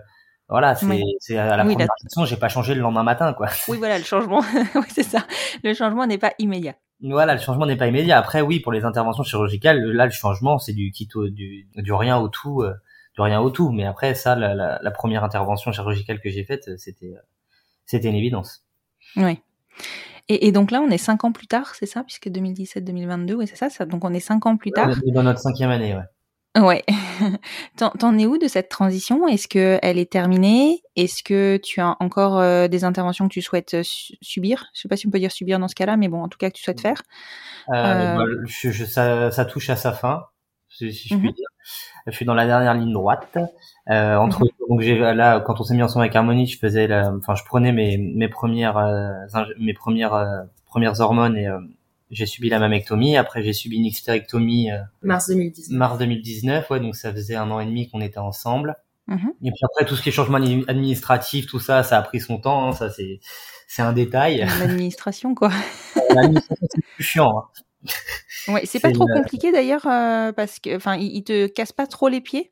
voilà, 0.47 0.75
c'est 0.75 0.87
Oui. 0.87 1.03
à 1.37 1.57
la 1.57 1.65
Oui, 1.65 1.73
première 1.73 1.89
injection, 1.99 2.25
j'ai 2.25 2.37
pas 2.37 2.49
changé 2.49 2.75
le 2.75 2.81
lendemain 2.81 3.03
matin, 3.03 3.33
quoi. 3.33 3.47
Oui, 3.67 3.77
voilà, 3.77 3.97
le 3.97 4.03
changement, 4.03 4.41
oui, 4.75 4.83
c'est 4.89 5.03
ça. 5.03 5.25
Le 5.63 5.73
changement 5.73 6.05
n'est 6.05 6.17
pas 6.19 6.33
immédiat. 6.39 6.75
Voilà, 7.01 7.33
le 7.35 7.39
changement 7.41 7.65
n'est 7.65 7.77
pas 7.77 7.87
immédiat. 7.87 8.17
Après, 8.17 8.41
oui, 8.41 8.59
pour 8.59 8.71
les 8.73 8.83
interventions 8.83 9.23
chirurgicales, 9.23 9.81
là, 9.91 10.05
le 10.05 10.11
changement, 10.11 10.59
c'est 10.59 10.73
du 10.73 10.91
du, 10.91 11.67
du 11.75 11.93
rien 11.93 12.17
au 12.17 12.27
tout, 12.27 12.61
euh, 12.61 12.73
rien 13.21 13.39
au 13.41 13.49
tout. 13.49 13.71
Mais 13.71 13.85
après, 13.85 14.15
ça, 14.15 14.35
la, 14.35 14.53
la, 14.55 14.79
la 14.81 14.91
première 14.91 15.23
intervention 15.23 15.71
chirurgicale 15.71 16.19
que 16.21 16.29
j'ai 16.29 16.43
faite, 16.43 16.77
c'était 16.77 17.13
c'était 17.85 18.09
une 18.09 18.15
évidence. 18.15 18.63
Oui. 19.15 19.39
Et, 20.27 20.47
et 20.47 20.51
donc 20.51 20.69
là, 20.71 20.81
on 20.81 20.89
est 20.89 20.97
cinq 20.99 21.23
ans 21.23 21.31
plus 21.31 21.47
tard, 21.47 21.73
c'est 21.73 21.85
ça, 21.87 22.03
puisque 22.03 22.27
2017-2022, 22.27 23.33
oui, 23.33 23.47
c'est 23.47 23.55
ça, 23.55 23.69
ça. 23.69 23.85
Donc 23.85 24.05
on 24.05 24.13
est 24.13 24.19
cinq 24.19 24.45
ans 24.45 24.57
plus 24.57 24.71
tard. 24.71 24.87
On 24.89 25.09
est 25.09 25.11
Dans 25.11 25.23
notre 25.23 25.39
cinquième 25.39 25.71
année, 25.71 25.95
ouais. 25.95 26.03
Ouais. 26.61 26.83
T'en 27.77 27.91
t'en 27.91 28.17
es 28.17 28.25
où 28.25 28.37
de 28.39 28.47
cette 28.47 28.69
transition? 28.69 29.27
Est-ce 29.27 29.47
que 29.47 29.77
elle 29.83 29.97
est 29.99 30.11
terminée? 30.11 30.81
Est-ce 30.95 31.21
que 31.23 31.57
tu 31.57 31.79
as 31.79 31.95
encore 31.99 32.39
euh, 32.39 32.67
des 32.67 32.83
interventions 32.83 33.27
que 33.27 33.33
tu 33.33 33.41
souhaites 33.41 33.75
euh, 33.75 33.83
su- 33.83 34.13
subir? 34.21 34.65
Je 34.73 34.81
sais 34.81 34.87
pas 34.87 34.97
si 34.97 35.07
on 35.07 35.11
peut 35.11 35.19
dire 35.19 35.31
subir 35.31 35.59
dans 35.59 35.67
ce 35.67 35.75
cas-là, 35.75 35.95
mais 35.95 36.07
bon, 36.07 36.23
en 36.23 36.27
tout 36.27 36.37
cas 36.39 36.49
que 36.49 36.55
tu 36.55 36.63
souhaites 36.63 36.81
faire. 36.81 37.01
Euh, 37.69 37.73
Euh, 37.75 38.15
bah, 38.17 38.23
je, 38.47 38.71
je- 38.71 38.85
ça, 38.85 39.29
ça 39.31 39.45
touche 39.45 39.69
à 39.69 39.75
sa 39.75 39.93
fin. 39.93 40.23
Si 40.87 41.09
je 41.09 41.15
Mhm. 41.15 41.21
puis 41.21 41.33
dire. 41.33 41.47
Je 42.07 42.11
suis 42.11 42.25
dans 42.25 42.33
la 42.33 42.45
dernière 42.47 42.73
ligne 42.73 42.93
droite. 42.93 43.37
Euh, 43.89 44.15
entre 44.15 44.45
donc 44.69 44.81
j'ai 44.81 44.97
là 44.97 45.39
quand 45.41 45.59
on 45.59 45.63
s'est 45.63 45.75
mis 45.75 45.83
ensemble 45.83 46.03
avec 46.05 46.15
Harmonie, 46.15 46.47
je 46.47 46.57
faisais 46.57 46.87
la, 46.87 47.11
enfin 47.13 47.35
je 47.35 47.43
prenais 47.43 47.71
mes 47.71 47.97
mes 47.97 48.27
premières 48.29 48.77
euh, 48.77 49.11
mes 49.59 49.73
premières 49.73 50.13
euh, 50.13 50.41
premières 50.65 50.99
hormones 50.99 51.37
et 51.37 51.47
euh, 51.47 51.59
j'ai 52.11 52.25
subi 52.25 52.49
la 52.49 52.59
mammectomie. 52.59 53.17
Après 53.17 53.43
j'ai 53.43 53.53
subi 53.53 53.77
une 53.77 53.85
hystérectomie 53.85 54.71
euh, 54.71 54.79
Mars 55.03 55.27
2019. 55.27 55.77
mars 55.77 55.97
2019. 55.99 56.69
Ouais, 56.71 56.79
donc 56.79 56.95
ça 56.95 57.11
faisait 57.11 57.35
un 57.35 57.49
an 57.51 57.59
et 57.59 57.65
demi 57.65 57.89
qu'on 57.89 58.01
était 58.01 58.17
ensemble. 58.19 58.75
Mhm. 59.07 59.31
Et 59.43 59.51
puis 59.51 59.59
après 59.63 59.85
tout 59.85 59.95
ce 59.95 60.01
qui 60.03 60.09
est 60.09 60.11
changement 60.11 60.39
admi- 60.39 60.65
administratif, 60.67 61.47
tout 61.47 61.59
ça, 61.59 61.81
ça 61.83 61.97
a 61.97 62.01
pris 62.01 62.19
son 62.19 62.37
temps. 62.39 62.67
hein, 62.69 62.71
ça 62.73 62.89
c'est 62.89 63.19
c'est 63.67 63.81
un 63.83 63.93
détail. 63.93 64.47
L'administration, 64.59 65.35
quoi. 65.35 65.51
L'administration, 66.15 66.67
c'est 66.71 66.81
plus 66.95 67.03
chiant. 67.03 67.37
hein. 67.37 67.43
Ouais, 68.47 68.65
c'est 68.65 68.79
pas 68.81 68.91
trop 68.91 69.07
une- 69.07 69.09
compliqué 69.09 69.51
d'ailleurs, 69.51 69.85
euh, 69.87 70.31
parce 70.33 70.59
que, 70.59 70.75
enfin, 70.75 70.95
il, 70.97 71.15
il 71.15 71.23
te 71.23 71.47
casse 71.47 71.71
pas 71.71 71.87
trop 71.87 72.09
les 72.09 72.19
pieds? 72.21 72.51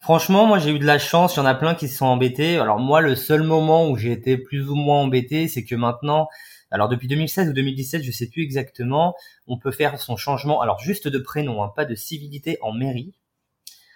Franchement, 0.00 0.44
moi 0.46 0.58
j'ai 0.58 0.70
eu 0.70 0.78
de 0.78 0.84
la 0.84 0.98
chance, 0.98 1.34
il 1.34 1.38
y 1.38 1.40
en 1.42 1.46
a 1.46 1.54
plein 1.54 1.74
qui 1.74 1.88
se 1.88 1.96
sont 1.96 2.04
embêtés. 2.06 2.58
Alors 2.58 2.78
moi, 2.78 3.00
le 3.00 3.14
seul 3.14 3.42
moment 3.42 3.88
où 3.88 3.96
j'ai 3.96 4.12
été 4.12 4.36
plus 4.36 4.68
ou 4.68 4.74
moins 4.74 4.98
embêté, 5.00 5.48
c'est 5.48 5.64
que 5.64 5.74
maintenant, 5.74 6.28
alors 6.70 6.88
depuis 6.88 7.08
2016 7.08 7.48
ou 7.48 7.52
2017, 7.54 8.02
je 8.02 8.10
sais 8.12 8.28
plus 8.28 8.42
exactement, 8.42 9.14
on 9.46 9.58
peut 9.58 9.70
faire 9.72 9.98
son 10.00 10.16
changement, 10.16 10.60
alors 10.60 10.78
juste 10.80 11.08
de 11.08 11.18
prénom, 11.18 11.62
hein, 11.62 11.72
pas 11.74 11.84
de 11.86 11.94
civilité 11.94 12.58
en 12.60 12.72
mairie, 12.72 13.14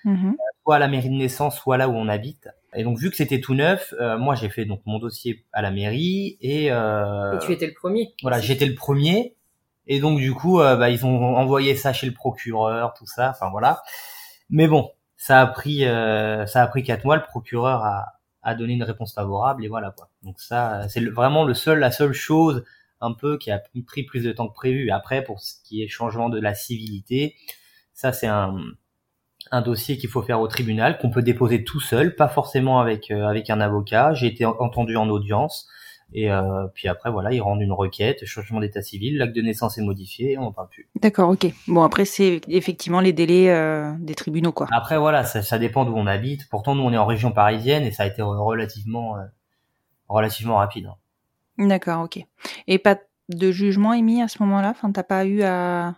Mhm. 0.04 0.36
soit 0.62 0.76
à 0.76 0.78
la 0.78 0.88
mairie 0.88 1.08
de 1.10 1.14
naissance, 1.14 1.56
soit 1.58 1.76
là 1.76 1.88
où 1.88 1.92
on 1.92 2.08
habite. 2.08 2.48
Et 2.74 2.82
donc 2.84 2.98
vu 2.98 3.10
que 3.10 3.16
c'était 3.16 3.40
tout 3.40 3.54
neuf, 3.54 3.94
euh, 4.00 4.18
moi 4.18 4.34
j'ai 4.34 4.48
fait 4.48 4.64
donc 4.64 4.80
mon 4.84 4.98
dossier 4.98 5.44
à 5.52 5.62
la 5.62 5.70
mairie 5.70 6.36
et, 6.40 6.70
euh, 6.70 7.36
Et 7.36 7.46
tu 7.46 7.52
étais 7.52 7.66
le 7.66 7.74
premier. 7.74 8.12
voilà, 8.22 8.40
j'étais 8.40 8.66
le 8.66 8.74
premier. 8.74 9.35
Et 9.86 10.00
donc 10.00 10.18
du 10.18 10.32
coup, 10.34 10.60
euh, 10.60 10.76
bah, 10.76 10.90
ils 10.90 11.06
ont 11.06 11.36
envoyé 11.36 11.76
ça 11.76 11.92
chez 11.92 12.06
le 12.06 12.12
procureur, 12.14 12.94
tout 12.94 13.06
ça. 13.06 13.30
Enfin 13.30 13.50
voilà. 13.50 13.82
Mais 14.50 14.68
bon, 14.68 14.90
ça 15.16 15.40
a 15.40 15.46
pris, 15.46 15.84
euh, 15.86 16.46
ça 16.46 16.62
a 16.62 16.66
pris 16.66 16.82
quatre 16.82 17.04
mois. 17.04 17.16
Le 17.16 17.22
procureur 17.22 17.84
a, 17.84 18.06
a 18.42 18.54
donné 18.54 18.74
une 18.74 18.82
réponse 18.84 19.14
favorable 19.14 19.64
et 19.64 19.68
voilà 19.68 19.92
quoi. 19.96 20.10
Donc 20.22 20.40
ça, 20.40 20.88
c'est 20.88 21.00
le- 21.00 21.10
vraiment 21.12 21.44
le 21.44 21.54
seul, 21.54 21.78
la 21.80 21.90
seule 21.92 22.12
chose 22.12 22.64
un 23.00 23.12
peu 23.12 23.38
qui 23.38 23.50
a 23.50 23.58
pris 23.84 24.04
plus 24.04 24.22
de 24.24 24.32
temps 24.32 24.48
que 24.48 24.54
prévu. 24.54 24.90
Après, 24.90 25.22
pour 25.24 25.40
ce 25.40 25.54
qui 25.64 25.82
est 25.82 25.88
changement 25.88 26.28
de 26.28 26.40
la 26.40 26.54
civilité, 26.54 27.36
ça 27.94 28.12
c'est 28.12 28.26
un 28.28 28.56
un 29.52 29.62
dossier 29.62 29.96
qu'il 29.96 30.08
faut 30.10 30.22
faire 30.22 30.40
au 30.40 30.48
tribunal, 30.48 30.98
qu'on 30.98 31.10
peut 31.10 31.22
déposer 31.22 31.62
tout 31.64 31.80
seul, 31.80 32.16
pas 32.16 32.28
forcément 32.28 32.80
avec 32.80 33.10
euh, 33.10 33.26
avec 33.26 33.48
un 33.50 33.60
avocat. 33.60 34.12
J'ai 34.14 34.26
été 34.26 34.44
en- 34.44 34.56
entendu 34.58 34.96
en 34.96 35.08
audience. 35.08 35.68
Et 36.12 36.30
euh, 36.30 36.66
puis 36.72 36.88
après, 36.88 37.10
voilà, 37.10 37.32
ils 37.32 37.40
rendent 37.40 37.60
une 37.60 37.72
requête, 37.72 38.24
changement 38.24 38.60
d'état 38.60 38.80
civil, 38.80 39.18
l'acte 39.18 39.34
de 39.34 39.42
naissance 39.42 39.76
est 39.76 39.82
modifié, 39.82 40.32
et 40.32 40.38
on 40.38 40.42
n'en 40.42 40.52
parle 40.52 40.68
plus. 40.68 40.88
D'accord, 41.00 41.30
ok. 41.30 41.46
Bon, 41.66 41.82
après, 41.82 42.04
c'est 42.04 42.40
effectivement 42.48 43.00
les 43.00 43.12
délais 43.12 43.50
euh, 43.50 43.92
des 43.98 44.14
tribunaux, 44.14 44.52
quoi. 44.52 44.68
Après, 44.70 44.98
voilà, 44.98 45.24
ça, 45.24 45.42
ça 45.42 45.58
dépend 45.58 45.84
d'où 45.84 45.94
on 45.94 46.06
habite. 46.06 46.48
Pourtant, 46.48 46.74
nous, 46.74 46.84
on 46.84 46.92
est 46.92 46.96
en 46.96 47.06
région 47.06 47.32
parisienne 47.32 47.82
et 47.82 47.90
ça 47.90 48.04
a 48.04 48.06
été 48.06 48.22
relativement, 48.22 49.18
euh, 49.18 49.24
relativement 50.08 50.56
rapide. 50.56 50.86
hein. 50.86 51.66
D'accord, 51.68 52.04
ok. 52.04 52.24
Et 52.68 52.78
pas 52.78 52.98
de 53.28 53.50
jugement 53.50 53.92
émis 53.92 54.22
à 54.22 54.28
ce 54.28 54.42
moment-là? 54.44 54.70
Enfin, 54.70 54.92
t'as 54.92 55.02
pas 55.02 55.24
eu 55.26 55.42
à... 55.42 55.96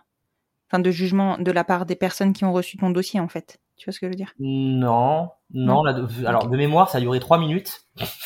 Enfin, 0.67 0.79
de 0.79 0.91
jugement 0.91 1.37
de 1.37 1.51
la 1.51 1.63
part 1.63 1.85
des 1.85 1.95
personnes 1.95 2.33
qui 2.33 2.45
ont 2.45 2.53
reçu 2.53 2.77
ton 2.77 2.89
dossier, 2.89 3.19
en 3.19 3.27
fait? 3.27 3.59
Tu 3.79 3.85
vois 3.85 3.93
ce 3.93 3.99
que 3.99 4.05
je 4.05 4.09
veux 4.11 4.15
dire? 4.15 4.33
Non, 4.39 5.31
non. 5.53 5.81
Là, 5.83 5.93
de- 5.93 6.25
alors, 6.27 6.47
de 6.47 6.55
mémoire, 6.57 6.89
ça 6.89 6.99
a 6.99 7.01
duré 7.01 7.19
trois 7.19 7.39
minutes. 7.39 7.81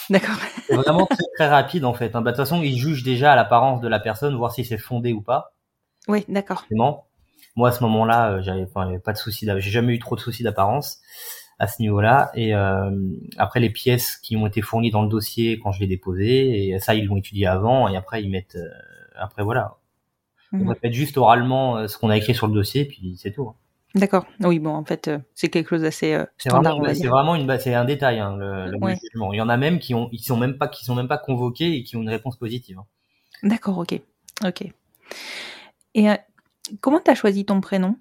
D'accord. 0.09 0.35
C'est 0.67 0.75
vraiment 0.75 1.05
très, 1.05 1.23
très 1.35 1.47
rapide, 1.47 1.85
en 1.85 1.93
fait. 1.93 2.15
hein. 2.15 2.21
Bah, 2.21 2.31
De 2.31 2.35
toute 2.37 2.45
façon, 2.45 2.61
ils 2.61 2.77
jugent 2.77 3.03
déjà 3.03 3.31
à 3.33 3.35
l'apparence 3.35 3.79
de 3.81 3.87
la 3.87 3.99
personne, 3.99 4.35
voir 4.35 4.51
si 4.51 4.65
c'est 4.65 4.77
fondé 4.77 5.13
ou 5.13 5.21
pas. 5.21 5.53
Oui, 6.07 6.25
d'accord. 6.27 6.65
Moi, 7.55 7.69
à 7.69 7.71
ce 7.71 7.83
moment-là, 7.83 8.31
euh, 8.31 8.41
j'avais, 8.41 8.63
enfin, 8.63 8.91
pas 8.99 9.13
de 9.13 9.17
soucis, 9.17 9.45
j'ai 9.47 9.69
jamais 9.71 9.93
eu 9.93 9.99
trop 9.99 10.15
de 10.15 10.21
soucis 10.21 10.41
d'apparence 10.43 10.99
à 11.59 11.67
ce 11.67 11.81
niveau-là. 11.81 12.31
Et 12.33 12.55
euh, 12.55 12.89
après, 13.37 13.59
les 13.59 13.69
pièces 13.69 14.17
qui 14.17 14.35
ont 14.35 14.47
été 14.47 14.61
fournies 14.61 14.89
dans 14.89 15.03
le 15.03 15.09
dossier 15.09 15.59
quand 15.59 15.71
je 15.71 15.79
l'ai 15.81 15.87
déposé, 15.87 16.69
et 16.69 16.79
ça, 16.79 16.95
ils 16.95 17.05
l'ont 17.05 17.17
étudié 17.17 17.45
avant, 17.45 17.87
et 17.87 17.95
après, 17.95 18.23
ils 18.23 18.29
mettent, 18.29 18.55
euh, 18.55 18.69
après, 19.15 19.43
voilà. 19.43 19.75
On 20.53 20.57
Mhm. 20.63 20.69
répète 20.69 20.93
juste 20.93 21.17
oralement 21.17 21.87
ce 21.87 21.97
qu'on 21.97 22.09
a 22.09 22.17
écrit 22.17 22.33
sur 22.35 22.47
le 22.47 22.53
dossier, 22.53 22.85
puis 22.85 23.15
c'est 23.19 23.31
tout. 23.31 23.53
D'accord. 23.95 24.25
Oui, 24.39 24.59
bon, 24.59 24.71
en 24.71 24.83
fait, 24.83 25.07
euh, 25.07 25.19
c'est 25.35 25.49
quelque 25.49 25.69
chose 25.69 25.83
d'assez 25.83 26.13
euh, 26.13 26.25
C'est 26.37 26.49
standard, 26.49 26.77
vraiment, 26.77 26.95
c'est 26.95 27.07
vraiment 27.07 27.35
une, 27.35 27.45
ba- 27.45 27.59
c'est 27.59 27.75
un 27.75 27.85
détail, 27.85 28.19
hein, 28.19 28.35
le, 28.37 28.67
le 28.71 28.77
Ouais. 28.79 28.97
Il 29.31 29.37
y 29.37 29.41
en 29.41 29.49
a 29.49 29.57
même 29.57 29.77
qui 29.79 29.93
ont, 29.93 30.09
ils 30.11 30.19
sont 30.23 30.37
même 30.37 30.57
pas, 30.57 30.67
qui 30.67 30.83
sont 30.83 30.95
même 30.95 31.07
pas 31.07 31.19
convoqués 31.19 31.75
et 31.75 31.83
qui 31.83 31.95
ont 31.95 32.01
une 32.01 32.09
réponse 32.09 32.37
positive. 32.37 32.79
hein. 32.79 32.85
D'accord, 33.43 33.77
ok. 33.77 33.99
Ok. 34.43 34.63
Et 35.93 36.09
euh, 36.09 36.15
comment 36.81 36.99
t'as 36.99 37.15
choisi 37.15 37.45
ton 37.45 37.61
prénom? 37.61 37.95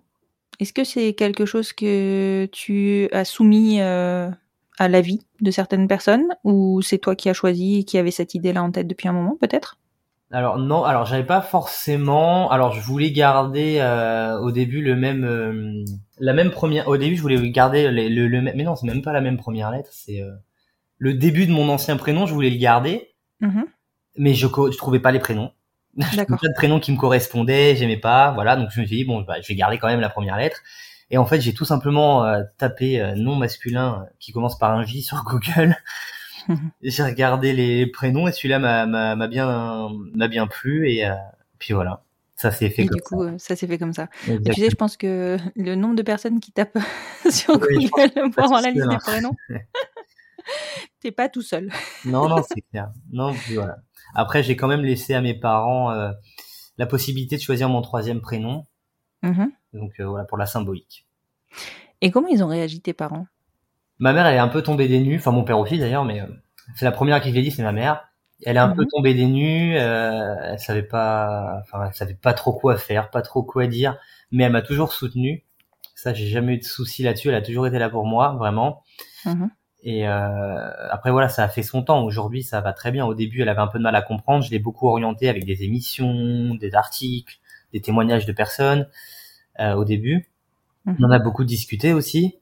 Est-ce 0.61 0.73
que 0.73 0.85
c'est 0.85 1.15
quelque 1.15 1.47
chose 1.47 1.73
que 1.73 2.49
tu 2.53 3.09
as 3.13 3.25
soumis 3.25 3.81
à 3.81 4.31
l'avis 4.89 5.21
de 5.41 5.51
certaines 5.51 5.89
personnes? 5.89 6.27
Ou 6.45 6.83
c'est 6.83 6.99
toi 6.99 7.17
qui 7.17 7.29
as 7.29 7.35
choisi 7.35 7.81
et 7.81 7.85
qui 7.85 7.99
avait 7.99 8.11
cette 8.11 8.35
idée-là 8.35 8.63
en 8.63 8.71
tête 8.71 8.87
depuis 8.87 9.09
un 9.09 9.13
moment, 9.13 9.37
peut-être? 9.41 9.79
Alors 10.33 10.59
non, 10.59 10.83
alors 10.85 11.05
j'avais 11.05 11.25
pas 11.27 11.43
forcément. 11.43 12.51
Alors 12.51 12.73
je 12.73 12.81
voulais 12.81 13.11
garder 13.13 13.79
euh, 13.81 14.39
au 14.39 14.51
début 14.51 14.81
le 14.81 14.97
même, 14.97 15.25
euh, 15.25 15.85
la 16.19 16.33
même 16.33 16.51
première. 16.51 16.89
Au 16.89 16.97
début, 16.97 17.17
je 17.17 17.23
voulais 17.23 17.51
garder 17.51 17.91
les- 17.91 18.09
le, 18.09 18.27
le, 18.29 18.41
même- 18.41 18.55
mais 18.57 18.65
non, 18.65 18.75
c'est 18.75 18.87
même 18.87 19.03
pas 19.03 19.13
la 19.13 19.21
même 19.21 19.37
première 19.37 19.71
lettre. 19.71 19.91
C'est 19.93 20.23
euh, 20.23 20.31
le 20.99 21.15
début 21.15 21.47
de 21.47 21.53
mon 21.53 21.69
ancien 21.69 21.97
prénom. 21.97 22.27
Je 22.27 22.33
voulais 22.35 22.51
le 22.51 22.59
garder, 22.59 23.15
Mhm. 23.41 23.65
mais 24.17 24.35
je, 24.35 24.47
je 24.47 24.77
trouvais 24.79 25.01
pas 25.01 25.13
les 25.13 25.19
prénoms. 25.19 25.53
D'accord. 26.17 26.39
Pas 26.41 26.49
de 26.49 26.55
prénoms 26.55 26.81
qui 26.81 26.93
me 26.93 26.97
correspondaient, 26.97 27.77
j'aimais 27.77 27.99
pas. 27.99 28.33
Voilà, 28.33 28.57
donc 28.57 28.71
je 28.71 28.81
me 28.81 28.87
suis 28.87 28.97
dit 28.97 29.05
bon, 29.05 29.21
bah, 29.23 29.41
je 29.43 29.49
vais 29.49 29.55
garder 29.55 29.77
quand 29.79 29.89
même 29.89 30.01
la 30.01 30.09
première 30.11 30.39
lettre. 30.39 30.63
Et 31.11 31.19
en 31.19 31.27
fait, 31.27 31.43
j'ai 31.43 31.53
tout 31.53 31.67
simplement 31.67 32.25
euh, 32.25 32.43
tapé 32.57 32.99
euh, 33.03 33.15
nom 33.17 33.37
masculin 33.37 34.07
qui 34.19 34.33
commence 34.33 34.59
par 34.59 34.71
un 34.73 34.83
J 34.85 35.03
sur 35.03 35.23
Google. 35.27 35.77
J'ai 36.83 37.03
regardé 37.03 37.53
les 37.53 37.87
prénoms 37.87 38.27
et 38.29 38.33
celui-là 38.33 38.59
m'a 38.59 39.27
bien 39.29 39.89
m'a 40.15 40.29
bien 40.29 40.47
plu 40.47 40.89
et 40.91 41.07
euh, 41.07 41.15
puis 41.59 41.75
voilà 41.75 42.03
ça 42.35 42.51
s'est 42.51 42.71
fait 42.71 42.87
comme 42.87 42.97
du 42.97 43.03
coup, 43.03 43.23
euh, 43.23 43.39
ça 43.39 43.55
s'est 43.55 43.69
fait 43.69 43.79
comme 43.79 43.93
ça. 43.93 44.09
ça. 44.27 44.33
Et 44.33 44.41
tu 44.43 44.55
sais, 44.55 44.71
je 44.71 44.75
pense 44.75 44.97
que 44.97 45.37
le 45.55 45.75
nombre 45.77 45.95
de 45.95 46.03
personnes 46.03 46.41
qui 46.41 46.51
tapent 46.51 46.79
sur 47.31 47.55
Oui, 47.61 47.89
Google 47.89 48.31
pour 48.33 48.45
avoir 48.45 48.63
la 48.63 48.71
liste 48.71 48.89
des 48.89 48.97
prénoms, 48.97 49.37
t'es 51.01 51.13
pas 51.13 51.29
tout 51.29 51.43
seul. 51.43 51.71
non 52.05 52.29
non 52.29 52.43
c'est 52.43 52.63
clair 52.71 52.91
non 53.13 53.33
puis 53.33 53.55
voilà 53.55 53.77
après 54.15 54.43
j'ai 54.43 54.57
quand 54.57 54.69
même 54.69 54.83
laissé 54.83 55.15
à 55.15 55.21
mes 55.21 55.35
parents 55.35 55.91
euh, 55.93 56.11
la 56.79 56.87
possibilité 56.87 57.37
de 57.37 57.43
choisir 57.43 57.69
mon 57.69 57.83
troisième 57.83 58.21
prénom 58.21 58.67
Mhm. 59.25 59.53
donc 59.73 59.93
euh, 60.01 60.07
voilà 60.07 60.25
pour 60.25 60.37
la 60.37 60.47
symbolique 60.47 61.07
Et 62.01 62.11
comment 62.11 62.27
ils 62.27 62.43
ont 62.43 62.49
réagi 62.49 62.81
tes 62.81 62.93
parents? 62.93 63.29
Ma 64.03 64.13
mère 64.13 64.27
elle 64.27 64.37
est 64.37 64.41
un 64.41 64.49
peu 64.49 64.63
tombée 64.63 64.89
des 64.89 65.01
nues 65.01 65.17
enfin 65.19 65.33
mon 65.33 65.45
père 65.45 65.59
aussi 65.59 65.79
d'ailleurs 65.79 66.05
mais 66.05 66.21
euh, 66.23 66.27
c'est 66.77 66.85
la 66.87 66.93
première 66.93 67.21
qui 67.23 67.31
je 67.31 67.35
l'ai 67.37 67.43
dit 67.43 67.51
c'est 67.53 67.63
ma 67.65 67.73
mère 67.73 68.05
elle 68.45 68.57
est 68.57 68.61
un 68.61 68.71
peu 68.71 68.83
Mhm. 68.83 68.89
tombée 68.93 69.15
des 69.15 69.27
nues 69.27 69.77
euh, 69.79 70.35
elle 70.53 70.59
savait 70.61 70.83
pas 70.85 71.61
enfin 71.63 71.87
elle 71.89 71.95
savait 71.95 72.15
pas 72.15 72.35
trop 72.35 72.53
quoi 72.55 72.77
faire 72.79 73.11
pas 73.11 73.23
trop 73.23 73.43
quoi 73.45 73.67
dire 73.69 73.99
mais 74.33 74.45
elle 74.45 74.53
m'a 74.53 74.63
toujours 74.63 74.93
soutenu 74.93 75.45
ça 75.95 76.15
j'ai 76.15 76.29
jamais 76.29 76.55
eu 76.55 76.59
de 76.59 76.65
souci 76.65 77.03
là-dessus 77.05 77.29
elle 77.31 77.37
a 77.37 77.43
toujours 77.43 77.67
été 77.69 77.79
là 77.79 77.91
pour 77.91 78.07
moi 78.07 78.35
vraiment 78.39 78.83
Mhm. 79.27 79.51
Et 79.85 80.07
euh, 80.09 80.71
après 80.91 81.11
voilà, 81.11 81.29
ça 81.29 81.43
a 81.45 81.49
fait 81.49 81.63
son 81.65 81.83
temps. 81.83 82.05
Aujourd'hui, 82.05 82.43
ça 82.45 82.61
va 82.61 82.73
très 82.73 82.93
bien. 82.93 83.05
Au 83.07 83.15
début, 83.15 83.43
elle 83.43 83.49
avait 83.49 83.61
un 83.61 83.67
peu 83.67 83.79
de 83.79 83.83
mal 83.83 83.97
à 83.97 84.03
comprendre. 84.03 84.45
Je 84.45 84.51
l'ai 84.51 84.61
beaucoup 84.61 84.89
orientée 84.89 85.29
avec 85.29 85.45
des 85.45 85.65
émissions, 85.65 86.55
des 86.55 86.75
articles, 86.75 87.39
des 87.73 87.81
témoignages 87.81 88.27
de 88.27 88.33
personnes. 88.33 88.89
euh, 89.61 89.75
au 89.75 89.85
début, 89.85 90.31
Mhm. 90.87 90.97
on 91.01 91.05
en 91.07 91.11
a 91.13 91.19
beaucoup 91.21 91.45
discuté 91.45 91.93
aussi. 91.95 92.39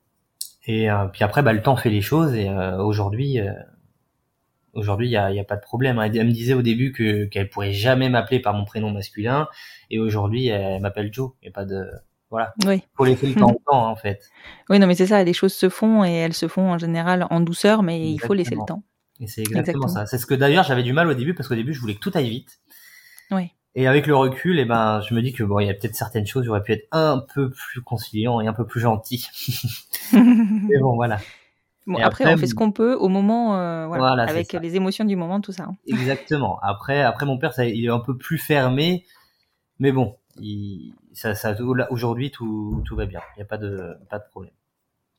Et 0.66 0.90
euh, 0.90 1.07
puis 1.07 1.25
après, 1.25 1.42
bah, 1.42 1.53
le 1.53 1.62
temps 1.62 1.77
fait 1.77 1.90
les 1.90 2.03
choses. 2.03 2.35
Et 2.35 2.49
euh, 2.49 2.83
aujourd'hui, 2.83 3.40
euh, 3.40 3.53
aujourd'hui, 4.75 5.09
il 5.09 5.12
y 5.12 5.16
a, 5.16 5.31
y 5.33 5.40
a 5.40 5.44
pas 5.44 5.57
de 5.57 5.62
problème. 5.62 5.99
Elle, 5.99 6.16
elle 6.16 6.27
me 6.27 6.33
disait 6.33 6.55
au 6.55 6.62
début 6.62 6.92
que 6.92 7.25
qu'elle 7.25 7.49
pourrait 7.49 7.73
jamais 7.73 8.09
m'appeler 8.09 8.40
par 8.40 8.55
mon 8.55 8.64
prénom 8.64 8.90
masculin. 8.90 9.49
Et 9.90 9.99
aujourd'hui, 9.99 10.49
elle 10.49 10.81
m'appelle 10.81 11.12
Joe. 11.12 11.33
Il 11.42 11.46
y 11.46 11.49
a 11.49 11.53
pas 11.53 11.64
de 11.64 11.87
voilà. 12.31 12.55
Oui. 12.64 12.83
Faut 12.94 13.05
laisser 13.05 13.27
le 13.27 13.35
temps 13.35 13.51
au 13.51 13.61
temps, 13.70 13.87
hein, 13.87 13.90
en 13.90 13.96
fait. 13.96 14.23
Oui, 14.68 14.79
non, 14.79 14.87
mais 14.87 14.94
c'est 14.94 15.09
ça, 15.09 15.25
les 15.25 15.33
choses 15.33 15.53
se 15.53 15.68
font 15.68 16.05
et 16.05 16.12
elles 16.12 16.33
se 16.33 16.46
font 16.46 16.70
en 16.70 16.79
général 16.79 17.27
en 17.29 17.40
douceur, 17.40 17.83
mais 17.83 18.09
il 18.12 18.20
faut 18.20 18.35
laisser 18.35 18.55
le 18.55 18.64
temps. 18.66 18.85
Et 19.20 19.27
c'est 19.27 19.42
exactement, 19.42 19.61
Exactement. 19.61 19.88
ça. 19.88 20.07
C'est 20.07 20.18
ce 20.18 20.27
que 20.27 20.35
d'ailleurs 20.35 20.64
j'avais 20.64 20.83
du 20.83 20.92
mal 20.92 21.09
au 21.09 21.14
début 21.14 21.35
parce 21.35 21.49
qu'au 21.49 21.55
début 21.55 21.75
je 21.75 21.81
voulais 21.81 21.94
que 21.94 22.01
tout 22.01 22.12
aille 22.14 22.31
vite. 22.31 22.61
Oui. 23.33 23.52
Et 23.77 23.87
avec 23.87 24.06
le 24.06 24.16
recul, 24.16 24.58
eh 24.58 24.64
ben, 24.64 25.00
je 25.00 25.14
me 25.14 25.23
dis 25.23 25.33
que 25.33 25.44
bon, 25.44 25.60
il 25.60 25.66
y 25.66 25.71
a 25.71 25.75
peut-être 25.75 25.94
certaines 25.94 26.27
choses, 26.27 26.44
j'aurais 26.44 26.62
pu 26.62 26.73
être 26.73 26.88
un 26.90 27.25
peu 27.35 27.50
plus 27.50 27.83
conciliant 27.83 28.40
et 28.40 28.48
un 28.48 28.52
peu 28.52 28.66
plus 28.66 28.81
gentil. 28.81 29.27
Mais 30.12 30.79
bon, 30.81 30.96
voilà. 30.96 31.21
bon, 31.87 31.94
après, 31.94 32.25
après, 32.25 32.35
on 32.35 32.37
fait 32.37 32.48
ce 32.48 32.54
qu'on 32.54 32.73
peut 32.73 32.94
au 32.94 33.08
moment, 33.08 33.56
euh, 33.56 33.87
voilà, 33.87 34.25
avec 34.25 34.52
les 34.54 34.75
émotions 34.75 35.04
du 35.04 35.14
moment, 35.14 35.40
tout 35.40 35.52
ça. 35.52 35.64
hein. 35.64 35.77
Exactement. 35.87 36.58
Après, 36.62 37.00
après 37.02 37.27
mon 37.27 37.38
père, 37.38 37.52
ça, 37.52 37.64
il 37.64 37.85
est 37.85 37.90
un 37.90 38.00
peu 38.00 38.16
plus 38.16 38.38
fermé, 38.38 39.04
mais 39.79 39.92
bon, 39.92 40.16
il, 40.40 40.92
ça, 41.12 41.37
ça, 41.37 41.54
aujourd'hui 41.90 42.33
tout, 42.33 42.83
tout 42.87 42.96
va 42.96 43.06
bien. 43.06 43.21
Il 43.37 43.38
n'y 43.38 43.42
a 43.42 43.46
pas 43.46 43.58
de, 43.58 43.96
pas 44.08 44.18
de 44.18 44.25
problème. 44.31 44.52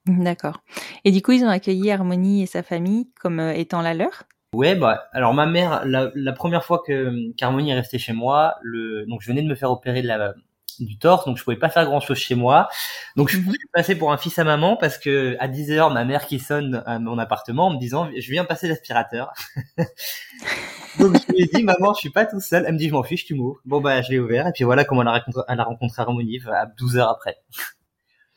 D'accord. 0.08 0.62
Et 1.06 1.12
du 1.12 1.22
coup, 1.22 1.32
ils 1.32 1.44
ont 1.44 1.50
accueilli 1.50 1.92
Harmonie 1.92 2.42
et 2.44 2.48
sa 2.48 2.64
famille 2.64 3.10
comme 3.20 3.40
euh, 3.40 3.54
étant 3.54 3.82
la 3.82 3.94
leur? 3.94 4.24
Ouais, 4.54 4.76
bah, 4.76 5.08
alors 5.14 5.34
ma 5.34 5.46
mère, 5.46 5.86
la, 5.86 6.12
la 6.14 6.34
première 6.34 6.66
fois 6.66 6.84
que 6.86 7.32
qu'Harmonie 7.38 7.72
est 7.72 7.76
restée 7.76 7.98
chez 8.00 8.12
moi, 8.12 8.56
le, 8.62 9.06
donc 9.08 9.22
je 9.22 9.28
venais 9.30 9.42
de 9.42 9.48
me 9.48 9.56
faire 9.56 9.72
opérer 9.72 10.02
de 10.02 10.08
la, 10.08 10.34
du 10.80 10.98
torse, 10.98 11.26
donc 11.26 11.38
je 11.38 11.44
pouvais 11.46 11.56
pas 11.56 11.70
faire 11.70 11.86
grand 11.86 12.02
chose 12.02 12.18
chez 12.18 12.36
moi. 12.36 12.68
Donc 13.16 13.30
je 13.30 13.38
Mhm. 13.38 13.50
suis 13.52 13.68
passé 13.74 13.96
pour 13.96 14.12
un 14.12 14.18
fils 14.18 14.38
à 14.40 14.44
maman 14.44 14.76
parce 14.76 14.98
que 14.98 15.38
à 15.40 15.48
10 15.48 15.72
heures, 15.72 15.90
ma 15.90 16.04
mère 16.04 16.26
qui 16.28 16.38
sonne 16.40 16.84
à 16.86 17.00
mon 17.00 17.18
appartement 17.18 17.68
en 17.68 17.74
me 17.76 17.80
disant 17.80 18.10
je 18.18 18.30
viens 18.32 18.44
passer 18.44 18.68
l'aspirateur. 18.68 19.32
donc 21.00 21.16
je 21.18 21.32
lui 21.32 21.44
ai 21.44 21.46
dit 21.48 21.64
maman, 21.64 21.94
je 21.94 22.00
suis 22.00 22.10
pas 22.10 22.26
tout 22.26 22.40
seul. 22.42 22.66
Elle 22.68 22.74
me 22.74 22.78
dit 22.78 22.90
je 22.90 22.94
m'en 22.94 23.04
fiche, 23.04 23.26
tu 23.26 23.36
m'ouvres. 23.36 23.60
Bon 23.66 23.80
bah 23.82 24.02
je 24.02 24.10
l'ai 24.12 24.20
ouvert 24.20 24.48
et 24.48 24.52
puis 24.52 24.64
voilà 24.66 24.84
comment 24.84 25.02
elle 25.02 25.08
a 25.08 25.14
rencontré, 25.14 25.42
elle 25.48 25.60
a 25.60 25.64
rencontré 25.64 26.02
Harmonie 26.02 26.40
à 26.54 26.66
12 26.66 26.98
heures 26.98 27.10
après. 27.10 27.38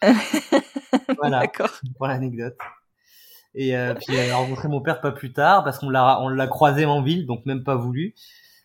voilà 1.19 1.41
D'accord. 1.41 1.71
pour 1.97 2.07
l'anecdote. 2.07 2.57
Et 3.55 3.77
euh, 3.77 3.95
puis 3.95 4.17
elle 4.17 4.31
a 4.31 4.37
rencontré 4.37 4.69
mon 4.69 4.81
père 4.81 5.01
pas 5.01 5.13
plus 5.13 5.33
tard 5.33 5.63
parce 5.65 5.79
qu'on 5.79 5.91
l'a 5.91 6.21
on 6.21 6.29
l'a 6.29 6.47
croisé 6.49 6.85
en 6.87 7.03
ville, 7.03 7.27
donc 7.27 7.47
même 7.47 7.63
pas 7.63 7.77
voulu. 7.77 8.15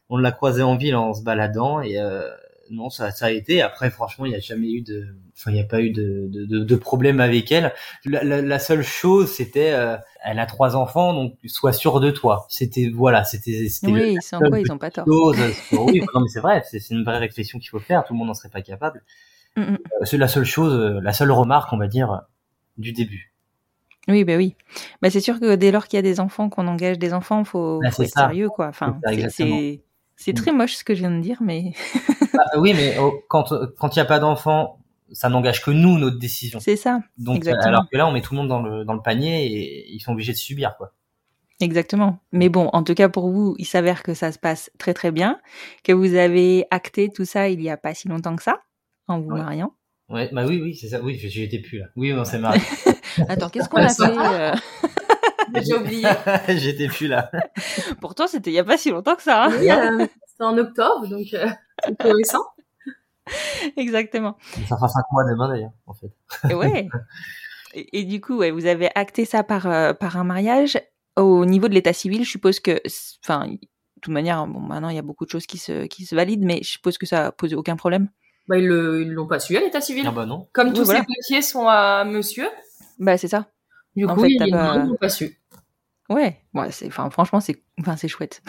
On 0.09 0.17
l'a 0.17 0.31
croisé 0.31 0.63
en 0.63 0.75
ville 0.77 0.95
en 0.95 1.13
se 1.13 1.21
baladant 1.23 1.81
et 1.81 1.99
euh, 1.99 2.27
non 2.71 2.89
ça 2.89 3.11
ça 3.11 3.27
a 3.27 3.31
été. 3.31 3.61
Après 3.61 3.91
franchement 3.91 4.25
il 4.25 4.29
n'y 4.29 4.35
a 4.35 4.39
jamais 4.39 4.71
eu 4.71 4.81
de, 4.81 5.05
enfin 5.37 5.51
il 5.51 5.55
n'y 5.55 5.59
a 5.61 5.65
pas 5.65 5.81
eu 5.81 5.91
de 5.91 6.27
de, 6.27 6.45
de, 6.45 6.63
de 6.63 6.75
problème 6.75 7.19
avec 7.19 7.51
elle. 7.51 7.71
La, 8.05 8.23
la, 8.23 8.41
la 8.41 8.57
seule 8.59 8.81
chose 8.83 9.31
c'était 9.31 9.73
euh, 9.73 9.95
elle 10.23 10.39
a 10.39 10.47
trois 10.47 10.75
enfants 10.75 11.13
donc 11.13 11.35
sois 11.45 11.71
sûr 11.73 11.99
de 11.99 12.09
toi. 12.09 12.47
C'était 12.49 12.89
voilà 12.89 13.23
c'était 13.25 13.69
c'était 13.69 13.91
Oui, 13.91 14.13
ils 14.15 14.21
sont 14.23 14.39
quoi 14.39 14.59
Ils 14.59 14.71
ont 14.71 14.79
pas 14.79 14.89
tort. 14.89 15.05
chose. 15.05 15.37
oui 15.71 16.01
non 16.15 16.21
mais 16.21 16.29
c'est 16.29 16.39
vrai 16.41 16.63
c'est 16.67 16.79
c'est 16.79 16.95
une 16.95 17.03
vraie 17.03 17.19
réflexion 17.19 17.59
qu'il 17.59 17.69
faut 17.69 17.79
faire. 17.79 18.03
Tout 18.05 18.13
le 18.13 18.17
monde 18.17 18.29
n'en 18.29 18.33
serait 18.33 18.49
pas 18.49 18.63
capable. 18.63 19.03
Mm, 19.55 19.61
mm. 19.61 19.73
Euh, 20.01 20.05
C'est 20.05 20.17
la 20.17 20.27
seule 20.27 20.45
chose, 20.45 20.73
euh, 20.73 20.99
la 21.03 21.13
seule 21.13 21.31
remarque 21.31 21.71
on 21.73 21.77
va 21.77 21.87
dire 21.87 22.21
du 22.77 22.91
début. 22.93 23.28
Oui, 24.09 24.23
bah 24.23 24.35
oui. 24.37 24.55
Bah 25.01 25.09
c'est 25.09 25.21
sûr 25.21 25.39
que 25.39 25.55
dès 25.55 25.71
lors 25.71 25.87
qu'il 25.87 25.97
y 25.97 25.99
a 25.99 26.03
des 26.03 26.19
enfants, 26.19 26.49
qu'on 26.49 26.67
engage 26.67 26.97
des 26.99 27.13
enfants, 27.13 27.43
faut, 27.43 27.79
Bah, 27.81 27.91
faut 27.91 27.97
c'est 27.97 28.07
être 28.09 28.13
ça. 28.13 28.21
sérieux, 28.27 28.49
quoi. 28.49 28.67
Enfin, 28.67 28.99
C'est 30.15 30.33
très 30.33 30.51
moche 30.51 30.75
ce 30.75 30.83
que 30.83 30.93
je 30.95 30.99
viens 30.99 31.11
de 31.11 31.21
dire, 31.21 31.37
mais 31.41 31.71
Ah, 32.33 32.59
oui, 32.59 32.73
mais 32.75 32.97
oh, 32.99 33.21
quand 33.29 33.53
quand 33.77 33.95
il 33.95 33.99
y 33.99 34.01
a 34.01 34.05
pas 34.05 34.19
d'enfant, 34.19 34.79
ça 35.11 35.29
n'engage 35.29 35.63
que 35.63 35.71
nous 35.71 35.97
notre 35.97 36.19
décision. 36.19 36.59
c'est 36.59 36.75
ça, 36.75 36.99
Donc 37.17 37.37
exactement. 37.37 37.67
alors 37.67 37.89
que 37.89 37.97
là, 37.97 38.05
on 38.07 38.11
met 38.11 38.21
tout 38.21 38.33
le 38.33 38.39
monde 38.41 38.49
dans 38.49 38.61
le 38.61 38.83
dans 38.83 38.93
le 38.93 39.01
panier 39.01 39.45
et 39.47 39.91
ils 39.93 39.99
sont 40.01 40.11
obligés 40.11 40.33
de 40.33 40.37
subir 40.37 40.75
quoi. 40.77 40.93
exactement. 41.61 42.19
Mais 42.31 42.49
bon, 42.49 42.69
en 42.73 42.83
tout 42.83 42.93
cas 42.95 43.09
pour 43.09 43.29
vous, 43.29 43.55
il 43.59 43.65
s'avère 43.65 44.03
que 44.03 44.13
ça 44.13 44.31
se 44.31 44.39
passe 44.39 44.71
très 44.77 44.93
très 44.93 45.11
bien, 45.11 45.39
que 45.83 45.93
vous 45.93 46.15
avez 46.15 46.65
acté 46.71 47.09
tout 47.09 47.25
ça 47.25 47.49
il 47.49 47.61
y 47.61 47.69
a 47.69 47.77
pas 47.77 47.93
si 47.93 48.07
longtemps 48.07 48.35
que 48.35 48.43
ça, 48.43 48.61
en 49.07 49.19
vous 49.19 49.31
Ouais. 49.31 49.39
mariant. 49.39 49.73
Ouais, 50.09 50.27
bah 50.31 50.43
oui, 50.47 50.59
oui, 50.61 50.73
c'est 50.75 50.87
ça. 50.89 51.01
Oui, 51.03 51.17
j'y 51.19 51.43
étais 51.43 51.59
plus 51.59 51.77
là. 51.79 51.85
Oui, 51.95 52.11
on 52.13 52.25
s'est 52.25 52.39
mariés. 52.39 52.61
Attends, 53.27 53.49
qu'est-ce 53.49 53.69
qu'on 53.69 53.77
a 53.77 53.89
fait 53.89 54.03
euh 54.17 54.51
J'ai 55.61 55.75
oublié. 55.75 56.07
J'étais 56.47 56.87
plus 56.87 57.07
là. 57.07 57.31
Pourtant, 58.01 58.27
c'était 58.27 58.51
il 58.51 58.53
y 58.53 58.59
a 58.59 58.63
pas 58.63 58.77
si 58.77 58.91
longtemps 58.91 59.15
que 59.15 59.23
ça. 59.23 59.45
hein. 59.45 59.51
Oui, 59.59 59.69
euh, 59.71 60.05
C'était 60.27 60.43
en 60.43 60.57
octobre, 60.57 61.07
donc 61.07 61.25
euh, 61.33 61.47
c'est 61.85 61.97
tout 61.97 62.09
récent. 62.11 62.43
Exactement. 63.77 64.37
Ça 64.67 64.75
fera 64.75 64.87
cinq 64.87 65.03
mois 65.11 65.23
demain 65.29 65.47
d'ailleurs, 65.49 65.71
en 65.87 65.93
fait. 65.93 66.11
Et 66.49 66.53
ouais. 66.53 66.87
Et, 67.73 67.99
et 67.99 68.03
du 68.03 68.21
coup, 68.21 68.37
ouais, 68.37 68.51
vous 68.51 68.65
avez 68.65 68.89
acté 68.95 69.25
ça 69.25 69.43
par, 69.43 69.67
euh, 69.67 69.93
par 69.93 70.17
un 70.17 70.23
mariage. 70.23 70.79
Au 71.15 71.45
niveau 71.45 71.67
de 71.67 71.73
l'état 71.73 71.93
civil, 71.93 72.23
je 72.23 72.29
suppose 72.29 72.59
que, 72.59 72.79
enfin, 73.23 73.47
de 73.47 73.57
toute 74.01 74.13
manière, 74.13 74.45
bon, 74.47 74.59
maintenant 74.59 74.89
il 74.89 74.95
y 74.95 74.99
a 74.99 75.03
beaucoup 75.03 75.25
de 75.25 75.29
choses 75.29 75.45
qui 75.45 75.57
se, 75.57 75.85
qui 75.85 76.05
se 76.05 76.15
valident, 76.15 76.45
mais 76.45 76.59
je 76.63 76.69
suppose 76.69 76.97
que 76.97 77.05
ça 77.05 77.27
a 77.27 77.31
posé 77.31 77.55
aucun 77.55 77.75
problème. 77.75 78.09
Bah, 78.47 78.57
ils 78.57 78.63
ils 78.65 79.11
l'ont 79.11 79.27
pas 79.27 79.39
su 79.39 79.55
à 79.57 79.59
l'état 79.59 79.81
civil. 79.81 80.05
Ah 80.07 80.11
bah 80.11 80.25
non. 80.25 80.47
Comme 80.53 80.69
Oui, 80.69 80.73
tous 80.73 80.85
voilà. 80.85 81.01
ces 81.01 81.05
papiers 81.05 81.41
sont 81.41 81.67
à 81.67 82.03
monsieur, 82.05 82.47
Bah, 82.99 83.17
c'est 83.17 83.27
ça. 83.27 83.49
du 83.95 84.05
En 84.05 84.13
coup, 84.15 84.21
fait, 84.21 84.29
ils 84.31 84.51
pas- 84.51 84.85
pas 84.99 85.09
su. 85.09 85.37
Ouais. 86.09 86.41
Ouais, 86.53 86.71
c'est, 86.71 86.87
enfin, 86.87 87.09
franchement, 87.09 87.39
c'est, 87.39 87.63
enfin, 87.79 87.95
c'est 87.95 88.07
chouette. 88.07 88.41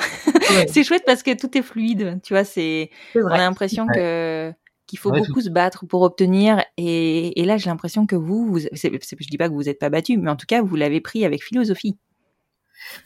Ouais, 0.51 0.67
c'est 0.69 0.83
chouette 0.85 1.05
parce 1.07 1.23
que 1.23 1.39
tout 1.39 1.57
est 1.57 1.63
fluide. 1.63 2.21
Tu 2.23 2.33
vois, 2.35 2.45
c'est, 2.45 2.91
on 3.15 3.27
a 3.27 3.37
l'impression 3.39 3.87
que, 3.87 4.53
qu'il 4.87 4.99
faut 4.99 5.11
Ouais, 5.11 5.21
beaucoup 5.21 5.41
se 5.41 5.51
battre 5.51 5.87
pour 5.87 6.03
obtenir. 6.03 6.65
Et, 6.79 7.41
et 7.41 7.45
là, 7.45 7.57
j'ai 7.59 7.69
l'impression 7.71 8.07
que 8.07 8.17
vous, 8.17 8.47
vous 8.47 8.59
c'est, 8.73 8.91
je 8.93 9.29
dis 9.29 9.37
pas 9.39 9.49
que 9.49 9.55
vous 9.55 9.69
êtes 9.69 9.79
pas 9.79 9.91
battu, 9.91 10.17
mais 10.17 10.31
en 10.31 10.37
tout 10.37 10.47
cas, 10.47 10.63
vous 10.63 10.75
l'avez 10.77 11.01
pris 11.01 11.25
avec 11.25 11.45
philosophie. 11.45 11.99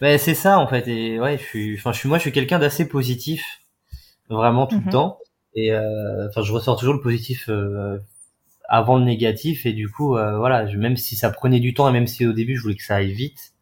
Bah, 0.00 0.16
c'est 0.18 0.34
ça 0.34 0.58
en 0.60 0.68
fait. 0.68 0.86
Et 0.88 1.18
ouais, 1.20 1.36
je 1.36 1.42
suis, 1.42 1.74
enfin, 1.76 1.92
je 1.92 1.98
suis 1.98 2.08
moi, 2.08 2.18
je 2.18 2.22
suis 2.22 2.32
quelqu'un 2.32 2.60
d'assez 2.60 2.88
positif, 2.88 3.44
vraiment 4.30 4.66
tout 4.68 4.80
le 4.84 4.90
temps. 4.90 5.18
Et 5.56 5.72
euh, 5.72 6.28
enfin, 6.28 6.42
je 6.42 6.52
ressors 6.52 6.78
toujours 6.78 6.94
le 6.94 7.00
positif 7.00 7.48
euh, 7.48 7.98
avant 8.74 8.98
le 8.98 9.04
négatif. 9.04 9.66
Et 9.66 9.72
du 9.72 9.88
coup, 9.88 10.16
euh, 10.16 10.36
voilà, 10.36 10.66
je, 10.66 10.76
même 10.76 10.96
si 10.96 11.16
ça 11.16 11.30
prenait 11.30 11.60
du 11.60 11.74
temps 11.74 11.88
et 11.88 11.92
même 11.92 12.06
si 12.06 12.26
au 12.26 12.32
début 12.32 12.56
je 12.56 12.62
voulais 12.62 12.74
que 12.74 12.82
ça 12.82 12.96
aille 12.96 13.12
vite, 13.12 13.52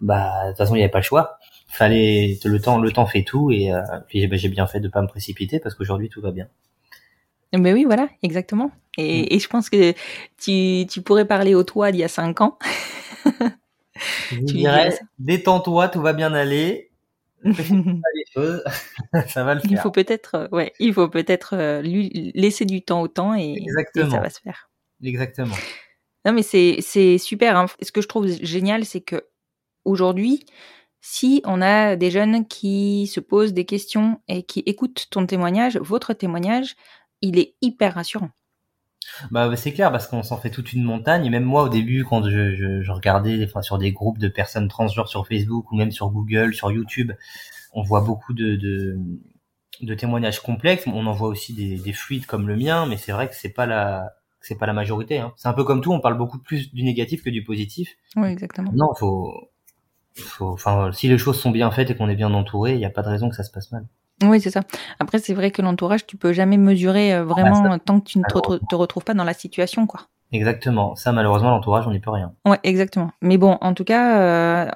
bah 0.00 0.44
de 0.44 0.48
toute 0.50 0.58
façon 0.58 0.74
il 0.74 0.78
n'y 0.78 0.84
avait 0.84 0.90
pas 0.90 0.98
le 0.98 1.04
choix. 1.04 1.38
Fallait 1.68 2.38
le 2.44 2.60
temps, 2.60 2.78
le 2.78 2.92
temps 2.92 3.06
fait 3.06 3.22
tout. 3.22 3.50
Et 3.50 3.72
euh, 3.72 3.80
puis 4.08 4.26
bah, 4.26 4.36
j'ai 4.36 4.48
bien 4.48 4.66
fait 4.66 4.80
de 4.80 4.88
pas 4.88 5.00
me 5.00 5.06
précipiter 5.06 5.60
parce 5.60 5.74
qu'aujourd'hui 5.74 6.10
tout 6.10 6.20
va 6.20 6.30
bien. 6.30 6.48
Mais 7.54 7.72
oui, 7.72 7.84
voilà, 7.84 8.08
exactement. 8.22 8.66
Mm. 8.66 8.70
Et, 8.98 9.34
et 9.34 9.38
je 9.38 9.48
pense 9.48 9.70
que 9.70 9.92
tu, 10.38 10.86
tu 10.86 11.02
pourrais 11.02 11.26
parler 11.26 11.54
au 11.54 11.64
toi 11.64 11.90
d'il 11.90 12.00
y 12.00 12.04
a 12.04 12.08
cinq 12.08 12.40
ans. 12.40 12.58
Je 14.30 14.36
Tu 14.38 14.54
dirais, 14.54 14.98
détends-toi, 15.18 15.88
tout 15.88 16.00
va 16.00 16.12
bien 16.12 16.32
aller. 16.32 16.91
ça 19.28 19.44
va 19.44 19.54
le 19.54 19.60
il 19.64 19.78
faut 19.78 19.90
peut-être, 19.90 20.34
euh, 20.34 20.48
ouais, 20.52 20.72
il 20.78 20.94
faut 20.94 21.08
peut-être 21.08 21.80
lui 21.82 22.32
laisser 22.34 22.64
du 22.64 22.82
temps 22.82 23.02
au 23.02 23.08
temps 23.08 23.34
et, 23.34 23.56
ça 23.94 24.20
va 24.20 24.30
se 24.30 24.40
faire. 24.40 24.70
Exactement. 25.02 25.56
Non, 26.24 26.32
mais 26.32 26.42
c'est 26.42 26.76
c'est 26.80 27.18
super. 27.18 27.56
Hein. 27.56 27.66
Ce 27.80 27.90
que 27.90 28.00
je 28.00 28.08
trouve 28.08 28.28
génial, 28.28 28.84
c'est 28.84 29.00
que 29.00 29.26
aujourd'hui, 29.84 30.44
si 31.00 31.42
on 31.44 31.60
a 31.60 31.96
des 31.96 32.10
jeunes 32.10 32.46
qui 32.46 33.08
se 33.08 33.18
posent 33.20 33.52
des 33.52 33.64
questions 33.64 34.20
et 34.28 34.44
qui 34.44 34.60
écoutent 34.60 35.08
ton 35.10 35.26
témoignage, 35.26 35.76
votre 35.78 36.12
témoignage, 36.14 36.76
il 37.20 37.38
est 37.38 37.56
hyper 37.60 37.94
rassurant. 37.94 38.30
Bah 39.30 39.48
bah, 39.48 39.56
c'est 39.56 39.72
clair 39.72 39.90
parce 39.92 40.06
qu'on 40.06 40.22
s'en 40.22 40.36
fait 40.36 40.50
toute 40.50 40.72
une 40.72 40.82
montagne 40.82 41.24
et 41.26 41.30
même 41.30 41.44
moi 41.44 41.64
au 41.64 41.68
début 41.68 42.04
quand 42.04 42.28
je, 42.28 42.54
je, 42.54 42.82
je 42.82 42.92
regardais 42.92 43.44
enfin, 43.44 43.62
sur 43.62 43.78
des 43.78 43.92
groupes 43.92 44.18
de 44.18 44.28
personnes 44.28 44.68
transgenres 44.68 45.08
sur 45.08 45.26
Facebook 45.26 45.70
ou 45.72 45.76
même 45.76 45.90
sur 45.90 46.10
Google, 46.10 46.54
sur 46.54 46.70
YouTube, 46.70 47.12
on 47.72 47.82
voit 47.82 48.00
beaucoup 48.00 48.32
de, 48.34 48.56
de, 48.56 48.98
de 49.80 49.94
témoignages 49.94 50.40
complexes. 50.40 50.86
On 50.86 51.06
en 51.06 51.12
voit 51.12 51.28
aussi 51.28 51.54
des, 51.54 51.76
des 51.76 51.92
fluides 51.92 52.26
comme 52.26 52.48
le 52.48 52.56
mien, 52.56 52.86
mais 52.86 52.96
c'est 52.96 53.12
vrai 53.12 53.28
que 53.28 53.34
c'est 53.34 53.52
pas 53.52 53.66
la 53.66 54.12
c'est 54.40 54.58
pas 54.58 54.66
la 54.66 54.72
majorité. 54.72 55.18
Hein. 55.18 55.32
C'est 55.36 55.48
un 55.48 55.52
peu 55.52 55.64
comme 55.64 55.80
tout, 55.80 55.92
on 55.92 56.00
parle 56.00 56.18
beaucoup 56.18 56.38
plus 56.38 56.72
du 56.74 56.82
négatif 56.82 57.22
que 57.22 57.30
du 57.30 57.44
positif. 57.44 57.90
Oui, 58.16 58.28
exactement. 58.28 58.72
Non, 58.74 58.92
faut 58.94 59.32
faut 60.16 60.50
enfin 60.50 60.92
si 60.92 61.08
les 61.08 61.16
choses 61.16 61.40
sont 61.40 61.50
bien 61.50 61.70
faites 61.70 61.90
et 61.90 61.96
qu'on 61.96 62.08
est 62.08 62.16
bien 62.16 62.32
entouré, 62.34 62.72
il 62.72 62.78
n'y 62.78 62.84
a 62.84 62.90
pas 62.90 63.02
de 63.02 63.08
raison 63.08 63.28
que 63.30 63.36
ça 63.36 63.44
se 63.44 63.50
passe 63.50 63.72
mal. 63.72 63.86
Oui, 64.22 64.40
c'est 64.40 64.50
ça. 64.50 64.62
Après, 64.98 65.18
c'est 65.18 65.34
vrai 65.34 65.50
que 65.50 65.62
l'entourage, 65.62 66.06
tu 66.06 66.16
peux 66.16 66.32
jamais 66.32 66.56
mesurer 66.56 67.14
euh, 67.14 67.24
vraiment 67.24 67.72
euh, 67.72 67.78
tant 67.84 68.00
que 68.00 68.04
tu 68.06 68.18
ne 68.18 68.24
te, 68.24 68.34
retrouves- 68.34 68.60
te 68.68 68.74
retrouves 68.74 69.04
pas 69.04 69.14
dans 69.14 69.24
la 69.24 69.34
situation, 69.34 69.86
quoi. 69.86 70.02
Exactement. 70.32 70.94
Ça 70.96 71.12
malheureusement 71.12 71.50
l'entourage, 71.50 71.86
on 71.86 71.90
n'y 71.90 72.00
peut 72.00 72.10
rien. 72.10 72.32
Ouais, 72.46 72.58
exactement. 72.62 73.10
Mais 73.20 73.36
bon, 73.38 73.58
en 73.60 73.74
tout 73.74 73.84
cas, 73.84 74.18
euh, 74.20 74.70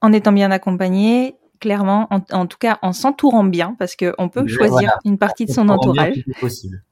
en 0.00 0.12
étant 0.12 0.32
bien 0.32 0.50
accompagné, 0.50 1.36
clairement, 1.60 2.06
en, 2.10 2.20
en 2.32 2.46
tout 2.46 2.58
cas, 2.58 2.78
en 2.82 2.92
s'entourant 2.92 3.44
bien, 3.44 3.76
parce 3.78 3.94
que 3.96 4.14
on 4.18 4.28
peut 4.28 4.46
choisir 4.48 4.70
voilà. 4.72 4.98
une 5.04 5.18
partie 5.18 5.44
de 5.44 5.52
son 5.52 5.62
On 5.68 5.76
prend 5.76 5.92
bien 5.92 6.02
entourage. 6.04 6.14
tout 6.24 6.30
est 6.30 6.40
possible. 6.40 6.82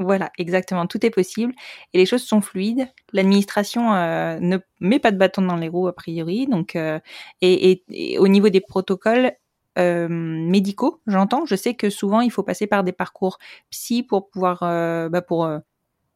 Voilà, 0.00 0.30
exactement. 0.38 0.86
Tout 0.86 1.06
est 1.06 1.10
possible 1.10 1.54
et 1.92 1.98
les 1.98 2.04
choses 2.06 2.24
sont 2.24 2.40
fluides. 2.40 2.88
L'administration 3.12 3.94
euh, 3.94 4.38
ne 4.40 4.58
met 4.80 4.98
pas 4.98 5.12
de 5.12 5.16
bâton 5.16 5.40
dans 5.42 5.54
les 5.56 5.68
roues 5.68 5.86
a 5.86 5.94
priori. 5.94 6.46
Donc, 6.48 6.74
euh, 6.74 6.98
et, 7.40 7.70
et- 7.70 7.84
et 7.90 8.18
au 8.18 8.26
niveau 8.26 8.48
des 8.48 8.60
protocoles 8.60 9.32
euh, 9.78 10.08
médicaux, 10.08 11.00
j'entends. 11.06 11.46
Je 11.46 11.56
sais 11.56 11.74
que 11.74 11.90
souvent 11.90 12.20
il 12.20 12.30
faut 12.30 12.42
passer 12.42 12.66
par 12.66 12.84
des 12.84 12.92
parcours 12.92 13.38
psy 13.70 14.02
pour 14.02 14.28
pouvoir, 14.30 14.62
euh, 14.62 15.08
bah, 15.08 15.22
pour 15.22 15.44
euh, 15.44 15.58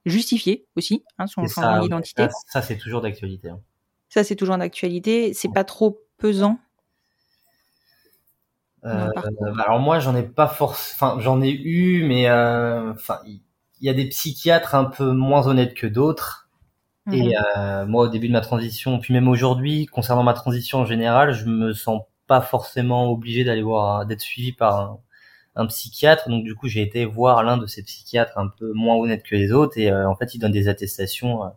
justifier 0.07 0.67
aussi 0.77 1.05
hein, 1.19 1.27
son 1.27 1.47
changement 1.47 1.77
ça, 1.77 1.81
d'identité. 1.81 2.23
Ça, 2.25 2.31
ça, 2.47 2.63
c'est 2.63 2.77
toujours 2.77 3.01
d'actualité. 3.01 3.51
hein. 3.51 3.61
Ça, 4.09 4.25
c'est 4.25 4.37
toujours 4.37 4.57
d'actualité. 4.59 5.35
C'est 5.35 5.53
pas 5.53 5.65
trop 5.65 6.01
pesant. 6.19 6.59
Bah, 8.83 9.11
alors 9.67 9.81
moi 9.81 9.99
j'en 9.99 10.15
ai 10.15 10.23
pas 10.23 10.47
force 10.47 10.93
enfin 10.95 11.17
j'en 11.19 11.43
ai 11.43 11.51
eu 11.51 12.05
mais 12.05 12.31
enfin 12.31 13.19
il 13.27 13.41
y 13.81 13.89
a 13.89 13.93
des 13.93 14.09
psychiatres 14.09 14.77
un 14.77 14.85
peu 14.85 15.11
moins 15.11 15.49
honnêtes 15.49 15.75
que 15.75 15.89
d'autres 15.89 16.49
et 17.11 17.35
euh, 17.57 17.87
moi 17.87 18.05
au 18.05 18.09
début 18.09 18.29
de 18.29 18.33
ma 18.33 18.41
transition 18.41 18.99
puis 18.99 19.15
même 19.15 19.29
aujourd'hui 19.29 19.87
concernant 19.87 20.23
ma 20.23 20.35
transition 20.35 20.79
en 20.79 20.85
général 20.85 21.33
je 21.33 21.47
me 21.47 21.73
sens 21.73 22.03
pas 22.29 22.41
forcément 22.41 23.11
obligé 23.11 23.43
d'aller 23.45 23.63
voir 23.63 24.07
d'être 24.07 24.21
suivi 24.21 24.53
par 24.53 24.79
un, 24.81 25.01
un 25.57 25.67
psychiatre 25.67 26.29
donc 26.29 26.45
du 26.45 26.55
coup 26.55 26.69
j'ai 26.69 26.83
été 26.83 27.05
voir 27.05 27.43
l'un 27.43 27.57
de 27.57 27.67
ces 27.67 27.83
psychiatres 27.83 28.39
un 28.39 28.47
peu 28.49 28.73
moins 28.75 28.95
honnêtes 28.97 29.25
que 29.25 29.35
les 29.35 29.51
autres 29.51 29.77
et 29.79 29.91
euh, 29.91 30.09
en 30.09 30.15
fait 30.15 30.35
il 30.35 30.39
donne 30.39 30.53
des 30.53 30.69
attestations 30.69 31.43
euh, 31.45 31.49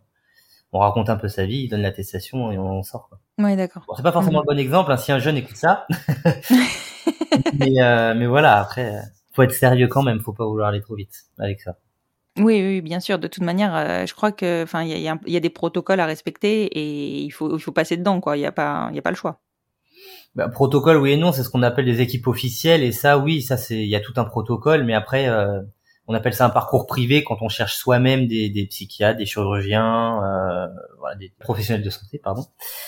on 0.72 0.78
raconte 0.80 1.08
un 1.10 1.16
peu 1.16 1.28
sa 1.28 1.44
vie 1.46 1.64
il 1.64 1.68
donne 1.68 1.82
l'attestation 1.82 2.50
et 2.50 2.58
on 2.58 2.82
sort 2.82 3.08
quoi. 3.08 3.18
Ouais, 3.38 3.56
d'accord. 3.56 3.84
Bon, 3.86 3.94
c'est 3.94 4.02
pas 4.02 4.12
forcément 4.12 4.40
Mhm. 4.40 4.44
le 4.48 4.54
bon 4.54 4.58
exemple 4.60 4.90
hein, 4.92 4.96
si 4.96 5.12
un 5.12 5.18
jeune 5.18 5.36
écoute 5.36 5.56
ça. 5.56 5.86
mais, 7.58 7.82
euh, 7.82 8.14
mais 8.14 8.26
voilà, 8.26 8.58
après, 8.60 9.00
faut 9.32 9.42
être 9.42 9.52
sérieux 9.52 9.88
quand 9.88 10.02
même, 10.02 10.20
faut 10.20 10.32
pas 10.32 10.44
vouloir 10.46 10.68
aller 10.68 10.80
trop 10.80 10.94
vite 10.94 11.14
avec 11.38 11.60
ça. 11.60 11.76
Oui, 12.38 12.62
oui, 12.62 12.80
bien 12.80 13.00
sûr. 13.00 13.18
De 13.18 13.28
toute 13.28 13.42
manière, 13.42 13.74
euh, 13.74 14.06
je 14.06 14.14
crois 14.14 14.32
que, 14.32 14.62
enfin, 14.62 14.82
il 14.82 14.88
y 14.98 15.08
a, 15.08 15.18
y 15.26 15.32
y 15.34 15.40
des 15.40 15.50
protocoles 15.50 16.00
à 16.00 16.06
respecter 16.06 16.64
et 16.64 17.20
il 17.22 17.30
faut, 17.30 17.56
il 17.56 17.60
faut 17.60 17.72
passer 17.72 17.96
dedans, 17.98 18.20
quoi. 18.20 18.36
Il 18.36 18.40
y 18.40 18.46
a 18.46 18.52
pas, 18.52 18.88
il 18.92 18.98
a 18.98 19.02
pas 19.02 19.10
le 19.10 19.16
choix. 19.16 19.40
Bah, 20.34 20.48
protocole, 20.48 20.96
oui 20.96 21.12
et 21.12 21.16
non, 21.16 21.32
c'est 21.32 21.42
ce 21.42 21.50
qu'on 21.50 21.62
appelle 21.62 21.84
les 21.84 22.00
équipes 22.00 22.26
officielles 22.26 22.82
et 22.82 22.92
ça, 22.92 23.18
oui, 23.18 23.42
ça 23.42 23.56
c'est, 23.56 23.76
il 23.76 23.88
y 23.88 23.96
a 23.96 24.00
tout 24.00 24.14
un 24.16 24.24
protocole, 24.24 24.84
mais 24.84 24.94
après, 24.94 25.28
euh, 25.28 25.60
on 26.08 26.14
appelle 26.14 26.32
ça 26.32 26.46
un 26.46 26.50
parcours 26.50 26.86
privé 26.86 27.22
quand 27.22 27.38
on 27.42 27.48
cherche 27.48 27.76
soi-même 27.76 28.26
des, 28.26 28.48
des, 28.48 28.66
psychiatres, 28.66 29.18
des 29.18 29.26
chirurgiens, 29.26 30.22
euh, 30.24 30.66
voilà, 30.98 31.16
des 31.16 31.32
professionnels 31.38 31.84
de 31.84 31.90
santé, 31.90 32.18
pardon. 32.18 32.46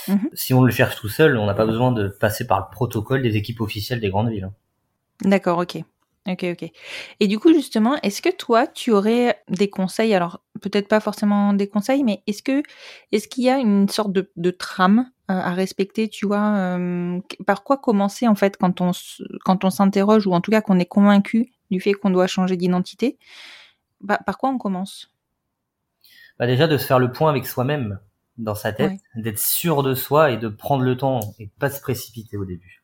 Mhm. 0.09 0.31
Si 0.33 0.55
on 0.55 0.63
le 0.63 0.73
cherche 0.73 0.97
tout 0.97 1.09
seul, 1.09 1.37
on 1.37 1.47
n'a 1.47 1.55
pas 1.55 1.67
besoin 1.67 1.93
de 1.93 2.09
passer 2.09 2.47
par 2.47 2.61
le 2.61 2.67
protocole 2.73 3.23
des 3.23 3.37
équipes 3.37 3.61
officielles 3.61 4.01
des 4.01 4.09
grandes 4.09 4.31
villes. 4.31 4.45
Hein. 4.45 4.55
D'accord, 5.23 5.59
ok. 5.59 5.79
Ok, 6.27 6.45
ok. 6.45 6.71
Et 7.21 7.29
du 7.29 7.39
coup, 7.39 7.53
justement, 7.53 7.97
est-ce 8.03 8.23
que 8.23 8.35
toi, 8.35 8.67
tu 8.67 8.91
aurais 8.91 9.39
des 9.51 9.69
conseils? 9.69 10.15
Alors, 10.15 10.41
peut-être 10.63 10.89
pas 10.89 11.01
forcément 11.01 11.53
des 11.53 11.69
conseils, 11.69 12.03
mais 12.03 12.23
est-ce 12.27 12.43
que, 12.43 12.63
est-ce 13.13 13.29
qu'il 13.29 13.45
y 13.45 13.51
a 13.51 13.59
une 13.59 13.89
sorte 13.89 14.11
de, 14.11 14.33
de 14.37 14.51
trame 14.51 15.11
à 15.29 15.55
respecter 15.55 16.09
Tu 16.09 16.27
vois, 16.27 16.57
euh, 16.57 17.21
par 17.47 17.65
quoi 17.65 17.79
commencer 17.79 18.29
en 18.29 18.35
fait 18.35 18.57
quand 18.57 18.81
on 18.81 18.91
quand 19.45 19.65
on 19.65 19.71
s'interroge 19.71 20.27
ou 20.27 20.33
en 20.33 20.41
tout 20.41 20.51
cas 20.51 20.61
qu'on 20.61 20.79
est 20.79 20.87
convaincu 20.87 21.53
du 21.71 21.81
fait 21.81 21.95
qu'on 21.95 22.11
doit 22.11 22.27
changer 22.27 22.57
d'identité 22.57 23.19
bah, 24.01 24.19
Par 24.27 24.39
quoi 24.39 24.51
on 24.51 24.59
commence? 24.59 25.11
Bah 26.39 26.47
Déjà 26.47 26.67
de 26.67 26.77
se 26.77 26.87
faire 26.87 26.99
le 26.99 27.13
point 27.13 27.31
avec 27.31 27.47
soi-même 27.47 27.99
dans 28.37 28.55
sa 28.55 28.73
tête, 28.73 29.01
d'être 29.15 29.39
sûr 29.39 29.83
de 29.83 29.95
soi 29.95 30.33
et 30.33 30.37
de 30.37 30.49
prendre 30.49 30.83
le 30.83 30.97
temps 30.97 31.21
et 31.39 31.49
pas 31.59 31.71
se 31.71 31.81
précipiter 31.81 32.37
au 32.37 32.45
début. 32.45 32.83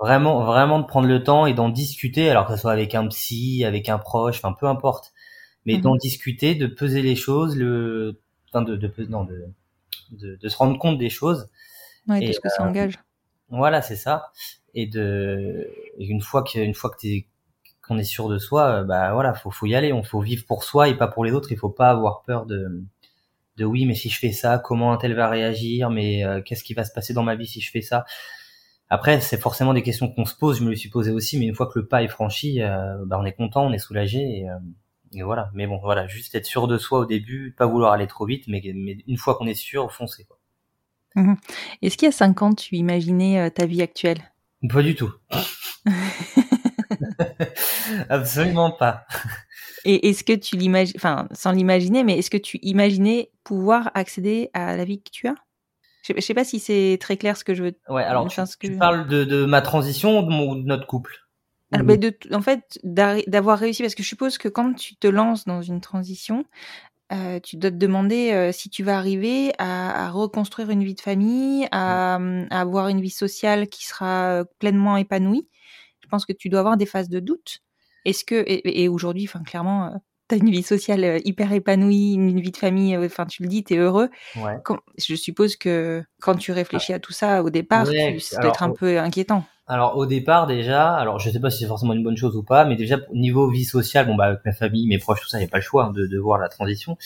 Vraiment, 0.00 0.44
vraiment 0.44 0.78
de 0.78 0.86
prendre 0.86 1.08
le 1.08 1.24
temps 1.24 1.46
et 1.46 1.52
d'en 1.52 1.68
discuter, 1.68 2.30
alors 2.30 2.46
que 2.46 2.54
ce 2.54 2.60
soit 2.60 2.70
avec 2.70 2.94
un 2.94 3.08
psy, 3.08 3.64
avec 3.64 3.88
un 3.88 3.98
proche, 3.98 4.36
enfin 4.36 4.52
peu 4.52 4.66
importe, 4.66 5.12
mais 5.64 5.78
d'en 5.78 5.94
mhm. 5.94 5.98
discuter, 5.98 6.54
de 6.54 6.68
peser 6.68 7.02
les 7.02 7.16
choses, 7.16 7.56
le, 7.56 8.20
enfin 8.48 8.62
de, 8.62 8.76
de, 8.76 8.92
non, 9.08 9.24
de, 9.24 9.44
de, 10.12 10.36
de, 10.36 10.48
se 10.48 10.56
rendre 10.56 10.78
compte 10.78 10.98
des 10.98 11.10
choses. 11.10 11.48
Ouais, 12.08 12.22
et, 12.22 12.32
ce 12.32 12.40
que 12.40 12.48
ça 12.48 12.64
euh, 12.64 12.68
engage. 12.68 12.98
Voilà, 13.48 13.82
c'est 13.82 13.96
ça. 13.96 14.32
Et 14.74 14.86
de, 14.86 15.68
une 15.98 16.20
fois 16.20 16.42
que, 16.42 16.58
une 16.58 16.74
fois 16.74 16.90
que 16.90 16.98
t'es, 16.98 17.26
qu'on 17.86 17.98
est 17.98 18.04
sûr 18.04 18.28
de 18.28 18.38
soi, 18.38 18.80
euh, 18.80 18.84
bah 18.84 19.12
voilà, 19.12 19.34
faut, 19.34 19.50
faut 19.50 19.66
y 19.66 19.74
aller. 19.74 19.92
On 19.92 20.02
faut 20.02 20.20
vivre 20.20 20.44
pour 20.46 20.64
soi 20.64 20.88
et 20.88 20.94
pas 20.94 21.08
pour 21.08 21.24
les 21.24 21.32
autres. 21.32 21.52
Il 21.52 21.58
faut 21.58 21.70
pas 21.70 21.90
avoir 21.90 22.22
peur 22.22 22.46
de, 22.46 22.82
de 23.56 23.64
oui, 23.64 23.86
mais 23.86 23.94
si 23.94 24.08
je 24.08 24.18
fais 24.18 24.32
ça, 24.32 24.58
comment 24.58 24.92
un 24.92 24.96
tel 24.96 25.14
va 25.14 25.28
réagir? 25.28 25.90
Mais 25.90 26.24
euh, 26.24 26.42
qu'est-ce 26.42 26.64
qui 26.64 26.74
va 26.74 26.84
se 26.84 26.92
passer 26.92 27.14
dans 27.14 27.22
ma 27.22 27.36
vie 27.36 27.46
si 27.46 27.60
je 27.60 27.70
fais 27.70 27.82
ça? 27.82 28.04
Après, 28.88 29.20
c'est 29.20 29.40
forcément 29.40 29.74
des 29.74 29.82
questions 29.82 30.08
qu'on 30.12 30.24
se 30.24 30.34
pose. 30.34 30.58
Je 30.58 30.64
me 30.64 30.70
les 30.70 30.76
suis 30.76 30.90
posé 30.90 31.10
aussi, 31.10 31.38
mais 31.38 31.46
une 31.46 31.54
fois 31.54 31.66
que 31.66 31.78
le 31.78 31.86
pas 31.86 32.02
est 32.02 32.08
franchi, 32.08 32.62
euh, 32.62 32.96
bah, 33.06 33.18
on 33.20 33.24
est 33.24 33.32
content, 33.32 33.66
on 33.66 33.72
est 33.72 33.78
soulagé 33.78 34.20
et, 34.20 34.48
euh, 34.48 34.54
et, 35.12 35.22
voilà. 35.22 35.50
Mais 35.54 35.66
bon, 35.66 35.78
voilà, 35.78 36.06
juste 36.06 36.34
être 36.34 36.46
sûr 36.46 36.68
de 36.68 36.78
soi 36.78 37.00
au 37.00 37.06
début, 37.06 37.54
pas 37.56 37.66
vouloir 37.66 37.92
aller 37.92 38.06
trop 38.06 38.26
vite, 38.26 38.44
mais, 38.48 38.62
mais 38.74 38.98
une 39.06 39.16
fois 39.16 39.36
qu'on 39.36 39.46
est 39.46 39.54
sûr, 39.54 39.92
foncer. 39.92 40.24
Quoi. 40.24 40.38
Mmh 41.16 41.34
Est-ce 41.82 41.96
qu'il 41.96 42.06
y 42.06 42.08
a 42.08 42.12
cinq 42.12 42.42
ans, 42.42 42.54
tu 42.54 42.76
imaginais 42.76 43.40
euh, 43.40 43.50
ta 43.50 43.66
vie 43.66 43.82
actuelle? 43.82 44.32
Pas 44.68 44.82
du 44.82 44.94
tout. 44.94 45.12
Absolument 48.08 48.70
pas. 48.70 49.06
Et 49.84 50.08
est-ce 50.08 50.24
que 50.24 50.32
tu 50.32 50.56
l'imagines, 50.56 50.96
enfin, 50.96 51.28
sans 51.32 51.52
l'imaginer, 51.52 52.04
mais 52.04 52.18
est-ce 52.18 52.30
que 52.30 52.36
tu 52.36 52.58
imaginais 52.62 53.30
pouvoir 53.44 53.90
accéder 53.94 54.50
à 54.52 54.76
la 54.76 54.84
vie 54.84 55.02
que 55.02 55.10
tu 55.10 55.28
as? 55.28 55.34
Je 56.08 56.20
sais 56.20 56.34
pas 56.34 56.44
si 56.44 56.60
c'est 56.60 56.98
très 57.00 57.16
clair 57.16 57.36
ce 57.36 57.44
que 57.44 57.54
je 57.54 57.64
veux. 57.64 57.74
Ouais, 57.88 58.04
alors 58.04 58.28
tu, 58.28 58.40
tu 58.60 58.76
parles 58.76 59.08
de, 59.08 59.24
de, 59.24 59.44
ma 59.44 59.60
transition 59.60 60.20
ou 60.20 60.54
de, 60.56 60.62
notre 60.62 60.86
couple? 60.86 61.25
Ah, 61.72 61.82
de, 61.82 62.16
En 62.32 62.42
fait, 62.42 62.78
d'avoir 62.84 63.58
réussi, 63.58 63.82
parce 63.82 63.94
que 63.94 64.02
je 64.02 64.08
suppose 64.08 64.38
que 64.38 64.48
quand 64.48 64.74
tu 64.74 64.96
te 64.96 65.06
lances 65.06 65.44
dans 65.44 65.62
une 65.62 65.80
transition, 65.80 66.44
euh, 67.12 67.38
tu 67.40 67.56
dois 67.56 67.70
te 67.70 67.76
demander 67.76 68.32
euh, 68.32 68.52
si 68.52 68.68
tu 68.68 68.82
vas 68.82 68.98
arriver 68.98 69.52
à, 69.58 70.06
à, 70.06 70.10
reconstruire 70.10 70.70
une 70.70 70.82
vie 70.82 70.94
de 70.94 71.00
famille, 71.00 71.68
à, 71.70 72.16
à, 72.16 72.60
avoir 72.60 72.88
une 72.88 73.00
vie 73.00 73.10
sociale 73.10 73.68
qui 73.68 73.86
sera 73.86 74.44
pleinement 74.58 74.96
épanouie. 74.96 75.46
Je 76.00 76.08
pense 76.08 76.24
que 76.24 76.32
tu 76.32 76.48
dois 76.48 76.60
avoir 76.60 76.76
des 76.76 76.86
phases 76.86 77.08
de 77.08 77.20
doute. 77.20 77.62
Est-ce 78.04 78.24
que 78.24 78.36
et, 78.46 78.84
et 78.84 78.88
aujourd'hui, 78.88 79.24
enfin 79.24 79.42
clairement, 79.42 79.86
euh, 79.86 79.96
t'as 80.28 80.36
une 80.36 80.50
vie 80.50 80.62
sociale 80.62 81.04
euh, 81.04 81.18
hyper 81.24 81.52
épanouie, 81.52 82.14
une 82.14 82.40
vie 82.40 82.50
de 82.52 82.56
famille, 82.56 82.94
euh, 82.94 83.06
enfin 83.06 83.26
tu 83.26 83.42
le 83.42 83.48
dis, 83.48 83.64
t'es 83.64 83.76
heureux. 83.76 84.08
Ouais. 84.36 84.56
je 84.98 85.14
suppose 85.14 85.56
que 85.56 86.04
quand 86.20 86.36
tu 86.36 86.52
réfléchis 86.52 86.92
à 86.92 87.00
tout 87.00 87.12
ça 87.12 87.42
au 87.42 87.50
départ, 87.50 87.86
ouais, 87.88 88.16
ça 88.20 88.40
doit 88.40 88.50
être 88.50 88.62
un 88.62 88.70
peu 88.70 88.98
inquiétant. 88.98 89.44
Alors 89.68 89.96
au 89.96 90.06
départ 90.06 90.46
déjà, 90.46 90.94
alors 90.94 91.18
je 91.18 91.28
sais 91.28 91.40
pas 91.40 91.50
si 91.50 91.58
c'est 91.58 91.66
forcément 91.66 91.92
une 91.92 92.04
bonne 92.04 92.16
chose 92.16 92.36
ou 92.36 92.42
pas, 92.42 92.64
mais 92.64 92.76
déjà 92.76 92.98
niveau 93.12 93.50
vie 93.50 93.64
sociale, 93.64 94.06
bon 94.06 94.14
bah 94.14 94.26
avec 94.26 94.44
ma 94.44 94.52
famille, 94.52 94.86
mes 94.86 94.98
proches, 94.98 95.20
tout 95.20 95.28
ça, 95.28 95.38
il 95.38 95.40
n'y 95.40 95.46
a 95.46 95.50
pas 95.50 95.58
le 95.58 95.62
choix 95.62 95.86
hein, 95.86 95.90
de, 95.90 96.06
de 96.06 96.18
voir 96.18 96.38
la 96.38 96.48
transition. 96.48 96.96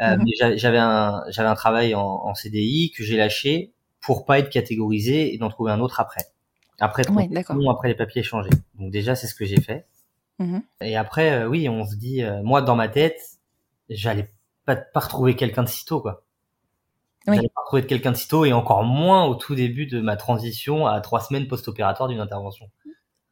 Euh, 0.00 0.16
mhm. 0.16 0.24
mais 0.24 0.56
j'avais 0.56 0.78
un 0.78 1.22
j'avais 1.28 1.48
un 1.48 1.54
travail 1.54 1.94
en, 1.94 2.02
en 2.02 2.34
CDI 2.34 2.92
que 2.96 3.04
j'ai 3.04 3.16
lâché 3.16 3.72
pour 4.00 4.24
pas 4.24 4.38
être 4.40 4.50
catégorisé 4.50 5.34
et 5.34 5.38
d'en 5.38 5.50
trouver 5.50 5.70
un 5.70 5.80
autre 5.80 6.00
après. 6.00 6.24
Après, 6.80 7.08
ouais, 7.10 7.28
après 7.70 7.88
les 7.88 7.94
papiers 7.94 8.22
changés. 8.22 8.50
Donc 8.78 8.90
déjà 8.90 9.14
c'est 9.14 9.26
ce 9.26 9.34
que 9.34 9.44
j'ai 9.44 9.60
fait. 9.60 9.86
Mhm. 10.40 10.62
Et 10.80 10.96
après, 10.96 11.32
euh, 11.32 11.48
oui, 11.48 11.68
on 11.68 11.84
se 11.84 11.94
dit, 11.94 12.24
euh, 12.24 12.42
moi, 12.42 12.62
dans 12.62 12.74
ma 12.74 12.88
tête, 12.88 13.20
j'allais 13.90 14.32
pas, 14.64 14.74
pas 14.74 15.00
retrouver 15.00 15.36
quelqu'un 15.36 15.62
de 15.62 15.68
sitôt, 15.68 16.00
quoi. 16.00 16.24
Oui. 17.26 17.36
J'allais 17.36 17.50
pas 17.54 17.60
retrouver 17.62 17.86
quelqu'un 17.86 18.12
de 18.12 18.16
sitôt 18.16 18.44
et 18.44 18.52
encore 18.52 18.82
moins 18.82 19.26
au 19.26 19.34
tout 19.34 19.54
début 19.54 19.86
de 19.86 20.00
ma 20.00 20.16
transition 20.16 20.86
à 20.86 21.00
trois 21.00 21.20
semaines 21.20 21.48
post-opératoire 21.48 22.08
d'une 22.08 22.20
intervention. 22.20 22.66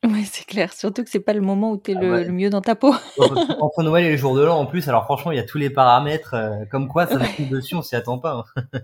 Ouais, 0.04 0.22
c'est 0.24 0.46
clair. 0.46 0.72
Surtout 0.72 1.02
que 1.02 1.10
c'est 1.10 1.20
pas 1.20 1.32
le 1.32 1.40
moment 1.40 1.72
où 1.72 1.78
tu 1.78 1.90
es 1.90 1.96
ah 1.96 2.00
le, 2.00 2.30
mieux 2.30 2.50
dans 2.50 2.60
ta 2.60 2.76
peau. 2.76 2.94
Entre 3.60 3.82
Noël 3.82 4.04
et 4.04 4.10
les 4.10 4.16
jours 4.16 4.36
de 4.36 4.42
l'an, 4.42 4.58
en 4.58 4.66
plus, 4.66 4.88
alors 4.88 5.04
franchement, 5.04 5.32
il 5.32 5.36
y 5.36 5.40
a 5.40 5.44
tous 5.44 5.58
les 5.58 5.70
paramètres, 5.70 6.34
euh, 6.34 6.64
comme 6.70 6.86
quoi 6.86 7.06
ça 7.06 7.18
tombe 7.18 7.48
dessus, 7.48 7.74
on 7.74 7.82
s'y 7.82 7.96
attend 7.96 8.18
pas. 8.18 8.44
Hein. 8.56 8.80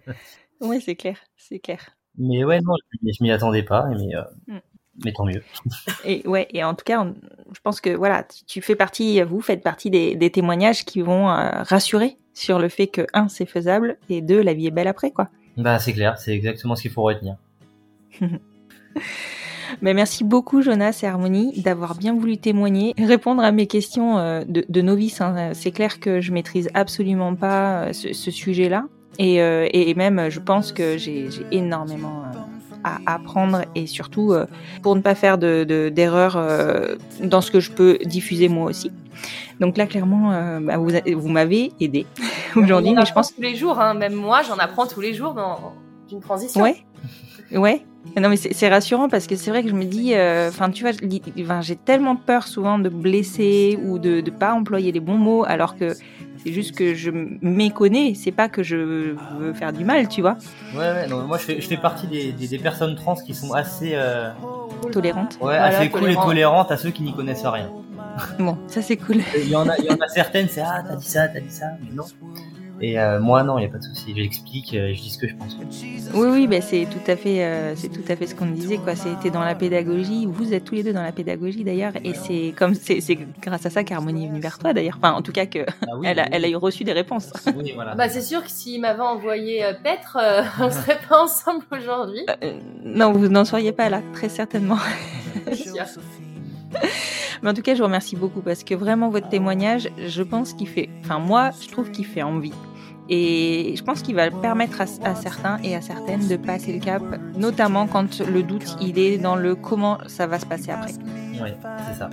ouais, 0.61 0.81
c'est 0.81 0.97
clair, 0.97 1.19
c'est 1.37 1.61
clair. 1.61 1.91
Mais 2.19 2.45
ouais, 2.45 2.61
non, 2.61 2.75
je, 3.03 3.23
m'y 3.23 3.31
attendais 3.31 3.63
pas, 3.63 3.87
mais, 3.87 4.17
euh, 4.17 4.23
mm. 4.49 4.59
mais 5.05 5.13
tant 5.13 5.25
mieux. 5.25 5.43
et 6.05 6.27
ouais, 6.27 6.49
et 6.51 6.65
en 6.65 6.75
tout 6.75 6.85
cas, 6.85 7.01
on, 7.01 7.15
je 7.53 7.61
pense 7.61 7.81
que 7.81 7.91
voilà, 7.91 8.27
tu 8.47 8.61
fais 8.61 8.75
partie, 8.75 9.23
vous 9.23 9.41
faites 9.41 9.63
partie 9.63 9.91
des, 9.91 10.17
des 10.17 10.31
témoignages 10.33 10.85
qui 10.85 11.01
vont 11.01 11.31
euh, 11.31 11.63
rassurer 11.63 12.19
sur 12.35 12.59
le 12.59 12.69
fait 12.69 12.89
que 12.89 13.07
un, 13.15 13.29
c'est 13.29 13.47
faisable 13.47 13.97
et 14.11 14.21
deux, 14.21 14.43
la 14.43 14.53
vie 14.55 14.67
est 14.67 14.71
belle 14.71 14.89
après, 14.89 15.11
quoi. 15.11 15.29
Bah 15.57 15.79
c'est 15.79 15.93
clair, 15.93 16.19
c'est 16.19 16.33
exactement 16.33 16.75
ce 16.75 16.83
qu'il 16.83 16.91
faut 16.91 17.03
retenir. 17.03 17.37
Mais 19.81 19.95
merci 19.95 20.25
beaucoup 20.25 20.63
Jonas 20.63 21.01
et 21.03 21.07
Harmonie 21.07 21.63
d'avoir 21.63 21.95
bien 21.95 22.15
voulu 22.15 22.39
témoigner, 22.39 22.93
répondre 22.99 23.43
à 23.43 23.53
mes 23.53 23.67
questions 23.67 24.19
euh, 24.19 24.45
de, 24.47 24.65
de 24.69 24.83
novice. 24.83 25.21
Hein. 25.21 25.53
C'est 25.55 25.71
clair 25.71 26.01
que 26.01 26.21
je 26.21 26.33
maîtrise 26.33 26.69
absolument 26.75 27.35
pas 27.37 27.85
euh, 27.85 27.93
ce, 27.93 28.13
ce 28.13 28.31
sujet-là 28.31 28.87
et, 29.21 29.37
et, 29.37 29.95
même 29.95 30.29
je 30.29 30.41
pense 30.41 30.73
que 30.73 30.99
j'ai 30.99 31.29
énormément 31.53 32.25
à 32.85 32.99
apprendre 33.07 33.63
et 33.75 33.87
surtout 33.87 34.33
euh, 34.33 34.47
pour 34.83 34.95
ne 34.95 35.01
pas 35.01 35.15
faire 35.15 35.39
de, 35.39 35.65
d'erreurs 35.89 36.37
euh, 36.37 36.97
dans 37.23 37.41
ce 37.41 37.51
que 37.51 37.61
je 37.61 37.73
peux 37.73 37.99
diffuser 38.05 38.49
moi 38.49 38.71
aussi. 38.71 38.93
Donc 39.61 39.77
là, 39.77 39.87
clairement, 39.87 40.33
euh, 40.33 40.61
bah, 40.61 40.77
vous, 40.77 40.91
vous 41.17 41.29
m'avez 41.29 41.73
aidé 41.81 42.07
aujourd'hui, 42.57 42.95
mais 42.95 43.07
je 43.07 43.13
pense 43.13 43.35
tous 43.35 43.41
les 43.41 43.57
jours. 43.57 43.81
Hein, 43.81 43.95
même 43.95 44.15
moi, 44.15 44.43
j'en 44.43 44.57
apprends 44.57 44.87
tous 44.87 45.01
les 45.01 45.15
jours 45.15 45.33
dans 45.35 45.73
une 46.13 46.21
transition. 46.21 46.63
Ouais, 46.63 46.85
ouais. 47.53 47.83
Non 48.19 48.29
mais 48.29 48.37
c'est 48.37 48.69
rassurant 48.69 49.09
parce 49.09 49.27
que 49.27 49.35
c'est 49.35 49.51
vrai 49.51 49.63
que 49.63 49.71
je 49.71 49.75
me 49.75 49.85
dis, 49.85 50.13
enfin 50.49 50.71
tu 50.71 50.85
vois, 50.85 50.93
j'ai 51.63 51.75
tellement 51.75 52.17
peur 52.17 52.47
souvent 52.47 52.79
de 52.79 52.91
blesser 52.91 53.79
ou 53.83 53.99
de 53.99 54.21
ne 54.21 54.31
pas 54.31 54.53
employer 54.53 54.93
les 54.93 55.01
bons 55.01 55.17
mots 55.17 55.43
alors 55.47 55.75
que 55.75 55.95
c'est 56.45 56.53
juste 56.53 56.75
que 56.75 56.95
je 56.95 57.11
méconnais, 57.43 58.15
c'est 58.15 58.33
pas 58.33 58.49
que 58.49 58.63
je 58.63 58.77
veux 58.77 59.55
faire 59.55 59.73
du 59.73 59.85
mal, 59.85 60.09
tu 60.09 60.21
vois. 60.21 60.37
Ouais, 60.75 60.81
ouais, 60.81 61.07
non, 61.09 61.23
moi 61.23 61.39
je 61.39 61.45
fais, 61.45 61.61
je 61.61 61.67
fais 61.67 61.77
partie 61.77 62.07
des, 62.07 62.33
des, 62.33 62.59
personnes 62.59 62.95
trans 62.97 63.15
qui 63.15 63.35
sont 63.35 63.53
assez. 63.53 63.93
Euh... 63.95 64.31
Tolérantes. 64.93 65.39
Ouais, 65.41 65.57
assez 65.57 65.89
cool 65.89 66.11
et 66.11 66.15
tolérantes 66.15 66.71
à 66.71 66.77
ceux 66.77 66.91
qui 66.91 67.03
n'y 67.03 67.15
connaissent 67.15 67.47
rien. 67.47 67.71
Bon, 68.39 68.59
ça 68.69 68.83
c'est 68.83 68.97
cool. 68.97 69.17
Il 69.37 69.49
y 69.49 69.57
en 69.57 69.69
a, 69.69 69.77
il 69.79 69.87
y 69.87 69.91
en 69.91 69.97
a 69.97 70.09
certaines, 70.09 70.49
c'est 70.49 70.61
ah, 70.61 70.85
t'as 70.87 70.97
dit 70.97 71.09
ça, 71.09 71.29
t'as 71.29 71.41
dit 71.41 71.51
ça, 71.51 71.67
mais 71.83 71.95
non. 71.95 72.05
Et 72.81 72.99
euh, 72.99 73.21
moi, 73.21 73.43
non, 73.43 73.59
il 73.59 73.63
n'y 73.63 73.67
a 73.67 73.71
pas 73.71 73.79
de 73.79 73.85
souci. 73.85 74.15
J'explique, 74.17 74.75
euh, 74.75 74.93
je 74.95 75.01
dis 75.01 75.11
ce 75.11 75.19
que 75.19 75.29
je 75.29 75.35
pense. 75.37 75.57
Oui, 76.15 76.29
oui, 76.31 76.47
ben 76.47 76.61
c'est 76.61 76.87
tout 76.87 77.11
à 77.11 77.17
fait, 77.17 77.45
euh, 77.45 77.75
c'est 77.77 77.89
tout 77.89 78.03
à 78.09 78.17
fait 78.17 78.27
ce 78.27 78.35
qu'on 78.35 78.47
disait, 78.47 78.79
quoi. 78.79 78.97
C'était 78.97 79.31
dans 79.31 79.45
la 79.45 79.55
pédagogie. 79.55 80.27
Vous 80.27 80.53
êtes 80.53 80.65
tous 80.65 80.75
les 80.75 80.83
deux 80.83 80.93
dans 80.93 81.03
la 81.03 81.13
pédagogie, 81.13 81.65
d'ailleurs, 81.65 81.93
et 82.03 82.15
c'est 82.15 82.53
comme 82.57 82.75
c'est, 82.75 83.01
grâce 83.41 83.67
à 83.67 83.71
ça 83.71 83.85
qu'Harmonie 83.85 84.25
est 84.25 84.29
venue 84.29 84.41
vers 84.41 84.59
toi, 84.59 84.73
d'ailleurs. 84.73 84.99
Enfin, 84.99 85.13
en 85.13 85.23
tout 85.23 85.33
cas, 85.33 85.47
que 85.47 85.61
ah 85.83 85.87
elle, 86.05 86.19
a, 86.19 86.29
elle 86.33 86.45
a 86.45 86.49
eu 86.49 86.57
reçu 86.57 86.85
des 86.85 86.93
réponses. 86.93 87.33
Oui, 87.57 87.73
voilà. 87.75 87.95
bah, 87.95 88.09
c'est 88.09 88.23
sûr 88.23 88.43
que 88.43 88.51
s'il 88.51 88.81
m'avait 88.81 89.01
envoyé 89.01 89.65
Petre, 89.83 90.19
on 90.61 90.71
serait 90.71 90.99
pas 91.09 91.23
ensemble 91.23 91.65
aujourd'hui. 91.71 92.27
non, 92.85 93.13
vous 93.13 93.29
n'en 93.29 93.45
seriez 93.45 93.73
pas 93.73 93.89
là, 93.89 94.03
très 94.13 94.29
certainement. 94.29 94.79
Mais 97.45 97.51
en 97.51 97.55
tout 97.55 97.61
cas, 97.61 97.75
je 97.75 97.81
vous 97.81 97.85
remercie 97.85 98.17
beaucoup 98.17 98.41
parce 98.41 98.65
que 98.65 98.75
vraiment 98.75 99.11
votre 99.11 99.29
témoignage, 99.29 99.91
je 99.99 100.23
pense 100.23 100.55
qu'il 100.55 100.67
fait, 100.67 100.89
enfin 101.05 101.19
moi, 101.19 101.51
je 101.61 101.69
trouve 101.69 101.91
qu'il 101.91 102.07
fait 102.07 102.23
envie. 102.23 102.55
Et 103.11 103.75
je 103.77 103.83
pense 103.83 104.01
qu'il 104.01 104.15
va 104.15 104.31
permettre 104.31 104.81
à, 104.81 104.87
certains 104.87 105.59
et 105.63 105.77
à 105.77 105.83
certaines 105.83 106.27
de 106.27 106.37
passer 106.37 106.73
le 106.73 106.81
cap, 106.81 107.03
notamment 107.37 107.87
quand 107.87 108.21
le 108.21 108.43
doute 108.43 108.79
il 108.81 108.99
est 108.99 109.19
dans 109.19 109.37
le 109.37 109.55
comment 109.55 109.99
ça 110.07 110.27
va 110.27 110.39
se 110.39 110.47
passer 110.47 110.71
après. 110.71 110.93
Oui, 111.43 111.51
c'est 111.87 111.99
ça. 111.99 112.09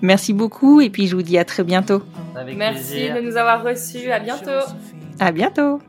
Merci 0.00 0.32
beaucoup 0.32 0.80
et 0.80 0.88
puis 0.88 1.08
je 1.08 1.16
vous 1.16 1.22
dis 1.22 1.38
à 1.38 1.44
très 1.44 1.64
bientôt. 1.64 2.04
Merci 2.56 3.10
de 3.10 3.20
nous 3.20 3.36
avoir 3.36 3.64
reçus. 3.64 4.12
À 4.12 4.20
bientôt. 4.20 4.64
À 5.18 5.32
bientôt. 5.32 5.80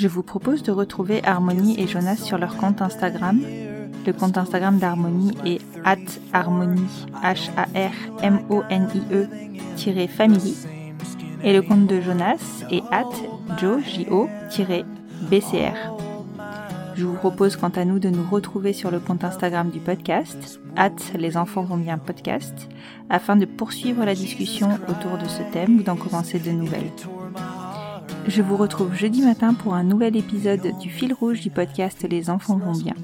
Je 0.00 0.08
vous 0.08 0.22
propose 0.22 0.62
de 0.62 0.72
retrouver 0.72 1.22
Harmonie 1.26 1.78
et 1.78 1.86
Jonas 1.86 2.16
sur 2.16 2.38
leur 2.38 2.56
compte 2.56 2.80
Instagram 2.80 3.38
Le 4.06 4.12
compte 4.14 4.38
Instagram 4.38 4.78
d'Harmonie 4.78 5.36
est 5.44 5.60
at 5.84 5.98
harmonie, 6.32 7.06
H-A-R-M-O-N-I-E, 7.22 7.68
family. 10.08 10.56
Et 11.44 11.52
le 11.52 11.60
compte 11.60 11.86
de 11.86 12.00
Jonas 12.00 12.64
est 12.70 12.82
at 12.90 13.10
jo, 13.60 13.76
bcr 15.30 15.76
Je 16.94 17.04
vous 17.04 17.16
propose 17.16 17.56
quant 17.56 17.68
à 17.68 17.84
nous 17.84 17.98
de 17.98 18.08
nous 18.08 18.24
retrouver 18.24 18.72
sur 18.72 18.90
le 18.90 19.00
compte 19.00 19.22
Instagram 19.22 19.68
du 19.68 19.80
podcast, 19.80 20.62
at 20.76 20.96
les 21.14 21.36
enfants 21.36 21.64
vont 21.64 21.76
bien 21.76 21.98
podcast, 21.98 22.70
afin 23.10 23.36
de 23.36 23.44
poursuivre 23.44 24.06
la 24.06 24.14
discussion 24.14 24.70
autour 24.88 25.18
de 25.18 25.28
ce 25.28 25.42
thème 25.52 25.80
ou 25.80 25.82
d'en 25.82 25.96
commencer 25.96 26.38
de 26.38 26.52
nouvelles. 26.52 26.90
Je 28.26 28.42
vous 28.42 28.56
retrouve 28.56 28.94
jeudi 28.94 29.22
matin 29.22 29.54
pour 29.54 29.74
un 29.74 29.82
nouvel 29.82 30.16
épisode 30.16 30.78
du 30.78 30.90
fil 30.90 31.12
rouge 31.14 31.40
du 31.40 31.50
podcast 31.50 32.06
Les 32.08 32.28
enfants 32.28 32.58
vont 32.58 32.72
bien. 32.72 32.94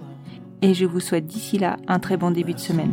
Et 0.62 0.75
je 0.75 0.85
vous 0.85 1.01
souhaite 1.01 1.27
d'ici 1.27 1.59
là 1.59 1.77
un 1.89 1.99
très 1.99 2.17
bon 2.17 2.31
début 2.31 2.55
de 2.55 2.59
semaine. 2.59 2.93